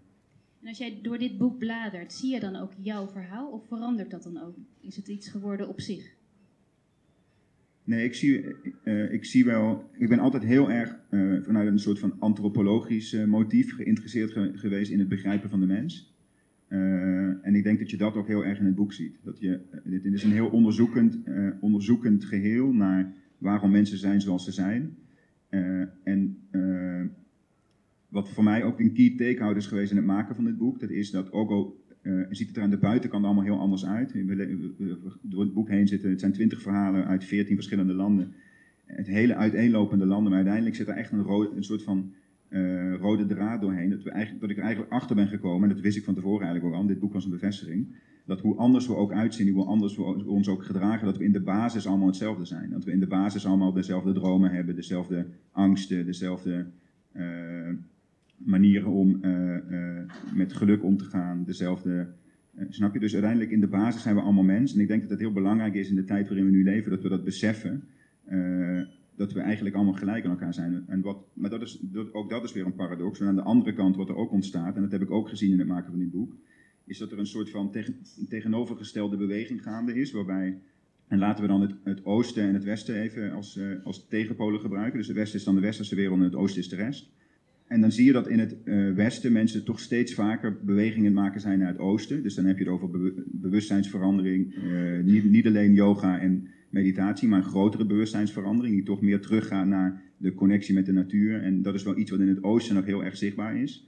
En 0.60 0.68
als 0.68 0.78
jij 0.78 0.98
door 1.02 1.18
dit 1.18 1.38
boek 1.38 1.58
bladert, 1.58 2.12
zie 2.12 2.32
je 2.32 2.40
dan 2.40 2.56
ook 2.56 2.72
jouw 2.76 3.08
verhaal 3.08 3.50
of 3.50 3.66
verandert 3.66 4.10
dat 4.10 4.22
dan 4.22 4.42
ook? 4.42 4.56
Is 4.80 4.96
het 4.96 5.08
iets 5.08 5.28
geworden 5.28 5.68
op 5.68 5.80
zich? 5.80 6.14
Nee, 7.86 8.04
ik 8.04 8.14
zie, 8.14 8.44
uh, 8.84 9.12
ik 9.12 9.24
zie 9.24 9.44
wel. 9.44 9.90
Ik 9.98 10.08
ben 10.08 10.18
altijd 10.18 10.42
heel 10.42 10.70
erg 10.70 10.98
uh, 11.10 11.42
vanuit 11.42 11.68
een 11.68 11.78
soort 11.78 11.98
van 11.98 12.16
antropologisch 12.18 13.12
uh, 13.12 13.24
motief 13.24 13.74
geïnteresseerd 13.74 14.32
ge 14.32 14.50
geweest 14.54 14.90
in 14.90 14.98
het 14.98 15.08
begrijpen 15.08 15.50
van 15.50 15.60
de 15.60 15.66
mens. 15.66 16.14
en 16.68 17.54
ik 17.54 17.62
denk 17.62 17.78
dat 17.78 17.90
je 17.90 17.96
dat 17.96 18.14
ook 18.14 18.26
heel 18.26 18.44
erg 18.44 18.58
in 18.58 18.64
het 18.64 18.74
boek 18.74 18.92
ziet. 18.92 19.18
Dat 19.22 19.40
je, 19.40 19.60
dit 19.84 20.04
is 20.04 20.22
een 20.22 20.32
heel 20.32 20.48
onderzoekend, 20.48 21.18
onderzoekend 21.60 22.24
geheel 22.24 22.72
naar 22.72 23.12
waarom 23.38 23.70
mensen 23.70 23.98
zijn 23.98 24.20
zoals 24.20 24.44
ze 24.44 24.52
zijn. 24.52 24.96
en 26.04 26.38
wat 28.08 28.28
voor 28.28 28.44
mij 28.44 28.64
ook 28.64 28.80
een 28.80 28.92
key 28.92 29.14
takeout 29.16 29.56
is 29.56 29.66
geweest 29.66 29.90
in 29.90 29.96
het 29.96 30.06
maken 30.06 30.34
van 30.34 30.44
dit 30.44 30.58
boek, 30.58 30.80
dat 30.80 30.90
is 30.90 31.10
dat 31.10 31.32
ook 31.32 31.50
al 31.50 31.84
uh, 32.06 32.26
ziet 32.30 32.48
het 32.48 32.56
er 32.56 32.62
aan 32.62 32.70
de 32.70 32.78
buitenkant 32.78 33.24
allemaal 33.24 33.44
heel 33.44 33.58
anders 33.58 33.86
uit. 33.86 34.14
Door 35.20 35.40
het 35.40 35.52
boek 35.52 35.68
heen 35.68 35.88
zitten, 35.88 36.10
het 36.10 36.20
zijn 36.20 36.32
twintig 36.32 36.62
verhalen 36.62 37.06
uit 37.06 37.24
veertien 37.24 37.54
verschillende 37.54 37.92
landen. 37.92 38.34
Het 38.84 39.06
hele 39.06 39.34
uiteenlopende 39.34 40.06
landen, 40.06 40.28
maar 40.28 40.38
uiteindelijk 40.38 40.76
zit 40.76 40.88
er 40.88 40.96
echt 40.96 41.12
een, 41.12 41.22
rode, 41.22 41.56
een 41.56 41.64
soort 41.64 41.82
van 41.82 42.12
uh, 42.48 42.94
rode 42.94 43.26
draad 43.26 43.60
doorheen. 43.60 43.90
Dat, 43.90 44.02
we 44.02 44.10
eigenlijk, 44.10 44.40
dat 44.40 44.50
ik 44.50 44.56
er 44.56 44.62
eigenlijk 44.62 44.92
achter 44.92 45.16
ben 45.16 45.28
gekomen, 45.28 45.68
en 45.68 45.74
dat 45.74 45.84
wist 45.84 45.96
ik 45.96 46.04
van 46.04 46.14
tevoren 46.14 46.46
eigenlijk 46.46 46.74
ook 46.74 46.80
al, 46.80 46.86
dit 46.86 46.98
boek 46.98 47.12
was 47.12 47.24
een 47.24 47.30
bevestiging. 47.30 47.86
Dat 48.24 48.40
hoe 48.40 48.56
anders 48.56 48.86
we 48.86 48.96
ook 48.96 49.12
uitzien, 49.12 49.54
hoe 49.54 49.64
anders 49.64 49.96
we 49.96 50.24
ons 50.26 50.48
ook 50.48 50.64
gedragen, 50.64 51.06
dat 51.06 51.16
we 51.16 51.24
in 51.24 51.32
de 51.32 51.40
basis 51.40 51.86
allemaal 51.86 52.06
hetzelfde 52.06 52.44
zijn. 52.44 52.70
Dat 52.70 52.84
we 52.84 52.92
in 52.92 53.00
de 53.00 53.06
basis 53.06 53.46
allemaal 53.46 53.72
dezelfde 53.72 54.12
dromen 54.12 54.50
hebben, 54.50 54.74
dezelfde 54.74 55.26
angsten, 55.52 56.06
dezelfde... 56.06 56.66
Uh, 57.16 57.22
manieren 58.36 58.90
om 58.90 59.18
uh, 59.22 59.56
uh, 59.70 60.00
met 60.34 60.52
geluk 60.52 60.84
om 60.84 60.96
te 60.96 61.04
gaan, 61.04 61.44
dezelfde. 61.44 62.08
Uh, 62.58 62.64
snap 62.68 62.94
je? 62.94 63.00
Dus 63.00 63.12
uiteindelijk 63.12 63.50
in 63.50 63.60
de 63.60 63.66
basis 63.66 64.02
zijn 64.02 64.14
we 64.14 64.20
allemaal 64.20 64.44
mensen. 64.44 64.76
En 64.76 64.82
ik 64.82 64.88
denk 64.88 65.00
dat 65.00 65.10
het 65.10 65.20
heel 65.20 65.32
belangrijk 65.32 65.74
is 65.74 65.88
in 65.88 65.96
de 65.96 66.04
tijd 66.04 66.28
waarin 66.28 66.44
we 66.44 66.50
nu 66.50 66.64
leven, 66.64 66.90
dat 66.90 67.02
we 67.02 67.08
dat 67.08 67.24
beseffen. 67.24 67.84
dat 69.16 69.32
we 69.32 69.40
eigenlijk 69.40 69.74
allemaal 69.74 69.94
gelijk 69.94 70.24
aan 70.24 70.30
elkaar 70.30 70.54
zijn. 70.54 70.84
En 70.86 71.00
wat, 71.00 71.18
maar 71.32 71.50
dat 71.50 71.62
is, 71.62 71.80
ook 72.12 72.30
dat 72.30 72.44
is 72.44 72.52
weer 72.52 72.66
een 72.66 72.74
paradox. 72.74 73.20
En 73.20 73.26
aan 73.26 73.34
de 73.34 73.42
andere 73.42 73.72
kant, 73.72 73.96
wat 73.96 74.08
er 74.08 74.16
ook 74.16 74.32
ontstaat, 74.32 74.76
en 74.76 74.82
dat 74.82 74.92
heb 74.92 75.02
ik 75.02 75.10
ook 75.10 75.28
gezien 75.28 75.52
in 75.52 75.58
het 75.58 75.68
maken 75.68 75.90
van 75.90 75.98
dit 75.98 76.10
boek, 76.10 76.36
is 76.84 76.98
dat 76.98 77.12
er 77.12 77.18
een 77.18 77.26
soort 77.26 77.50
van 77.50 77.70
tegen, 77.70 77.96
tegenovergestelde 78.28 79.16
beweging 79.16 79.62
gaande 79.62 79.94
is, 79.94 80.12
waarbij 80.12 80.58
en 81.08 81.18
laten 81.18 81.42
we 81.42 81.48
dan 81.48 81.76
het, 81.84 82.04
oosten 82.04 82.42
en 82.42 82.54
het 82.54 82.64
westen 82.64 83.00
even 83.00 83.32
als, 83.32 83.60
als 83.84 84.06
tegenpolen 84.08 84.60
gebruiken. 84.60 84.98
Dus 84.98 85.06
het 85.06 85.16
westen 85.16 85.38
is 85.38 85.44
dan 85.44 85.54
de 85.54 85.60
westerse 85.60 85.94
wereld 85.94 86.18
en 86.18 86.24
het 86.24 86.34
oosten 86.34 86.60
is 86.60 86.68
de 86.68 86.76
rest. 86.76 87.10
En 87.66 87.80
dan 87.80 87.92
zie 87.92 88.04
je 88.04 88.12
dat 88.12 88.28
in 88.28 88.38
het 88.38 88.62
eh, 88.62 88.90
Westen 88.90 89.32
mensen 89.32 89.64
toch 89.64 89.80
steeds 89.80 90.14
vaker 90.14 90.58
bewegingen 90.64 91.12
maken 91.12 91.40
zijn 91.40 91.58
naar 91.58 91.68
het 91.68 91.78
Oosten. 91.78 92.22
Dus 92.22 92.34
dan 92.34 92.44
heb 92.44 92.58
je 92.58 92.64
het 92.64 92.72
over 92.72 92.90
be 92.90 93.24
bewustzijnsverandering. 93.26 94.54
Uh, 94.54 95.04
niet, 95.04 95.30
niet, 95.30 95.46
alleen 95.46 95.74
yoga 95.74 96.20
en 96.20 96.48
meditatie, 96.70 97.28
maar 97.28 97.38
een 97.38 97.44
grotere 97.44 97.86
bewustzijnsverandering. 97.86 98.74
Die 98.74 98.84
toch 98.84 99.00
meer 99.00 99.20
teruggaat 99.20 99.66
naar 99.66 100.02
de 100.16 100.34
connectie 100.34 100.74
met 100.74 100.86
de 100.86 100.92
natuur. 100.92 101.42
En 101.42 101.62
dat 101.62 101.74
is 101.74 101.82
wel 101.82 101.98
iets 101.98 102.10
wat 102.10 102.20
in 102.20 102.28
het 102.28 102.42
Oosten 102.42 102.74
nog 102.74 102.84
heel 102.84 103.04
erg 103.04 103.16
zichtbaar 103.16 103.56
is. 103.56 103.86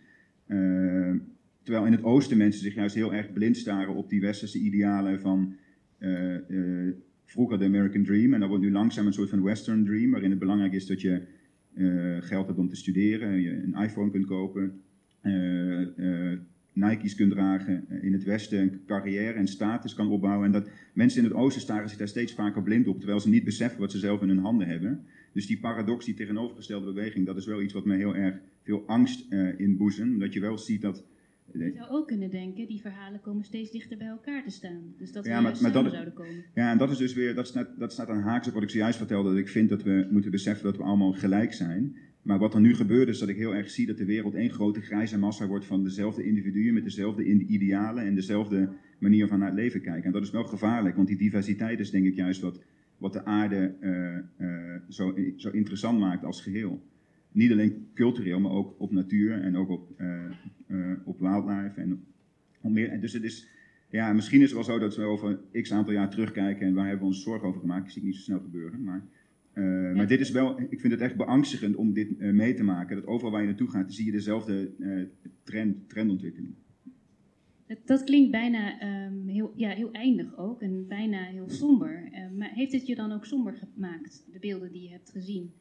Uh, 0.49 1.15
terwijl 1.63 1.87
in 1.87 1.93
het 1.93 2.03
Oosten 2.03 2.37
mensen 2.37 2.63
zich 2.63 2.75
juist 2.75 2.95
heel 2.95 3.15
erg 3.15 3.33
blind 3.33 3.57
staren 3.57 3.95
op 3.95 4.11
die 4.11 4.21
westerse 4.21 4.59
idealen 4.59 5.21
van 5.21 5.55
vroeger 7.25 7.59
de 7.59 7.65
American 7.65 8.05
Dream. 8.05 8.35
En 8.35 8.41
dat 8.41 8.49
wordt 8.49 8.65
nu 8.65 8.73
langzaam 8.73 9.07
een 9.07 9.13
soort 9.13 9.31
van 9.31 9.43
Western 9.43 9.85
Dream, 9.85 10.11
waarin 10.11 10.31
het 10.31 10.39
belangrijk 10.39 10.73
is 10.73 10.87
dat 10.87 11.01
je 11.01 11.23
geld 12.21 12.47
hebt 12.47 12.59
om 12.59 12.69
te 12.69 12.77
studeren, 12.77 13.41
je 13.41 13.51
een 13.51 13.83
iPhone 13.83 14.11
kunt 14.11 14.27
kopen, 14.27 14.81
uh, 15.23 15.81
uh, 15.97 16.39
Nike's 16.73 17.15
kunt 17.15 17.31
dragen, 17.31 17.85
in 18.03 18.13
het 18.13 18.25
Westen 18.25 18.59
een 18.61 18.81
carrière 18.87 19.33
en 19.33 19.47
status 19.47 19.95
kan 19.95 20.09
opbouwen. 20.09 20.47
En 20.47 20.53
dat 20.53 20.69
mensen 20.93 21.23
in 21.23 21.29
het 21.29 21.39
Oosten 21.39 21.63
staren 21.63 21.89
zich 21.89 21.99
daar 21.99 22.09
steeds 22.09 22.35
vaker 22.35 22.63
blind 22.63 22.87
op, 22.87 22.99
terwijl 22.99 23.21
ze 23.21 23.29
niet 23.29 23.45
beseffen 23.45 23.81
wat 23.81 23.91
ze 23.91 23.99
zelf 23.99 24.23
in 24.23 24.29
hun 24.29 24.39
handen 24.39 24.69
hebben. 24.69 25.05
Dus 25.33 25.47
die 25.47 25.59
paradox, 25.59 26.05
die 26.05 26.15
tegenovergestelde 26.15 26.93
beweging, 26.93 27.27
dat 27.27 27.37
is 27.37 27.47
wel 27.47 27.63
iets 27.63 27.73
wat 27.73 27.85
me 27.85 27.97
heel 27.97 28.17
erg 28.17 28.39
veel 28.63 28.85
angst 28.87 29.33
inboezemt. 29.57 30.21
Dat 30.21 30.33
je 30.33 30.41
wel 30.41 30.59
ziet 30.59 30.83
dat 30.83 31.05
je 31.53 31.73
zou 31.77 31.91
ook 31.91 32.07
kunnen 32.07 32.31
denken, 32.31 32.67
die 32.67 32.81
verhalen 32.81 33.21
komen 33.21 33.45
steeds 33.45 33.71
dichter 33.71 33.97
bij 33.97 34.07
elkaar 34.07 34.45
te 34.45 34.51
staan. 34.51 34.95
Dus 34.99 35.13
dat 35.13 35.25
ja, 35.25 35.41
maar, 35.41 35.57
maar 35.61 35.73
dat, 35.73 35.91
zouden 35.93 36.15
komen. 36.15 36.45
Ja, 36.55 36.71
en 36.71 36.79
dat 36.79 36.91
is 36.91 36.97
dus 36.97 37.15
weer, 37.15 37.35
dat 37.35 37.47
staat, 37.47 37.69
dat 37.79 37.93
staat 37.93 38.09
aan 38.09 38.23
haaks 38.23 38.49
op 38.49 38.55
wat 38.55 38.63
ik 38.63 38.71
zojuist 38.71 38.99
vertelde, 38.99 39.29
dat 39.29 39.39
ik 39.39 39.49
vind 39.49 39.69
dat 39.69 39.83
we 39.83 40.09
moeten 40.11 40.31
beseffen 40.31 40.65
dat 40.65 40.77
we 40.77 40.83
allemaal 40.83 41.13
gelijk 41.13 41.53
zijn. 41.53 41.97
Maar 42.23 42.39
wat 42.39 42.55
er 42.55 42.61
nu 42.61 42.75
gebeurt 42.75 43.09
is 43.09 43.19
dat 43.19 43.29
ik 43.29 43.37
heel 43.37 43.55
erg 43.55 43.71
zie 43.71 43.87
dat 43.87 43.97
de 43.97 44.05
wereld 44.05 44.35
één 44.35 44.51
grote 44.51 44.81
grijze 44.81 45.19
massa 45.19 45.47
wordt 45.47 45.65
van 45.65 45.85
dezelfde 45.85 46.25
individuen 46.25 46.75
met 46.75 46.85
dezelfde 46.85 47.25
idealen 47.25 48.05
en 48.05 48.15
dezelfde 48.15 48.69
manier 48.99 49.29
van 49.29 49.39
naar 49.39 49.49
het 49.49 49.59
leven 49.59 49.81
kijken. 49.81 50.05
En 50.05 50.13
dat 50.13 50.23
is 50.23 50.31
wel 50.31 50.45
gevaarlijk, 50.45 50.97
want 50.97 51.09
die 51.09 51.17
diversiteit 51.17 51.81
is 51.81 51.91
denk 51.91 52.07
ik 52.07 52.15
juist 52.15 52.41
wat, 52.41 52.61
wat 52.99 53.13
de 53.13 53.25
aarde 53.25 53.75
uh, 53.81 54.47
uh, 54.49 54.75
zo, 54.89 55.15
zo 55.37 55.51
interessant 55.51 55.99
maakt 55.99 56.25
als 56.25 56.43
geheel 56.43 56.83
niet 57.33 57.53
alleen 57.53 57.89
cultureel, 57.95 58.41
maar 58.41 58.53
ook 58.53 58.75
op 58.79 58.93
natuur 58.93 59.43
en 59.43 59.57
ook 59.57 59.69
op, 59.69 60.01
uh, 60.01 60.25
uh, 60.69 60.93
op 61.05 61.19
wildlife. 61.19 61.81
En 61.81 62.05
meer, 62.61 63.01
dus 63.01 63.13
het 63.13 63.23
is, 63.23 63.49
ja, 63.91 64.13
misschien 64.13 64.41
is 64.41 64.47
het 64.47 64.55
wel 64.55 64.65
zo 64.65 64.79
dat 64.79 64.97
we 64.97 65.03
over 65.03 65.41
x 65.53 65.73
aantal 65.73 65.93
jaar 65.93 66.11
terugkijken 66.11 66.67
en 66.67 66.75
waar 66.75 66.87
hebben 66.87 67.01
we 67.01 67.13
ons 67.13 67.23
zorgen 67.23 67.49
over 67.49 67.61
gemaakt. 67.61 67.85
Ik 67.85 67.91
zie 67.91 68.03
het 68.03 68.11
niet 68.11 68.19
zo 68.19 68.25
snel 68.25 68.41
gebeuren. 68.41 68.83
Maar, 68.83 69.07
uh, 69.55 69.97
maar 69.97 70.07
dit 70.07 70.21
is 70.21 70.31
wel, 70.31 70.61
ik 70.61 70.81
vind 70.81 70.93
het 70.93 71.03
echt 71.03 71.17
beangstigend 71.17 71.77
om 71.77 71.93
dit 71.93 72.21
mee 72.21 72.55
te 72.55 72.63
maken. 72.63 72.97
Dat 72.97 73.07
overal 73.07 73.33
waar 73.33 73.41
je 73.41 73.47
naartoe 73.47 73.71
gaat, 73.71 73.95
zie 73.95 74.07
je 74.07 74.13
dezelfde 74.13 74.71
trend, 75.43 75.89
trendontwikkeling. 75.89 76.55
Dat, 77.67 77.79
dat 77.85 78.05
klinkt 78.05 78.31
bijna 78.31 78.83
um, 79.07 79.29
heel, 79.29 79.53
ja, 79.57 79.71
heel 79.71 79.93
eindig 79.93 80.37
ook 80.37 80.63
en 80.63 80.87
bijna 80.87 81.23
heel 81.23 81.49
somber. 81.49 82.09
maar 82.37 82.51
heeft 82.51 82.73
het 82.73 82.87
je 82.87 82.95
dan 82.95 83.13
ook 83.13 83.25
somber 83.25 83.55
gemaakt, 83.75 84.27
de 84.33 84.39
beelden 84.39 84.73
die 84.73 84.83
je 84.83 84.91
hebt 84.91 85.11
gezien? 85.11 85.53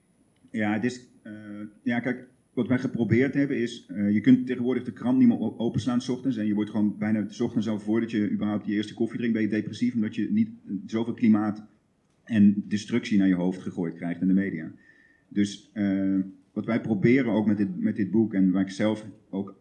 Ja, 0.52 0.74
het 0.74 0.84
is, 0.84 1.10
uh, 1.24 1.34
ja, 1.84 2.00
kijk, 2.00 2.28
wat 2.54 2.68
wij 2.68 2.80
geprobeerd 2.80 3.34
hebben 3.34 3.58
is, 3.58 3.88
uh, 3.92 4.12
je 4.12 4.22
kunt 4.22 4.48
tegenwoordig 4.48 4.84
de 4.84 4.92
krant 4.92 5.18
niet 5.18 5.28
meer 5.28 5.58
openslaan 5.58 6.02
s 6.02 6.10
ochtends 6.10 6.38
en 6.38 6.46
je 6.46 6.54
wordt 6.54 6.70
gewoon 6.70 6.98
bijna 6.98 7.26
s 7.30 7.40
ochtends 7.40 7.68
al 7.68 7.80
voordat 7.80 8.12
je 8.12 8.32
überhaupt 8.32 8.66
je 8.66 8.74
eerste 8.74 8.94
koffie 8.94 9.18
drinkt, 9.18 9.36
ben 9.36 9.44
je 9.44 9.50
depressief 9.50 9.94
omdat 9.94 10.16
je 10.16 10.32
niet 10.32 10.50
zoveel 10.86 11.14
klimaat 11.14 11.66
en 12.24 12.64
destructie 12.68 13.18
naar 13.18 13.28
je 13.28 13.36
hoofd 13.36 13.62
gegooid 13.62 13.96
krijgt 13.96 14.22
in 14.22 14.28
de 14.28 14.34
media. 14.34 14.72
Dus 15.28 15.72
wat 16.54 16.66
wij 16.66 16.82
proberen 16.82 17.32
ook 17.32 17.46
met 17.46 17.58
dit, 17.58 17.80
met 17.80 17.96
dit 17.96 18.12
boek 18.12 18.34
en 18.34 18.52
waar 18.52 18.62
ik 18.62 18.70
zelf 18.70 19.06
ook 19.30 19.60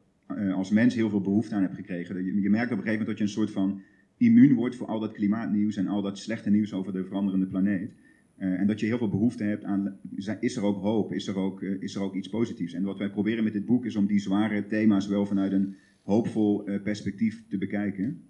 als 0.54 0.70
mens 0.70 0.94
heel 0.94 1.10
veel 1.10 1.20
behoefte 1.20 1.54
aan 1.54 1.62
heb 1.62 1.74
gekregen, 1.74 2.24
je, 2.24 2.40
je 2.40 2.50
merkt 2.50 2.72
op 2.72 2.78
een 2.78 2.84
gegeven 2.84 2.90
moment 2.90 3.06
dat 3.06 3.18
je 3.18 3.24
een 3.24 3.46
soort 3.46 3.50
van 3.50 3.82
immuun 4.16 4.54
wordt 4.54 4.76
voor 4.76 4.86
al 4.86 5.00
dat 5.00 5.12
klimaatnieuws 5.12 5.76
en 5.76 5.86
al 5.86 6.02
dat 6.02 6.18
slechte 6.18 6.50
nieuws 6.50 6.72
over 6.72 6.92
de 6.92 7.04
veranderende 7.04 7.46
planeet. 7.46 7.90
Uh, 8.38 8.60
en 8.60 8.66
dat 8.66 8.80
je 8.80 8.86
heel 8.86 8.98
veel 8.98 9.08
behoefte 9.08 9.44
hebt 9.44 9.64
aan, 9.64 9.98
is 10.40 10.56
er 10.56 10.62
ook 10.62 10.82
hoop, 10.82 11.12
is 11.12 11.26
er 11.26 11.36
ook, 11.36 11.60
uh, 11.60 11.82
is 11.82 11.94
er 11.94 12.02
ook 12.02 12.14
iets 12.14 12.28
positiefs. 12.28 12.72
En 12.72 12.82
wat 12.82 12.98
wij 12.98 13.10
proberen 13.10 13.44
met 13.44 13.52
dit 13.52 13.66
boek 13.66 13.84
is 13.84 13.96
om 13.96 14.06
die 14.06 14.18
zware 14.18 14.66
thema's 14.66 15.06
wel 15.06 15.26
vanuit 15.26 15.52
een 15.52 15.76
hoopvol 16.02 16.68
uh, 16.68 16.82
perspectief 16.82 17.44
te 17.48 17.58
bekijken. 17.58 18.22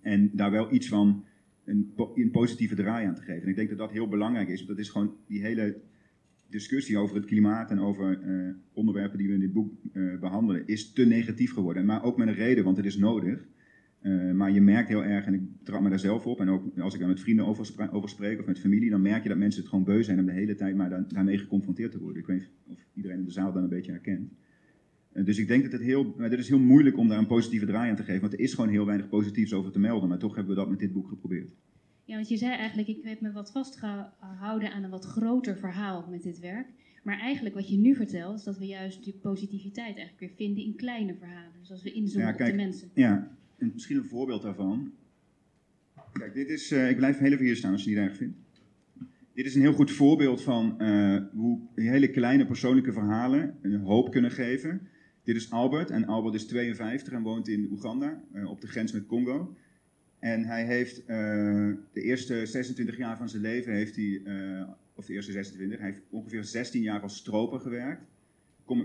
En 0.00 0.30
daar 0.32 0.50
wel 0.50 0.72
iets 0.72 0.88
van 0.88 1.24
een, 1.64 1.92
een, 2.14 2.30
positieve 2.30 2.74
draai 2.74 3.06
aan 3.06 3.14
te 3.14 3.22
geven. 3.22 3.42
En 3.42 3.48
ik 3.48 3.56
denk 3.56 3.68
dat 3.68 3.78
dat 3.78 3.90
heel 3.90 4.08
belangrijk 4.08 4.48
is, 4.48 4.56
want 4.56 4.68
dat 4.68 4.78
is 4.78 4.88
gewoon 4.88 5.14
die 5.26 5.42
hele 5.42 5.80
discussie 6.48 6.98
over 6.98 7.16
het 7.16 7.24
klimaat 7.24 7.70
en 7.70 7.80
over 7.80 8.18
onderwerpen 8.72 9.18
die 9.18 9.28
we 9.28 9.34
in 9.34 9.40
dit 9.40 9.52
boek 9.52 9.72
behandelen, 10.20 10.66
is 10.66 10.92
te 10.92 11.04
negatief 11.04 11.52
geworden. 11.52 11.84
Maar 11.84 12.04
ook 12.04 12.16
met 12.16 12.28
een 12.28 12.34
reden, 12.34 12.64
want 12.64 12.76
het 12.76 12.86
is 12.86 12.96
nodig. 12.96 13.46
Uh, 14.02 14.32
maar 14.32 14.50
je 14.50 14.60
merkt 14.60 14.88
heel 14.88 15.04
erg, 15.04 15.26
en 15.26 15.34
ik 15.34 15.42
trap 15.62 15.80
me 15.82 15.88
daar 15.88 15.98
zelf 15.98 16.26
op, 16.26 16.40
en 16.40 16.48
ook 16.48 16.78
als 16.78 16.94
ik 16.94 17.00
daar 17.00 17.08
met 17.08 17.20
vrienden 17.20 17.46
over, 17.46 17.90
over 17.92 18.08
spreek 18.08 18.40
of 18.40 18.46
met 18.46 18.58
familie, 18.58 18.90
dan 18.90 19.02
merk 19.02 19.22
je 19.22 19.28
dat 19.28 19.38
mensen 19.38 19.60
het 19.60 19.70
gewoon 19.70 19.84
beu 19.84 20.02
zijn 20.02 20.18
om 20.18 20.26
de 20.26 20.32
hele 20.32 20.54
tijd 20.54 20.76
maar 20.76 20.90
daar, 20.90 21.08
daarmee 21.08 21.38
geconfronteerd 21.38 21.92
te 21.92 21.98
worden. 21.98 22.22
Ik 22.22 22.26
weet 22.26 22.50
niet 22.66 22.78
of 22.78 22.84
iedereen 22.94 23.18
in 23.18 23.24
de 23.24 23.30
zaal 23.30 23.52
dan 23.52 23.62
een 23.62 23.68
beetje 23.68 23.92
herkent. 23.92 24.32
Uh, 25.12 25.24
dus 25.24 25.38
ik 25.38 25.48
denk 25.48 25.62
dat 25.62 25.72
het 25.72 25.80
heel, 25.80 26.16
dit 26.16 26.38
is 26.38 26.48
heel 26.48 26.58
moeilijk 26.58 26.96
om 26.96 27.08
daar 27.08 27.18
een 27.18 27.26
positieve 27.26 27.66
draai 27.66 27.90
aan 27.90 27.96
te 27.96 28.02
geven, 28.02 28.20
want 28.20 28.32
er 28.32 28.40
is 28.40 28.54
gewoon 28.54 28.70
heel 28.70 28.86
weinig 28.86 29.08
positiefs 29.08 29.52
over 29.52 29.72
te 29.72 29.78
melden, 29.78 30.08
maar 30.08 30.18
toch 30.18 30.34
hebben 30.34 30.54
we 30.54 30.60
dat 30.60 30.70
met 30.70 30.78
dit 30.78 30.92
boek 30.92 31.08
geprobeerd. 31.08 31.50
Ja, 32.04 32.14
want 32.14 32.28
je 32.28 32.36
zei 32.36 32.52
eigenlijk, 32.52 32.88
ik 32.88 32.98
heb 33.02 33.20
me 33.20 33.32
wat 33.32 33.52
vastgehouden 33.52 34.72
aan 34.72 34.82
een 34.82 34.90
wat 34.90 35.04
groter 35.04 35.56
verhaal 35.56 36.06
met 36.10 36.22
dit 36.22 36.40
werk. 36.40 36.66
Maar 37.02 37.18
eigenlijk 37.18 37.54
wat 37.54 37.68
je 37.68 37.76
nu 37.76 37.94
vertelt, 37.94 38.38
is 38.38 38.44
dat 38.44 38.58
we 38.58 38.66
juist 38.66 39.04
die 39.04 39.14
positiviteit 39.22 39.96
eigenlijk 39.96 40.20
weer 40.20 40.46
vinden 40.46 40.64
in 40.64 40.76
kleine 40.76 41.14
verhalen. 41.14 41.52
Dus 41.60 41.70
als 41.70 41.82
we 41.82 41.92
inzoomen 41.92 42.30
ja, 42.30 42.36
kijk, 42.36 42.50
op 42.50 42.56
de 42.56 42.62
mensen. 42.62 42.90
Ja, 42.94 43.36
misschien 43.72 43.96
een 43.96 44.04
voorbeeld 44.04 44.42
daarvan. 44.42 44.92
Kijk, 46.12 46.34
dit 46.34 46.48
is, 46.48 46.72
uh, 46.72 46.90
ik 46.90 46.96
blijf 46.96 47.18
heel 47.18 47.32
even 47.32 47.44
hier 47.44 47.56
staan 47.56 47.72
als 47.72 47.84
je 47.84 47.90
het 47.90 47.98
niet 47.98 48.08
erg 48.08 48.18
vindt. 48.18 48.36
Dit 49.34 49.46
is 49.46 49.54
een 49.54 49.60
heel 49.60 49.72
goed 49.72 49.90
voorbeeld 49.90 50.42
van 50.42 50.74
uh, 50.78 51.20
hoe 51.32 51.60
hele 51.74 52.10
kleine 52.10 52.46
persoonlijke 52.46 52.92
verhalen 52.92 53.58
uh, 53.62 53.84
hoop 53.84 54.10
kunnen 54.10 54.30
geven. 54.30 54.88
Dit 55.22 55.36
is 55.36 55.50
Albert 55.50 55.90
en 55.90 56.04
Albert 56.04 56.34
is 56.34 56.46
52 56.46 57.12
en 57.12 57.22
woont 57.22 57.48
in 57.48 57.68
Oeganda, 57.70 58.22
op 58.46 58.60
de 58.60 58.66
grens 58.66 58.92
met 58.92 59.06
Congo. 59.06 59.56
En 60.18 60.44
hij 60.44 60.66
heeft 60.66 61.06
de 61.06 61.78
eerste 61.92 62.46
26 62.46 62.96
jaar 62.96 63.16
van 63.16 63.28
zijn 63.28 63.42
leven, 63.42 63.72
heeft 63.72 63.96
hij, 63.96 64.22
of 64.94 65.06
de 65.06 65.12
eerste 65.12 65.32
26, 65.32 65.78
hij 65.78 65.88
heeft 65.88 66.02
ongeveer 66.10 66.44
16 66.44 66.82
jaar 66.82 67.00
als 67.00 67.16
stroper 67.16 67.60
gewerkt 67.60 68.11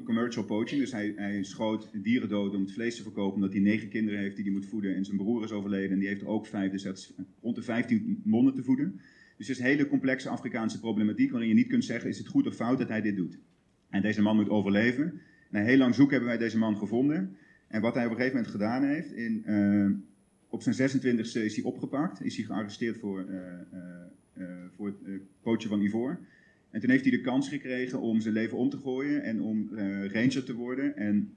commercial 0.03 0.45
poaching. 0.45 0.81
Dus 0.81 0.91
hij, 0.91 1.13
hij 1.15 1.43
schoot 1.43 1.89
dieren 1.93 2.29
dood 2.29 2.55
om 2.55 2.61
het 2.61 2.73
vlees 2.73 2.95
te 2.95 3.03
verkopen, 3.03 3.35
omdat 3.35 3.51
hij 3.51 3.61
negen 3.61 3.89
kinderen 3.89 4.19
heeft 4.19 4.35
die 4.35 4.45
hij 4.45 4.53
moet 4.53 4.65
voeden. 4.65 4.95
En 4.95 5.05
zijn 5.05 5.17
broer 5.17 5.43
is 5.43 5.51
overleden 5.51 5.91
en 5.91 5.99
die 5.99 6.07
heeft 6.07 6.25
ook 6.25 6.47
vijf, 6.47 6.71
dus 6.71 6.83
dat 6.83 7.13
rond 7.41 7.55
de 7.55 7.61
15 7.61 8.21
monden 8.23 8.53
te 8.53 8.63
voeden. 8.63 8.91
Dus 9.37 9.47
het 9.47 9.57
is 9.57 9.63
een 9.63 9.69
hele 9.69 9.87
complexe 9.87 10.29
Afrikaanse 10.29 10.79
problematiek, 10.79 11.31
waarin 11.31 11.49
je 11.49 11.55
niet 11.55 11.67
kunt 11.67 11.85
zeggen, 11.85 12.09
is 12.09 12.17
het 12.17 12.27
goed 12.27 12.47
of 12.47 12.55
fout 12.55 12.77
dat 12.77 12.87
hij 12.87 13.01
dit 13.01 13.15
doet. 13.15 13.39
En 13.89 14.01
deze 14.01 14.21
man 14.21 14.35
moet 14.35 14.49
overleven. 14.49 15.21
Na 15.49 15.61
heel 15.61 15.77
lang 15.77 15.95
zoek 15.95 16.11
hebben 16.11 16.29
wij 16.29 16.37
deze 16.37 16.57
man 16.57 16.77
gevonden. 16.77 17.37
En 17.67 17.81
wat 17.81 17.95
hij 17.95 18.05
op 18.05 18.11
een 18.11 18.17
gegeven 18.17 18.37
moment 18.37 18.55
gedaan 18.55 18.83
heeft, 18.83 19.11
in, 19.11 19.43
uh, 19.45 19.91
op 20.49 20.61
zijn 20.61 20.89
26e 20.89 21.43
is 21.43 21.55
hij 21.55 21.63
opgepakt, 21.63 22.23
is 22.23 22.35
hij 22.35 22.45
gearresteerd 22.45 22.97
voor, 22.97 23.25
uh, 23.29 23.37
uh, 24.37 24.47
voor 24.75 24.87
het 24.87 25.21
poachen 25.41 25.69
van 25.69 25.81
ivoor. 25.81 26.19
En 26.71 26.79
toen 26.79 26.89
heeft 26.89 27.05
hij 27.05 27.11
de 27.11 27.21
kans 27.21 27.49
gekregen 27.49 28.01
om 28.01 28.21
zijn 28.21 28.33
leven 28.33 28.57
om 28.57 28.69
te 28.69 28.77
gooien 28.77 29.23
en 29.23 29.41
om 29.41 29.69
uh, 29.71 30.05
ranger 30.05 30.43
te 30.43 30.53
worden. 30.53 30.95
En 30.95 31.33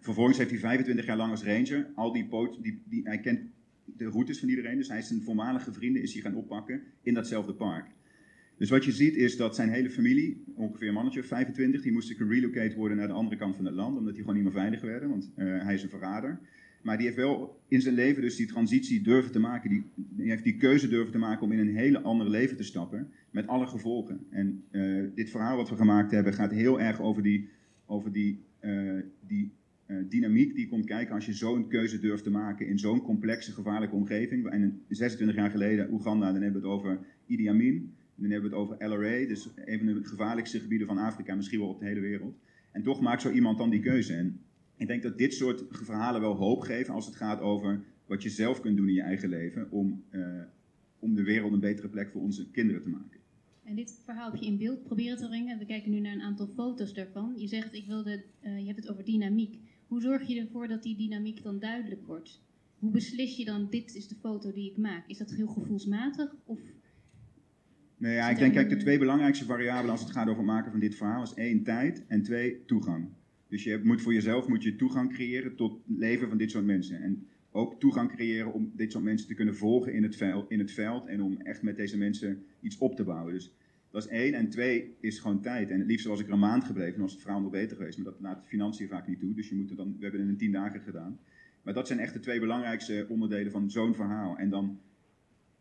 vervolgens 0.00 0.38
heeft 0.38 0.50
hij 0.50 0.58
25 0.58 1.06
jaar 1.06 1.16
lang 1.16 1.30
als 1.30 1.44
ranger 1.44 1.86
al 1.94 2.12
die 2.12 2.26
poot, 2.26 2.62
die, 2.62 2.80
die, 2.84 3.02
hij 3.04 3.20
kent 3.20 3.40
de 3.84 4.04
routes 4.04 4.38
van 4.38 4.48
iedereen, 4.48 4.76
dus 4.76 4.88
hij 4.88 4.98
is 4.98 5.06
zijn 5.06 5.22
voormalige 5.22 5.72
vrienden 5.72 6.02
is 6.02 6.12
hij 6.12 6.22
gaan 6.22 6.34
oppakken 6.34 6.82
in 7.02 7.14
datzelfde 7.14 7.54
park. 7.54 7.86
Dus 8.56 8.70
wat 8.70 8.84
je 8.84 8.92
ziet 8.92 9.14
is 9.14 9.36
dat 9.36 9.54
zijn 9.54 9.68
hele 9.68 9.90
familie, 9.90 10.44
ongeveer 10.54 10.88
een 10.88 10.94
mannetje 10.94 11.22
25, 11.22 11.82
die 11.82 11.92
moesten 11.92 12.16
gerelocate 12.16 12.76
worden 12.76 12.96
naar 12.96 13.06
de 13.06 13.12
andere 13.12 13.36
kant 13.36 13.56
van 13.56 13.64
het 13.64 13.74
land, 13.74 13.96
omdat 13.96 14.12
die 14.12 14.20
gewoon 14.20 14.36
niet 14.36 14.44
meer 14.44 14.60
veilig 14.60 14.80
werden, 14.80 15.08
want 15.08 15.30
uh, 15.36 15.64
hij 15.64 15.74
is 15.74 15.82
een 15.82 15.88
verrader. 15.88 16.40
Maar 16.82 16.96
die 16.96 17.06
heeft 17.06 17.18
wel 17.18 17.60
in 17.68 17.80
zijn 17.80 17.94
leven 17.94 18.22
dus 18.22 18.36
die 18.36 18.46
transitie 18.46 19.02
durven 19.02 19.32
te 19.32 19.38
maken. 19.38 19.70
Die, 19.70 19.84
heeft 20.16 20.44
die 20.44 20.56
keuze 20.56 20.88
durven 20.88 21.12
te 21.12 21.18
maken 21.18 21.42
om 21.42 21.52
in 21.52 21.58
een 21.58 21.76
hele 21.76 22.00
ander 22.00 22.28
leven 22.28 22.56
te 22.56 22.62
stappen. 22.62 23.10
Met 23.30 23.46
alle 23.46 23.66
gevolgen. 23.66 24.20
En 24.30 24.64
uh, 24.70 25.04
dit 25.14 25.30
verhaal 25.30 25.56
wat 25.56 25.70
we 25.70 25.76
gemaakt 25.76 26.10
hebben 26.10 26.32
gaat 26.32 26.50
heel 26.50 26.80
erg 26.80 27.00
over 27.00 27.22
die, 27.22 27.48
over 27.86 28.12
die, 28.12 28.40
uh, 28.60 29.00
die 29.26 29.52
uh, 29.86 29.96
dynamiek 30.08 30.54
die 30.54 30.68
komt 30.68 30.86
kijken 30.86 31.14
als 31.14 31.26
je 31.26 31.32
zo'n 31.32 31.68
keuze 31.68 32.00
durft 32.00 32.24
te 32.24 32.30
maken 32.30 32.66
in 32.66 32.78
zo'n 32.78 33.02
complexe, 33.02 33.52
gevaarlijke 33.52 33.94
omgeving. 33.94 34.46
En 34.46 34.80
26 34.88 35.36
jaar 35.36 35.50
geleden 35.50 35.92
Oeganda, 35.92 36.32
dan 36.32 36.42
hebben 36.42 36.62
we 36.62 36.68
het 36.68 36.76
over 36.76 36.98
Idi 37.26 37.48
Amin. 37.48 37.94
Dan 38.14 38.30
hebben 38.30 38.50
we 38.50 38.56
het 38.56 38.64
over 38.64 38.88
LRA, 38.88 39.26
dus 39.26 39.48
een 39.64 39.78
van 39.78 39.86
de 39.86 40.00
gevaarlijkste 40.04 40.60
gebieden 40.60 40.86
van 40.86 40.98
Afrika, 40.98 41.34
misschien 41.34 41.58
wel 41.58 41.68
op 41.68 41.80
de 41.80 41.86
hele 41.86 42.00
wereld. 42.00 42.36
En 42.72 42.82
toch 42.82 43.00
maakt 43.00 43.22
zo 43.22 43.30
iemand 43.30 43.58
dan 43.58 43.70
die 43.70 43.80
keuze. 43.80 44.14
En 44.14 44.40
ik 44.82 44.88
denk 44.88 45.02
dat 45.02 45.18
dit 45.18 45.34
soort 45.34 45.64
verhalen 45.70 46.20
wel 46.20 46.34
hoop 46.34 46.60
geven 46.60 46.94
als 46.94 47.06
het 47.06 47.16
gaat 47.16 47.40
over 47.40 47.84
wat 48.06 48.22
je 48.22 48.28
zelf 48.28 48.60
kunt 48.60 48.76
doen 48.76 48.88
in 48.88 48.94
je 48.94 49.02
eigen 49.02 49.28
leven 49.28 49.70
om, 49.70 50.04
uh, 50.10 50.42
om 50.98 51.14
de 51.14 51.22
wereld 51.22 51.52
een 51.52 51.60
betere 51.60 51.88
plek 51.88 52.10
voor 52.10 52.20
onze 52.20 52.50
kinderen 52.50 52.82
te 52.82 52.88
maken. 52.88 53.20
En 53.64 53.74
dit 53.74 54.00
verhaal 54.04 54.30
heb 54.30 54.40
je 54.40 54.46
in 54.46 54.58
beeld 54.58 54.82
proberen 54.82 55.16
te 55.16 55.28
brengen. 55.28 55.58
We 55.58 55.66
kijken 55.66 55.90
nu 55.90 56.00
naar 56.00 56.12
een 56.12 56.20
aantal 56.20 56.46
foto's 56.46 56.94
daarvan. 56.94 57.34
Je 57.36 57.46
zegt, 57.46 57.74
ik 57.74 57.86
wilde, 57.86 58.24
uh, 58.44 58.58
je 58.58 58.66
hebt 58.66 58.78
het 58.78 58.90
over 58.90 59.04
dynamiek. 59.04 59.58
Hoe 59.86 60.00
zorg 60.00 60.26
je 60.26 60.40
ervoor 60.40 60.68
dat 60.68 60.82
die 60.82 60.96
dynamiek 60.96 61.42
dan 61.42 61.58
duidelijk 61.58 62.06
wordt? 62.06 62.40
Hoe 62.78 62.90
beslis 62.90 63.36
je 63.36 63.44
dan, 63.44 63.66
dit 63.70 63.94
is 63.94 64.08
de 64.08 64.14
foto 64.20 64.52
die 64.52 64.70
ik 64.70 64.76
maak? 64.76 65.08
Is 65.08 65.18
dat 65.18 65.30
heel 65.30 65.46
gevoelsmatig? 65.46 66.34
Of 66.44 66.58
Nee, 67.96 68.14
ja, 68.14 68.28
ik 68.28 68.38
denk, 68.38 68.52
kijk, 68.52 68.68
de 68.68 68.76
twee 68.76 68.98
belangrijkste 68.98 69.44
variabelen 69.44 69.90
als 69.90 70.00
het 70.00 70.10
gaat 70.10 70.28
over 70.28 70.42
het 70.42 70.46
maken 70.46 70.70
van 70.70 70.80
dit 70.80 70.94
verhaal 70.94 71.22
is 71.22 71.34
één, 71.34 71.62
tijd 71.62 72.06
en 72.06 72.22
twee, 72.22 72.64
toegang. 72.64 73.08
Dus 73.52 73.64
je 73.64 73.80
moet 73.82 74.02
voor 74.02 74.14
jezelf 74.14 74.48
moet 74.48 74.62
je 74.62 74.76
toegang 74.76 75.12
creëren 75.12 75.56
tot 75.56 75.72
het 75.72 75.98
leven 75.98 76.28
van 76.28 76.38
dit 76.38 76.50
soort 76.50 76.64
mensen. 76.64 77.02
En 77.02 77.26
ook 77.50 77.80
toegang 77.80 78.12
creëren 78.12 78.52
om 78.52 78.72
dit 78.74 78.92
soort 78.92 79.04
mensen 79.04 79.28
te 79.28 79.34
kunnen 79.34 79.56
volgen 79.56 79.92
in 79.92 80.02
het, 80.02 80.16
veld, 80.16 80.50
in 80.50 80.58
het 80.58 80.72
veld 80.72 81.06
en 81.06 81.22
om 81.22 81.40
echt 81.40 81.62
met 81.62 81.76
deze 81.76 81.98
mensen 81.98 82.44
iets 82.60 82.78
op 82.78 82.96
te 82.96 83.04
bouwen. 83.04 83.32
Dus 83.32 83.52
dat 83.90 84.04
is 84.04 84.10
één. 84.10 84.34
En 84.34 84.48
twee 84.48 84.94
is 85.00 85.18
gewoon 85.18 85.40
tijd. 85.40 85.70
En 85.70 85.78
het 85.78 85.88
liefst 85.88 86.06
was 86.06 86.20
ik 86.20 86.26
er 86.26 86.32
een 86.32 86.38
maand 86.38 86.64
gebleven, 86.64 86.92
dan 86.92 87.02
was 87.02 87.12
het 87.12 87.20
verhaal 87.20 87.40
nog 87.40 87.50
beter 87.50 87.76
geweest. 87.76 87.98
Maar 87.98 88.12
dat 88.12 88.20
laat 88.20 88.42
de 88.42 88.48
financiën 88.48 88.88
vaak 88.88 89.08
niet 89.08 89.20
toe. 89.20 89.34
Dus 89.34 89.48
je 89.48 89.54
moet 89.54 89.70
er 89.70 89.76
dan, 89.76 89.96
we 89.98 90.02
hebben 90.02 90.20
het 90.20 90.28
in 90.28 90.36
tien 90.36 90.52
dagen 90.52 90.80
gedaan. 90.80 91.18
Maar 91.62 91.74
dat 91.74 91.86
zijn 91.86 91.98
echt 91.98 92.12
de 92.12 92.20
twee 92.20 92.40
belangrijkste 92.40 93.06
onderdelen 93.08 93.52
van 93.52 93.70
zo'n 93.70 93.94
verhaal. 93.94 94.36
En 94.36 94.50
dan 94.50 94.80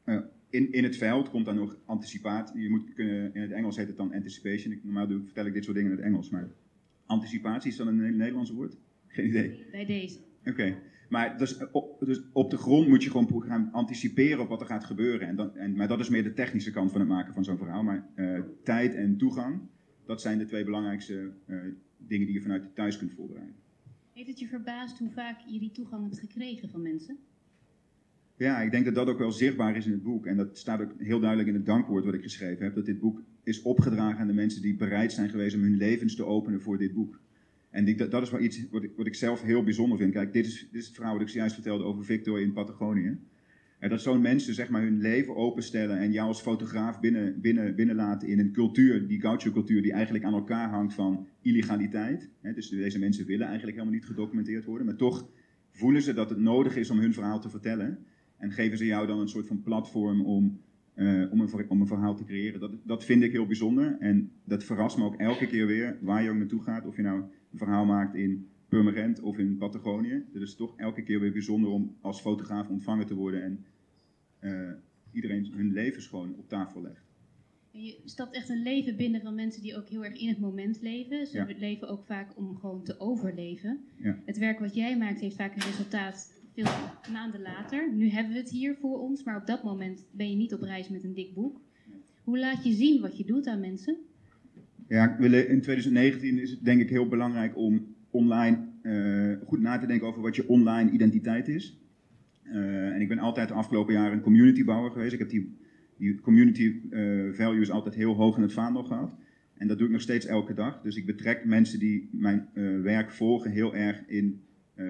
uh, 0.05 0.19
in, 0.49 0.71
in 0.71 0.83
het 0.83 0.97
veld 0.97 1.29
komt 1.29 1.45
dan 1.45 1.55
nog 1.55 1.77
anticipatie. 1.85 2.61
Je 2.61 2.69
moet 2.69 2.93
kunnen, 2.93 3.33
in 3.33 3.41
het 3.41 3.51
Engels 3.51 3.75
heet 3.75 3.87
het 3.87 3.97
dan 3.97 4.13
anticipation. 4.13 4.79
Normaal 4.83 5.07
doe, 5.07 5.23
vertel 5.23 5.45
ik 5.45 5.53
dit 5.53 5.63
soort 5.63 5.75
dingen 5.75 5.91
in 5.91 5.97
het 5.97 6.05
Engels. 6.05 6.29
Maar 6.29 6.49
anticipatie 7.11 7.71
is 7.71 7.77
dan 7.77 7.87
een 7.87 8.17
Nederlands 8.17 8.51
woord? 8.51 8.77
Geen 9.07 9.27
idee. 9.27 9.65
Bij 9.71 9.85
deze. 9.85 10.19
Oké. 10.45 10.77
Maar 11.09 11.37
dus 11.37 11.69
op, 11.71 11.99
dus 11.99 12.21
op 12.33 12.49
de 12.49 12.57
grond 12.57 12.87
moet 12.87 13.03
je 13.03 13.09
gewoon 13.09 13.43
gaan 13.43 13.69
anticiperen 13.71 14.39
op 14.39 14.49
wat 14.49 14.61
er 14.61 14.67
gaat 14.67 14.83
gebeuren. 14.83 15.27
En 15.27 15.35
dan, 15.35 15.55
en, 15.55 15.75
maar 15.75 15.87
dat 15.87 15.99
is 15.99 16.09
meer 16.09 16.23
de 16.23 16.33
technische 16.33 16.71
kant 16.71 16.91
van 16.91 16.99
het 16.99 17.09
maken 17.09 17.33
van 17.33 17.43
zo'n 17.43 17.57
verhaal. 17.57 17.83
Maar 17.83 18.09
uh, 18.15 18.39
tijd 18.63 18.95
en 18.95 19.17
toegang, 19.17 19.61
dat 20.05 20.21
zijn 20.21 20.37
de 20.37 20.45
twee 20.45 20.63
belangrijkste 20.63 21.31
uh, 21.47 21.59
dingen 21.97 22.25
die 22.25 22.35
je 22.35 22.41
vanuit 22.41 22.75
thuis 22.75 22.97
kunt 22.97 23.11
voorbereiden. 23.11 23.55
Heeft 24.13 24.27
het 24.27 24.39
je 24.39 24.47
verbaasd 24.47 24.99
hoe 24.99 25.11
vaak 25.11 25.39
je 25.39 25.59
die 25.59 25.71
toegang 25.71 26.03
hebt 26.03 26.19
gekregen 26.19 26.69
van 26.69 26.81
mensen? 26.81 27.17
Ja, 28.41 28.61
ik 28.61 28.71
denk 28.71 28.85
dat 28.85 28.95
dat 28.95 29.07
ook 29.07 29.17
wel 29.17 29.31
zichtbaar 29.31 29.75
is 29.75 29.85
in 29.85 29.91
het 29.91 30.03
boek. 30.03 30.25
En 30.25 30.37
dat 30.37 30.57
staat 30.57 30.81
ook 30.81 30.91
heel 30.97 31.19
duidelijk 31.19 31.49
in 31.49 31.55
het 31.55 31.65
dankwoord 31.65 32.05
wat 32.05 32.13
ik 32.13 32.21
geschreven 32.21 32.65
heb. 32.65 32.75
Dat 32.75 32.85
dit 32.85 32.99
boek 32.99 33.21
is 33.43 33.61
opgedragen 33.61 34.19
aan 34.19 34.27
de 34.27 34.33
mensen 34.33 34.61
die 34.61 34.75
bereid 34.75 35.11
zijn 35.11 35.29
geweest 35.29 35.55
om 35.55 35.61
hun 35.61 35.77
levens 35.77 36.15
te 36.15 36.25
openen 36.25 36.61
voor 36.61 36.77
dit 36.77 36.93
boek. 36.93 37.19
En 37.69 37.95
dat, 37.95 38.11
dat, 38.11 38.21
is 38.21 38.29
wel 38.29 38.41
iets 38.41 38.69
wat 38.69 38.83
ik, 38.83 38.91
wat 38.95 39.05
ik 39.05 39.15
zelf 39.15 39.41
heel 39.41 39.63
bijzonder 39.63 39.97
vind. 39.97 40.13
Kijk, 40.13 40.33
dit 40.33 40.45
is, 40.45 40.67
dit 40.71 40.81
is 40.81 40.85
het 40.85 40.95
verhaal 40.95 41.13
wat 41.13 41.21
ik 41.21 41.29
zojuist 41.29 41.53
vertelde 41.53 41.83
over 41.83 42.05
Victor 42.05 42.41
in 42.41 42.53
Patagonië. 42.53 43.17
En 43.79 43.89
dat 43.89 44.01
zo'n 44.01 44.21
mensen 44.21 44.53
zeg 44.53 44.69
maar, 44.69 44.81
hun 44.81 45.01
leven 45.01 45.35
openstellen 45.35 45.97
en 45.97 46.11
jou 46.11 46.27
als 46.27 46.41
fotograaf 46.41 46.99
binnen, 46.99 47.41
binnen, 47.41 47.75
binnenlaten 47.75 48.27
in 48.27 48.39
een 48.39 48.51
cultuur, 48.51 49.07
die 49.07 49.21
gaucho-cultuur, 49.21 49.81
die 49.81 49.93
eigenlijk 49.93 50.23
aan 50.23 50.33
elkaar 50.33 50.69
hangt 50.69 50.93
van 50.93 51.27
illegaliteit. 51.41 52.29
dus 52.41 52.69
deze 52.69 52.99
mensen 52.99 53.25
willen 53.25 53.47
eigenlijk 53.47 53.77
helemaal 53.77 53.97
niet 53.97 54.07
gedocumenteerd 54.07 54.65
worden, 54.65 54.85
maar 54.85 54.95
toch 54.95 55.29
voelen 55.69 56.01
ze 56.01 56.13
dat 56.13 56.29
het 56.29 56.39
nodig 56.39 56.75
is 56.75 56.89
om 56.89 56.99
hun 56.99 57.13
verhaal 57.13 57.39
te 57.39 57.49
vertellen. 57.49 58.05
En 58.41 58.51
geven 58.51 58.77
ze 58.77 58.85
jou 58.85 59.07
dan 59.07 59.19
een 59.19 59.29
soort 59.29 59.47
van 59.47 59.61
platform 59.61 60.21
om, 60.21 60.59
uh, 60.95 61.31
om, 61.31 61.41
een, 61.41 61.69
om 61.69 61.81
een 61.81 61.87
verhaal 61.87 62.15
te 62.15 62.23
creëren. 62.23 62.59
Dat, 62.59 62.71
dat 62.83 63.05
vind 63.05 63.23
ik 63.23 63.31
heel 63.31 63.45
bijzonder. 63.45 63.97
En 63.99 64.31
dat 64.43 64.63
verrast 64.63 64.97
me 64.97 65.03
ook 65.03 65.15
elke 65.15 65.47
keer 65.47 65.65
weer 65.65 65.97
waar 66.01 66.23
je 66.23 66.29
ook 66.29 66.37
naartoe 66.37 66.61
gaat. 66.61 66.85
Of 66.85 66.95
je 66.95 67.01
nou 67.01 67.21
een 67.21 67.57
verhaal 67.57 67.85
maakt 67.85 68.15
in 68.15 68.47
Purmerend 68.67 69.19
of 69.19 69.37
in 69.37 69.57
Patagonië. 69.57 70.25
Het 70.33 70.41
is 70.41 70.55
toch 70.55 70.73
elke 70.77 71.03
keer 71.03 71.19
weer 71.19 71.31
bijzonder 71.31 71.69
om 71.69 71.95
als 72.01 72.21
fotograaf 72.21 72.69
ontvangen 72.69 73.05
te 73.05 73.15
worden. 73.15 73.43
En 73.43 73.65
uh, 74.39 74.71
iedereen 75.11 75.51
hun 75.55 75.71
levens 75.71 76.07
gewoon 76.07 76.35
op 76.37 76.49
tafel 76.49 76.81
legt. 76.81 77.09
Je 77.71 78.01
stapt 78.05 78.35
echt 78.35 78.49
een 78.49 78.61
leven 78.63 78.95
binnen 78.95 79.21
van 79.21 79.35
mensen 79.35 79.61
die 79.61 79.77
ook 79.77 79.87
heel 79.87 80.05
erg 80.05 80.19
in 80.19 80.27
het 80.27 80.39
moment 80.39 80.81
leven. 80.81 81.27
Ze 81.27 81.37
ja. 81.37 81.47
leven 81.57 81.87
ook 81.89 82.05
vaak 82.05 82.37
om 82.37 82.55
gewoon 82.55 82.83
te 82.83 82.99
overleven. 82.99 83.79
Ja. 83.95 84.19
Het 84.25 84.37
werk 84.37 84.59
wat 84.59 84.75
jij 84.75 84.97
maakt 84.97 85.19
heeft 85.19 85.35
vaak 85.35 85.55
een 85.55 85.61
resultaat 85.61 86.40
veel 86.53 87.11
maanden 87.11 87.41
later. 87.41 87.93
Nu 87.93 88.09
hebben 88.09 88.33
we 88.33 88.39
het 88.39 88.49
hier 88.49 88.75
voor 88.75 88.99
ons, 88.99 89.23
maar 89.23 89.37
op 89.37 89.45
dat 89.45 89.63
moment 89.63 90.05
ben 90.11 90.29
je 90.29 90.35
niet 90.35 90.53
op 90.53 90.61
reis 90.61 90.89
met 90.89 91.03
een 91.03 91.13
dik 91.13 91.33
boek. 91.33 91.61
Hoe 92.23 92.39
laat 92.39 92.63
je 92.63 92.71
zien 92.71 93.01
wat 93.01 93.17
je 93.17 93.25
doet 93.25 93.47
aan 93.47 93.59
mensen? 93.59 93.97
Ja, 94.87 95.17
in 95.17 95.61
2019 95.61 96.39
is 96.39 96.49
het 96.51 96.65
denk 96.65 96.81
ik 96.81 96.89
heel 96.89 97.07
belangrijk 97.07 97.57
om 97.57 97.95
online 98.09 98.57
uh, 98.83 99.37
goed 99.45 99.59
na 99.59 99.77
te 99.77 99.85
denken 99.85 100.07
over 100.07 100.21
wat 100.21 100.35
je 100.35 100.47
online 100.47 100.91
identiteit 100.91 101.47
is. 101.47 101.79
Uh, 102.43 102.93
en 102.93 103.01
ik 103.01 103.07
ben 103.07 103.19
altijd 103.19 103.47
de 103.47 103.53
afgelopen 103.53 103.93
jaren 103.93 104.13
een 104.13 104.21
communitybouwer 104.21 104.91
geweest. 104.91 105.13
Ik 105.13 105.19
heb 105.19 105.29
die, 105.29 105.57
die 105.97 106.19
community 106.19 106.73
uh, 106.89 107.33
values 107.33 107.71
altijd 107.71 107.95
heel 107.95 108.13
hoog 108.13 108.35
in 108.35 108.41
het 108.41 108.53
vaandel 108.53 108.83
gehad. 108.83 109.15
En 109.53 109.67
dat 109.67 109.77
doe 109.77 109.87
ik 109.87 109.93
nog 109.93 110.01
steeds 110.01 110.25
elke 110.25 110.53
dag. 110.53 110.81
Dus 110.81 110.95
ik 110.95 111.05
betrek 111.05 111.45
mensen 111.45 111.79
die 111.79 112.09
mijn 112.11 112.47
werk 112.83 113.11
volgen 113.11 113.51
heel 113.51 113.75
erg 113.75 114.03
in 114.07 114.41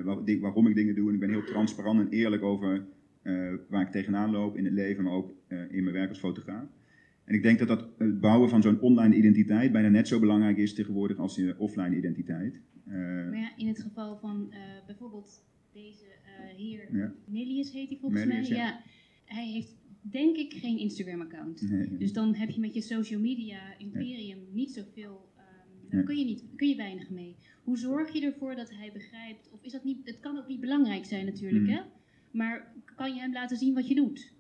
waar, 0.04 0.40
waarom 0.40 0.68
ik 0.68 0.76
dingen 0.76 0.96
doe. 0.96 1.08
En 1.08 1.14
ik 1.14 1.20
ben 1.20 1.30
heel 1.30 1.44
transparant 1.44 2.00
en 2.00 2.10
eerlijk 2.10 2.44
over 2.44 2.86
waar 3.70 3.82
ik 3.82 3.92
tegenaan 3.92 4.32
loop 4.32 4.58
in 4.58 4.66
het 4.66 4.74
leven, 4.74 5.04
maar 5.04 5.14
ook 5.14 5.34
in 5.48 5.84
mijn 5.84 5.96
werk 5.96 6.10
als 6.10 6.20
fotograaf. 6.20 6.68
En 7.24 7.36
ik 7.36 7.44
denk 7.44 7.60
dat, 7.60 7.68
dat 7.68 7.88
het 7.98 8.20
bouwen 8.20 8.50
van 8.50 8.62
zo'n 8.62 8.80
online 8.80 9.16
identiteit 9.16 9.72
bijna 9.72 9.90
net 9.90 10.08
zo 10.08 10.20
belangrijk 10.20 10.58
is 10.58 10.74
tegenwoordig 10.74 11.18
als 11.18 11.36
je 11.36 11.56
offline 11.58 11.96
identiteit. 11.96 12.62
Maar 12.84 13.38
ja, 13.38 13.58
in 13.58 13.68
het 13.68 13.82
geval 13.82 14.18
van 14.18 14.54
bijvoorbeeld 14.86 15.46
deze 15.74 16.06
heer, 16.58 16.96
ja. 16.96 17.14
Nelius 17.26 17.72
heet 17.72 17.90
hij 17.90 17.98
volgens 18.02 18.26
mij. 18.26 18.44
Ja. 18.44 18.56
ja. 18.56 18.82
hij 19.26 19.48
heeft 19.48 19.80
denk 20.02 20.38
ik 20.38 20.54
geen 20.54 20.78
Instagram-account. 20.78 21.70
Nee, 21.70 21.98
dus 21.98 22.14
dan 22.14 22.36
heb 22.36 22.50
je 22.50 22.60
met 22.60 22.74
je 22.74 22.82
social 22.82 23.20
media 23.20 23.78
imperium 23.78 24.38
nee. 24.38 24.54
niet 24.54 24.72
zoveel, 24.72 25.31
daar 25.92 26.04
kun, 26.04 26.18
je 26.18 26.26
niet, 26.26 26.44
kun 26.56 26.68
je 26.68 26.76
weinig 26.76 27.10
mee. 27.10 27.36
Hoe 27.64 27.78
zorg 27.78 28.14
je 28.14 28.26
ervoor 28.26 28.56
dat 28.56 28.70
hij 28.70 28.92
begrijpt, 28.94 29.50
of 29.54 29.64
is 29.64 29.72
dat 29.72 29.84
niet, 29.84 29.98
het 30.04 30.20
kan 30.20 30.38
ook 30.38 30.48
niet 30.48 30.60
belangrijk 30.60 31.06
zijn 31.06 31.26
natuurlijk, 31.26 31.66
Hmm. 31.66 31.76
hè? 31.76 31.82
Maar 32.32 32.74
kan 32.96 33.14
je 33.14 33.20
hem 33.20 33.34
laten 33.34 33.58
zien 33.58 33.74
wat 33.74 33.88
je 33.88 33.96
doet? 33.96 34.34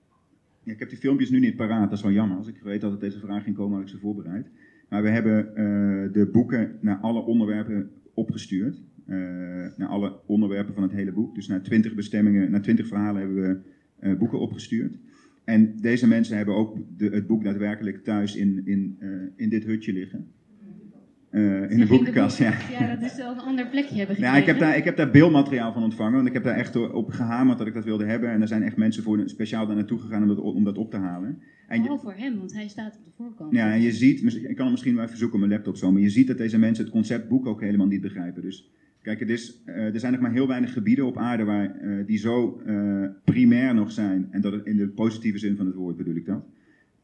Ja, 0.63 0.71
ik 0.71 0.79
heb 0.79 0.89
die 0.89 0.97
filmpjes 0.97 1.29
nu 1.29 1.39
niet 1.39 1.55
paraat, 1.55 1.89
dat 1.89 1.97
is 1.97 2.03
wel 2.03 2.13
jammer. 2.13 2.37
Als 2.37 2.47
ik 2.47 2.57
weet 2.63 2.81
dat 2.81 2.91
het 2.91 2.99
deze 2.99 3.19
vraag 3.19 3.43
ging 3.43 3.55
komen, 3.55 3.73
had 3.73 3.83
ik 3.83 3.89
ze 3.89 3.97
voorbereid. 3.97 4.47
Maar 4.89 5.03
we 5.03 5.09
hebben 5.09 5.45
uh, 5.47 6.13
de 6.13 6.29
boeken 6.31 6.77
naar 6.81 6.97
alle 6.97 7.21
onderwerpen 7.21 7.91
opgestuurd. 8.13 8.81
Uh, 9.05 9.17
naar 9.77 9.87
alle 9.87 10.19
onderwerpen 10.25 10.73
van 10.73 10.83
het 10.83 10.91
hele 10.91 11.11
boek. 11.11 11.35
Dus 11.35 11.47
naar 11.47 11.61
twintig 11.61 11.93
bestemmingen, 11.93 12.51
naar 12.51 12.61
twintig 12.61 12.87
verhalen 12.87 13.21
hebben 13.21 13.41
we 13.41 13.59
uh, 14.07 14.17
boeken 14.17 14.39
opgestuurd. 14.39 14.97
En 15.43 15.77
deze 15.77 16.07
mensen 16.07 16.37
hebben 16.37 16.55
ook 16.55 16.77
de, 16.97 17.09
het 17.09 17.27
boek 17.27 17.43
daadwerkelijk 17.43 18.03
thuis 18.03 18.35
in, 18.35 18.61
in, 18.65 18.97
in 19.35 19.49
dit 19.49 19.63
hutje 19.63 19.93
liggen. 19.93 20.31
Uh, 21.31 21.71
in 21.71 21.79
de 21.79 21.85
boekenkast, 21.85 22.37
ja. 22.37 22.53
Ja, 22.79 22.95
dat 22.95 23.11
is 23.11 23.17
wel 23.17 23.31
een 23.31 23.39
ander 23.39 23.67
plekje 23.67 23.95
hebben 23.95 24.15
gekregen. 24.15 24.35
Ja, 24.35 24.41
ik 24.41 24.47
heb, 24.47 24.59
daar, 24.59 24.77
ik 24.77 24.83
heb 24.83 24.97
daar 24.97 25.11
beeldmateriaal 25.11 25.73
van 25.73 25.83
ontvangen, 25.83 26.15
want 26.15 26.27
ik 26.27 26.33
heb 26.33 26.43
daar 26.43 26.55
echt 26.55 26.91
op 26.91 27.09
gehamerd 27.09 27.57
dat 27.57 27.67
ik 27.67 27.73
dat 27.73 27.83
wilde 27.83 28.05
hebben. 28.05 28.29
En 28.29 28.41
er 28.41 28.47
zijn 28.47 28.63
echt 28.63 28.77
mensen 28.77 29.03
voor 29.03 29.21
speciaal 29.25 29.67
daar 29.67 29.75
naartoe 29.75 29.99
gegaan 29.99 30.21
om 30.21 30.27
dat, 30.27 30.39
om 30.39 30.63
dat 30.63 30.77
op 30.77 30.91
te 30.91 30.97
halen. 30.97 31.41
En 31.67 31.79
Vooral 31.79 31.99
voor 31.99 32.13
hem, 32.13 32.37
want 32.37 32.53
hij 32.53 32.67
staat 32.67 32.97
op 32.97 33.05
de 33.05 33.11
voorkant. 33.17 33.51
Ja, 33.53 33.73
en 33.73 33.81
je 33.81 33.91
ziet, 33.91 34.33
ik 34.33 34.55
kan 34.55 34.63
hem 34.63 34.71
misschien 34.71 34.95
wel 34.95 35.03
even 35.03 35.17
zoeken 35.17 35.35
op 35.35 35.45
mijn 35.47 35.55
laptop 35.57 35.77
zo, 35.77 35.91
maar 35.91 36.01
je 36.01 36.09
ziet 36.09 36.27
dat 36.27 36.37
deze 36.37 36.57
mensen 36.57 36.83
het 36.83 36.93
conceptboek 36.93 37.45
ook 37.45 37.61
helemaal 37.61 37.87
niet 37.87 38.01
begrijpen. 38.01 38.41
Dus 38.41 38.71
kijk, 39.01 39.19
het 39.19 39.29
is, 39.29 39.61
uh, 39.65 39.75
er 39.75 39.99
zijn 39.99 40.11
nog 40.11 40.21
maar 40.21 40.31
heel 40.31 40.47
weinig 40.47 40.73
gebieden 40.73 41.05
op 41.05 41.17
aarde 41.17 41.43
waar, 41.43 41.81
uh, 41.81 42.05
die 42.05 42.17
zo 42.17 42.61
primair 43.23 43.73
nog 43.73 43.91
zijn. 43.91 44.27
En 44.31 44.41
dat 44.41 44.65
in 44.65 44.77
de 44.77 44.87
positieve 44.87 45.37
zin 45.37 45.55
van 45.55 45.65
het 45.65 45.75
woord 45.75 45.97
bedoel 45.97 46.15
ik 46.15 46.25
dat. 46.25 46.43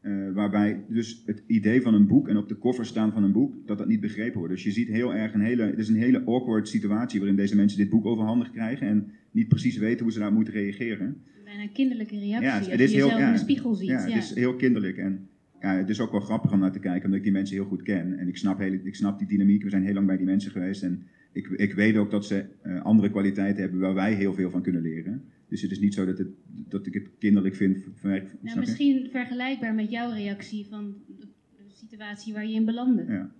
Uh, 0.02 0.32
waarbij 0.34 0.84
dus 0.88 1.22
het 1.26 1.42
idee 1.46 1.82
van 1.82 1.94
een 1.94 2.06
boek 2.06 2.28
en 2.28 2.36
op 2.36 2.48
de 2.48 2.54
koffer 2.54 2.86
staan 2.86 3.12
van 3.12 3.22
een 3.22 3.32
boek, 3.32 3.66
dat 3.66 3.78
dat 3.78 3.88
niet 3.88 4.00
begrepen 4.00 4.38
wordt. 4.38 4.54
Dus 4.54 4.64
je 4.64 4.70
ziet 4.70 4.88
heel 4.88 5.14
erg 5.14 5.34
een 5.34 5.40
hele, 5.40 5.62
het 5.62 5.78
is 5.78 5.88
een 5.88 5.96
hele 5.96 6.24
awkward 6.24 6.68
situatie 6.68 7.18
waarin 7.18 7.36
deze 7.36 7.56
mensen 7.56 7.78
dit 7.78 7.88
boek 7.88 8.06
overhandig 8.06 8.50
krijgen 8.50 8.86
en 8.86 9.10
niet 9.30 9.48
precies 9.48 9.76
weten 9.76 10.02
hoe 10.02 10.12
ze 10.12 10.18
daarop 10.18 10.36
moeten 10.36 10.54
reageren. 10.54 11.22
Bijna 11.44 11.66
kinderlijke 11.72 12.18
reactie 12.18 12.48
Ja, 12.48 12.58
het 12.58 12.66
je 12.66 12.72
is 12.72 12.92
heel, 12.92 13.04
jezelf 13.04 13.20
ja, 13.20 13.26
in 13.26 13.32
de 13.32 13.38
spiegel 13.38 13.74
ziet. 13.74 13.88
Ja, 13.88 14.06
Ja, 14.06 14.14
het 14.14 14.22
is 14.22 14.34
heel 14.34 14.54
kinderlijk 14.54 14.96
en 14.96 15.28
ja, 15.60 15.76
het 15.76 15.88
is 15.88 16.00
ook 16.00 16.10
wel 16.10 16.20
grappig 16.20 16.52
om 16.52 16.58
naar 16.58 16.72
te 16.72 16.78
kijken, 16.78 17.04
omdat 17.04 17.18
ik 17.18 17.24
die 17.24 17.32
mensen 17.32 17.56
heel 17.56 17.64
goed 17.64 17.82
ken. 17.82 18.18
En 18.18 18.28
ik 18.28 18.36
snap, 18.36 18.58
heel, 18.58 18.72
ik 18.72 18.94
snap 18.94 19.18
die 19.18 19.28
dynamiek, 19.28 19.62
we 19.62 19.70
zijn 19.70 19.84
heel 19.84 19.94
lang 19.94 20.06
bij 20.06 20.16
die 20.16 20.26
mensen 20.26 20.50
geweest 20.50 20.82
en 20.82 21.06
ik, 21.32 21.48
ik 21.48 21.74
weet 21.74 21.96
ook 21.96 22.10
dat 22.10 22.26
ze 22.26 22.44
uh, 22.66 22.82
andere 22.82 23.10
kwaliteiten 23.10 23.62
hebben 23.62 23.80
waar 23.80 23.94
wij 23.94 24.14
heel 24.14 24.34
veel 24.34 24.50
van 24.50 24.62
kunnen 24.62 24.82
leren. 24.82 25.24
Dus 25.48 25.62
het 25.62 25.70
is 25.70 25.80
niet 25.80 25.94
zo 25.94 26.06
dat, 26.06 26.18
het, 26.18 26.28
dat 26.68 26.86
ik 26.86 26.94
het 26.94 27.10
kinderlijk 27.18 27.54
vind. 27.54 27.78
Van, 27.94 28.10
Nou, 28.10 28.22
je? 28.42 28.56
misschien 28.56 29.08
vergelijkbaar 29.10 29.74
met 29.74 29.90
jouw 29.90 30.10
reactie 30.10 30.66
van 30.66 30.94
de, 31.18 31.26
situatie 31.72 32.32
waar 32.32 32.46
je 32.46 32.54
in 32.54 32.64
belandde. 32.64 33.04
Ja, 33.08 33.30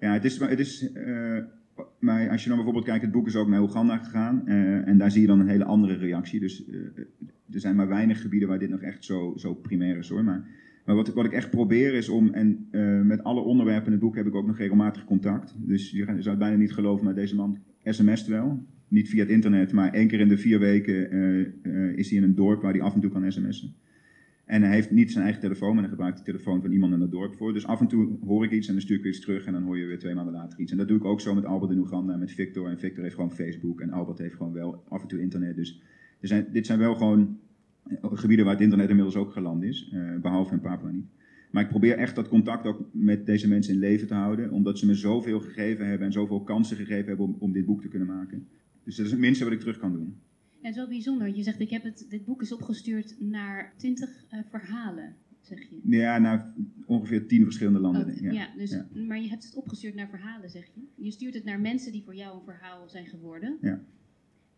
ja 0.00 0.12
het 0.12 0.24
is, 0.24 0.38
het 0.38 0.58
is 0.58 0.90
uh, 0.94 1.38
maar 1.98 2.30
als 2.30 2.42
je 2.42 2.46
dan 2.46 2.56
bijvoorbeeld 2.56 2.86
kijkt, 2.86 3.02
het 3.02 3.12
boek 3.12 3.26
is 3.26 3.36
ook 3.36 3.48
naar 3.48 3.62
Oeganda 3.62 3.96
gegaan. 3.96 4.42
Uh, 4.44 4.88
en 4.88 4.98
daar 4.98 5.10
zie 5.10 5.20
je 5.20 5.26
dan 5.26 5.40
een 5.40 5.48
hele 5.48 5.64
andere 5.64 5.94
reactie. 5.94 6.40
Dus 6.40 6.64
er 7.50 7.60
zijn 7.60 7.76
maar 7.76 7.88
weinig 7.88 8.20
gebieden 8.20 8.48
waar 8.48 8.58
dit 8.58 8.70
nog 8.70 8.80
echt 8.80 9.04
zo, 9.04 9.34
zo 9.36 9.54
primair 9.54 9.96
is 9.96 10.08
hoor. 10.08 10.24
Maar, 10.24 10.44
maar 10.84 10.94
wat, 10.94 11.24
ik 11.24 11.32
echt 11.32 11.50
probeer 11.50 11.94
is 11.94 12.08
om, 12.08 12.30
en 12.32 12.68
uh, 12.70 13.00
met 13.00 13.24
alle 13.24 13.40
onderwerpen 13.40 13.86
in 13.86 13.92
het 13.92 14.00
boek 14.00 14.16
heb 14.16 14.26
ik 14.26 14.34
ook 14.34 14.46
nog 14.46 14.58
regelmatig 14.58 15.04
contact. 15.04 15.54
Dus 15.58 15.90
je 15.90 16.04
zou 16.04 16.28
het 16.28 16.38
bijna 16.38 16.56
niet 16.56 16.72
geloven, 16.72 17.04
maar 17.04 17.14
deze 17.14 17.34
man 17.34 17.58
sms't 17.84 18.26
wel. 18.26 18.66
Niet 18.88 19.08
via 19.08 19.20
het 19.20 19.30
internet, 19.30 19.72
maar 19.72 19.92
één 19.92 20.08
keer 20.08 20.20
in 20.20 20.28
de 20.28 20.38
vier 20.38 20.58
weken 20.58 21.10
is 21.96 22.08
hij 22.08 22.18
in 22.18 22.24
een 22.24 22.34
dorp 22.34 22.62
waar 22.62 22.72
hij 22.72 22.82
af 22.82 22.94
en 22.94 23.00
toe 23.00 23.10
kan 23.10 23.32
sms'en. 23.32 23.74
En 24.52 24.62
hij 24.62 24.72
heeft 24.72 24.90
niet 24.90 25.12
zijn 25.12 25.24
eigen 25.24 25.42
telefoon, 25.42 25.72
maar 25.72 25.82
hij 25.82 25.90
gebruikt 25.90 26.18
de 26.18 26.24
telefoon 26.24 26.60
van 26.60 26.72
iemand 26.72 26.92
in 26.92 27.00
het 27.00 27.10
dorp 27.10 27.34
voor. 27.34 27.52
Dus 27.52 27.66
af 27.66 27.80
en 27.80 27.86
toe 27.86 28.18
hoor 28.24 28.44
ik 28.44 28.50
iets 28.50 28.66
en 28.66 28.72
dan 28.72 28.82
stuur 28.82 28.96
ik 28.96 29.02
weer 29.02 29.12
iets 29.12 29.20
terug 29.20 29.44
en 29.44 29.52
dan 29.52 29.62
hoor 29.62 29.78
je 29.78 29.86
weer 29.86 29.98
twee 29.98 30.14
maanden 30.14 30.34
later 30.34 30.58
iets. 30.58 30.72
En 30.72 30.78
dat 30.78 30.88
doe 30.88 30.96
ik 30.96 31.04
ook 31.04 31.20
zo 31.20 31.34
met 31.34 31.44
Albert 31.44 31.72
in 31.72 31.78
Oeganda, 31.78 32.16
met 32.16 32.32
Victor. 32.32 32.68
En 32.68 32.78
Victor 32.78 33.02
heeft 33.02 33.14
gewoon 33.14 33.32
Facebook 33.32 33.80
en 33.80 33.90
Albert 33.90 34.18
heeft 34.18 34.34
gewoon 34.34 34.52
wel 34.52 34.84
af 34.88 35.02
en 35.02 35.08
toe 35.08 35.20
internet. 35.20 35.56
Dus 35.56 35.82
er 36.20 36.28
zijn, 36.28 36.46
dit 36.52 36.66
zijn 36.66 36.78
wel 36.78 36.94
gewoon 36.94 37.20
eh, 37.20 37.51
gebieden 38.02 38.44
waar 38.44 38.54
het 38.54 38.62
internet 38.62 38.88
inmiddels 38.88 39.16
ook 39.16 39.32
geland 39.32 39.62
is, 39.62 39.90
uh, 39.92 40.20
behalve 40.20 40.52
in 40.52 40.60
Papua 40.60 40.90
niet. 40.90 41.06
Maar 41.50 41.62
ik 41.62 41.68
probeer 41.68 41.96
echt 41.96 42.14
dat 42.14 42.28
contact 42.28 42.66
ook 42.66 42.80
met 42.92 43.26
deze 43.26 43.48
mensen 43.48 43.74
in 43.74 43.80
leven 43.80 44.06
te 44.06 44.14
houden, 44.14 44.50
omdat 44.50 44.78
ze 44.78 44.86
me 44.86 44.94
zoveel 44.94 45.40
gegeven 45.40 45.86
hebben 45.86 46.06
en 46.06 46.12
zoveel 46.12 46.42
kansen 46.42 46.76
gegeven 46.76 47.06
hebben 47.06 47.26
om, 47.26 47.36
om 47.38 47.52
dit 47.52 47.66
boek 47.66 47.80
te 47.82 47.88
kunnen 47.88 48.08
maken. 48.08 48.48
Dus 48.84 48.96
dat 48.96 49.06
is 49.06 49.12
het 49.12 49.20
minste 49.20 49.44
wat 49.44 49.52
ik 49.52 49.60
terug 49.60 49.78
kan 49.78 49.92
doen. 49.92 50.16
Ja, 50.62 50.68
het 50.68 50.70
is 50.70 50.76
wel 50.76 50.88
bijzonder. 50.88 51.36
Je 51.36 51.42
zegt, 51.42 51.60
ik 51.60 51.70
heb 51.70 51.82
het, 51.82 52.06
dit 52.08 52.24
boek 52.24 52.42
is 52.42 52.52
opgestuurd 52.52 53.16
naar 53.18 53.72
twintig 53.76 54.24
uh, 54.32 54.40
verhalen, 54.50 55.14
zeg 55.40 55.58
je. 55.58 55.80
Ja, 55.84 56.18
naar 56.18 56.52
ongeveer 56.86 57.26
tien 57.26 57.42
verschillende 57.42 57.78
landen. 57.78 58.06
Oh, 58.06 58.20
ja. 58.20 58.30
ja, 58.30 58.48
dus, 58.56 58.70
ja. 58.70 58.86
Maar 59.06 59.20
je 59.20 59.28
hebt 59.28 59.44
het 59.44 59.54
opgestuurd 59.54 59.94
naar 59.94 60.08
verhalen, 60.08 60.50
zeg 60.50 60.66
je. 60.74 60.80
Je 60.94 61.10
stuurt 61.10 61.34
het 61.34 61.44
naar 61.44 61.60
mensen 61.60 61.92
die 61.92 62.02
voor 62.04 62.14
jou 62.14 62.38
een 62.38 62.44
verhaal 62.44 62.88
zijn 62.88 63.06
geworden. 63.06 63.58
Ja. 63.60 63.80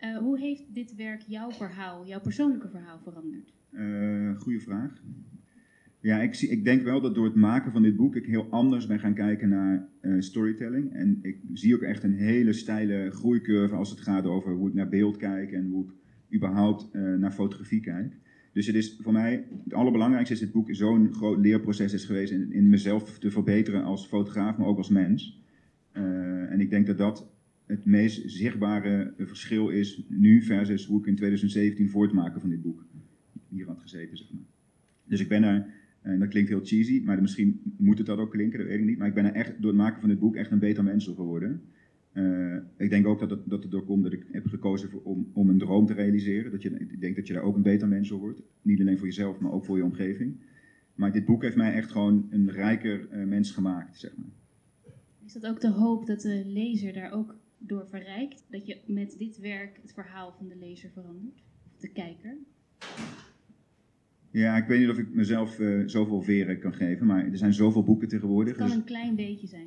Uh, 0.01 0.18
hoe 0.18 0.38
heeft 0.38 0.74
dit 0.74 0.95
werk 0.95 1.20
jouw 1.20 1.51
verhaal, 1.51 2.07
jouw 2.07 2.20
persoonlijke 2.20 2.68
verhaal 2.68 2.99
veranderd? 3.03 3.53
Uh, 3.70 4.40
goeie 4.40 4.61
vraag. 4.61 5.03
Ja, 6.01 6.20
ik, 6.20 6.34
zie, 6.34 6.49
ik 6.49 6.64
denk 6.64 6.82
wel 6.82 7.01
dat 7.01 7.14
door 7.14 7.24
het 7.24 7.34
maken 7.34 7.72
van 7.72 7.82
dit 7.82 7.97
boek 7.97 8.16
ik 8.16 8.26
heel 8.26 8.47
anders 8.51 8.86
ben 8.86 8.99
gaan 8.99 9.14
kijken 9.14 9.49
naar 9.49 9.88
uh, 10.01 10.20
storytelling. 10.20 10.92
En 10.92 11.18
ik 11.22 11.40
zie 11.53 11.74
ook 11.74 11.82
echt 11.82 12.03
een 12.03 12.14
hele 12.14 12.53
steile 12.53 13.11
groeicurve 13.11 13.74
als 13.74 13.90
het 13.90 14.01
gaat 14.01 14.24
over 14.24 14.53
hoe 14.53 14.68
ik 14.68 14.74
naar 14.74 14.88
beeld 14.88 15.16
kijk 15.16 15.53
en 15.53 15.66
hoe 15.70 15.84
ik 15.84 15.92
überhaupt 16.34 16.92
naar 16.92 17.32
fotografie 17.32 17.80
kijk. 17.80 18.16
Dus 18.53 18.66
het 18.66 18.76
is 18.76 18.99
voor 19.01 19.12
mij, 19.12 19.47
het 19.64 19.74
allerbelangrijkste 19.74 20.34
is 20.34 20.40
dit 20.40 20.53
boek 20.53 20.74
zo'n 20.74 21.12
groot 21.12 21.38
leerproces 21.38 21.92
is 21.92 22.05
geweest 22.05 22.32
in, 22.32 22.53
in, 22.53 22.68
mezelf 22.68 23.18
te 23.18 23.30
verbeteren 23.30 23.84
als 23.84 24.07
fotograaf, 24.07 24.57
maar 24.57 24.66
ook 24.66 24.78
als 24.78 24.88
mens. 24.88 25.42
En 25.92 26.61
ik 26.61 26.70
denk 26.70 26.86
dat 26.86 26.99
dat 26.99 27.34
het 27.66 27.84
meest 27.84 28.30
zichtbare 28.30 29.14
verschil 29.18 29.68
is 29.68 30.02
nu 30.08 30.42
versus 30.42 30.86
hoe 30.86 31.00
ik 31.00 31.06
in 31.06 31.16
2017 31.16 31.88
voor 31.90 32.02
het 32.02 32.12
maken 32.12 32.40
van 32.40 32.50
dit 32.50 32.62
boek 32.62 32.84
hier 33.48 33.66
had 33.66 33.80
gezeten, 33.80 34.16
zeg 34.16 34.32
maar. 34.32 34.42
Dus 35.04 35.20
ik 35.20 35.28
ben 35.28 35.42
er 35.42 35.66
en 36.04 36.18
dat 36.18 36.28
klinkt 36.28 36.48
heel 36.48 36.64
cheesy, 36.64 37.02
maar 37.04 37.20
misschien 37.20 37.60
moet 37.76 37.98
het 37.98 38.06
dat 38.06 38.18
ook 38.18 38.30
klinken, 38.30 38.58
dat 38.58 38.68
weet 38.68 38.78
ik 38.78 38.84
niet. 38.84 38.98
Maar 38.98 39.08
ik 39.08 39.14
ben 39.14 39.24
er 39.24 39.32
echt 39.32 39.52
door 39.58 39.70
het 39.70 39.80
maken 39.80 40.00
van 40.00 40.08
dit 40.08 40.18
boek 40.18 40.36
echt 40.36 40.50
een 40.50 40.58
beter 40.58 40.84
mens 40.84 41.06
geworden. 41.06 41.62
Uh, 42.12 42.56
ik 42.76 42.90
denk 42.90 43.06
ook 43.06 43.20
dat 43.20 43.30
het, 43.30 43.40
dat 43.44 43.62
het 43.62 43.72
door 43.72 43.84
komt 43.84 44.02
dat 44.02 44.12
ik 44.12 44.26
heb 44.30 44.46
gekozen 44.46 44.90
voor, 44.90 45.02
om, 45.02 45.30
om 45.32 45.48
een 45.48 45.58
droom 45.58 45.86
te 45.86 45.92
realiseren. 45.92 46.50
Dat 46.50 46.62
je, 46.62 46.70
ik 46.70 47.00
denk 47.00 47.16
dat 47.16 47.26
je 47.26 47.32
daar 47.32 47.42
ook 47.42 47.56
een 47.56 47.62
beter 47.62 47.88
mens 47.88 48.10
wordt. 48.10 48.42
Niet 48.62 48.80
alleen 48.80 48.98
voor 48.98 49.06
jezelf, 49.06 49.38
maar 49.38 49.52
ook 49.52 49.64
voor 49.64 49.76
je 49.76 49.84
omgeving. 49.84 50.36
Maar 50.94 51.12
dit 51.12 51.24
boek 51.24 51.42
heeft 51.42 51.56
mij 51.56 51.72
echt 51.72 51.90
gewoon 51.90 52.26
een 52.30 52.50
rijker 52.50 53.08
uh, 53.12 53.24
mens 53.24 53.50
gemaakt, 53.50 53.98
zeg 53.98 54.16
maar. 54.16 54.32
Is 55.26 55.32
dat 55.32 55.46
ook 55.46 55.60
de 55.60 55.70
hoop 55.70 56.06
dat 56.06 56.20
de 56.20 56.42
lezer 56.46 56.92
daar 56.92 57.12
ook 57.12 57.36
door 57.66 57.86
verrijkt? 57.88 58.44
Dat 58.50 58.66
je 58.66 58.80
met 58.86 59.14
dit 59.18 59.38
werk 59.38 59.78
het 59.82 59.92
verhaal 59.92 60.34
van 60.38 60.48
de 60.48 60.56
lezer 60.56 60.90
verandert? 60.90 61.42
Of 61.74 61.80
de 61.80 61.88
kijker? 61.88 62.36
Ja, 64.30 64.56
ik 64.56 64.66
weet 64.66 64.80
niet 64.80 64.88
of 64.88 64.98
ik 64.98 65.14
mezelf 65.14 65.58
uh, 65.58 65.82
zoveel 65.88 66.22
veren 66.22 66.58
kan 66.58 66.74
geven, 66.74 67.06
maar 67.06 67.26
er 67.26 67.38
zijn 67.38 67.54
zoveel 67.54 67.84
boeken 67.84 68.08
tegenwoordig. 68.08 68.48
Het 68.48 68.58
kan 68.58 68.66
dus, 68.66 68.76
een 68.76 68.84
klein 68.84 69.14
beetje 69.16 69.46
zijn. 69.46 69.66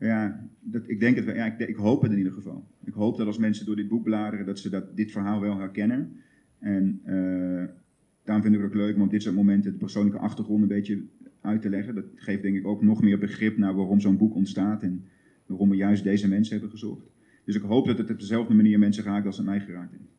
Ja, 0.00 0.48
dat, 0.60 0.88
ik 0.88 1.00
denk 1.00 1.16
het 1.16 1.24
wel. 1.24 1.34
Ja, 1.34 1.46
ik, 1.46 1.68
ik, 1.68 1.76
hoop 1.76 2.02
het 2.02 2.12
in 2.12 2.18
ieder 2.18 2.32
geval. 2.32 2.64
Ik 2.84 2.92
hoop 2.92 3.16
dat 3.16 3.26
als 3.26 3.38
mensen 3.38 3.66
door 3.66 3.76
dit 3.76 3.88
boek 3.88 4.02
bladeren, 4.02 4.46
dat 4.46 4.58
ze 4.58 4.70
dat, 4.70 4.96
dit 4.96 5.10
verhaal 5.10 5.40
wel 5.40 5.58
herkennen. 5.58 6.20
En 6.58 7.00
uh, 7.06 7.64
daarom 8.24 8.42
vind 8.42 8.54
ik 8.54 8.60
het 8.60 8.70
ook 8.70 8.74
leuk 8.74 8.94
om 8.94 9.02
op 9.02 9.10
dit 9.10 9.22
soort 9.22 9.34
momenten 9.34 9.72
de 9.72 9.78
persoonlijke 9.78 10.18
achtergrond 10.18 10.62
een 10.62 10.68
beetje 10.68 11.02
uit 11.40 11.62
te 11.62 11.68
leggen. 11.68 11.94
Dat 11.94 12.04
geeft 12.14 12.42
denk 12.42 12.56
ik 12.56 12.66
ook 12.66 12.82
nog 12.82 13.02
meer 13.02 13.18
begrip 13.18 13.56
naar 13.56 13.74
waarom 13.74 14.00
zo'n 14.00 14.16
boek 14.16 14.34
ontstaat 14.34 14.82
en 14.82 15.04
waarom 15.46 15.68
we 15.68 15.76
juist 15.76 16.04
deze 16.04 16.28
mensen 16.28 16.52
hebben 16.52 16.70
gezocht. 16.70 17.06
Dus 17.48 17.56
ik 17.56 17.62
hoop 17.62 17.86
dat 17.86 17.98
het 17.98 18.10
op 18.10 18.18
dezelfde 18.18 18.54
manier 18.54 18.78
mensen 18.78 19.04
raakt 19.04 19.26
als 19.26 19.36
het 19.36 19.46
mij 19.46 19.60
geraakt 19.60 19.90
heeft. 19.90 20.10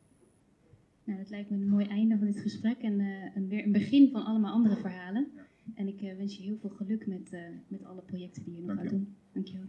Nou, 1.04 1.18
dat 1.18 1.30
lijkt 1.30 1.50
me 1.50 1.56
een 1.56 1.68
mooi 1.68 1.86
einde 1.86 2.18
van 2.18 2.26
dit 2.26 2.40
gesprek 2.40 2.78
en 2.78 3.00
eh, 3.00 3.06
een, 3.36 3.48
weer 3.48 3.64
een 3.64 3.72
begin 3.72 4.10
van 4.10 4.24
allemaal 4.24 4.52
andere 4.52 4.76
verhalen. 4.76 5.26
En 5.74 5.88
ik 5.88 6.00
eh, 6.00 6.16
wens 6.16 6.36
je 6.36 6.42
heel 6.42 6.56
veel 6.60 6.70
geluk 6.70 7.06
met, 7.06 7.32
eh, 7.32 7.40
met 7.68 7.84
alle 7.84 8.02
projecten 8.02 8.44
die 8.44 8.54
je 8.54 8.60
nog 8.60 8.66
Dank 8.66 8.80
gaat 8.80 8.90
je. 8.90 8.96
doen. 8.96 9.14
Dankjewel. 9.32 9.66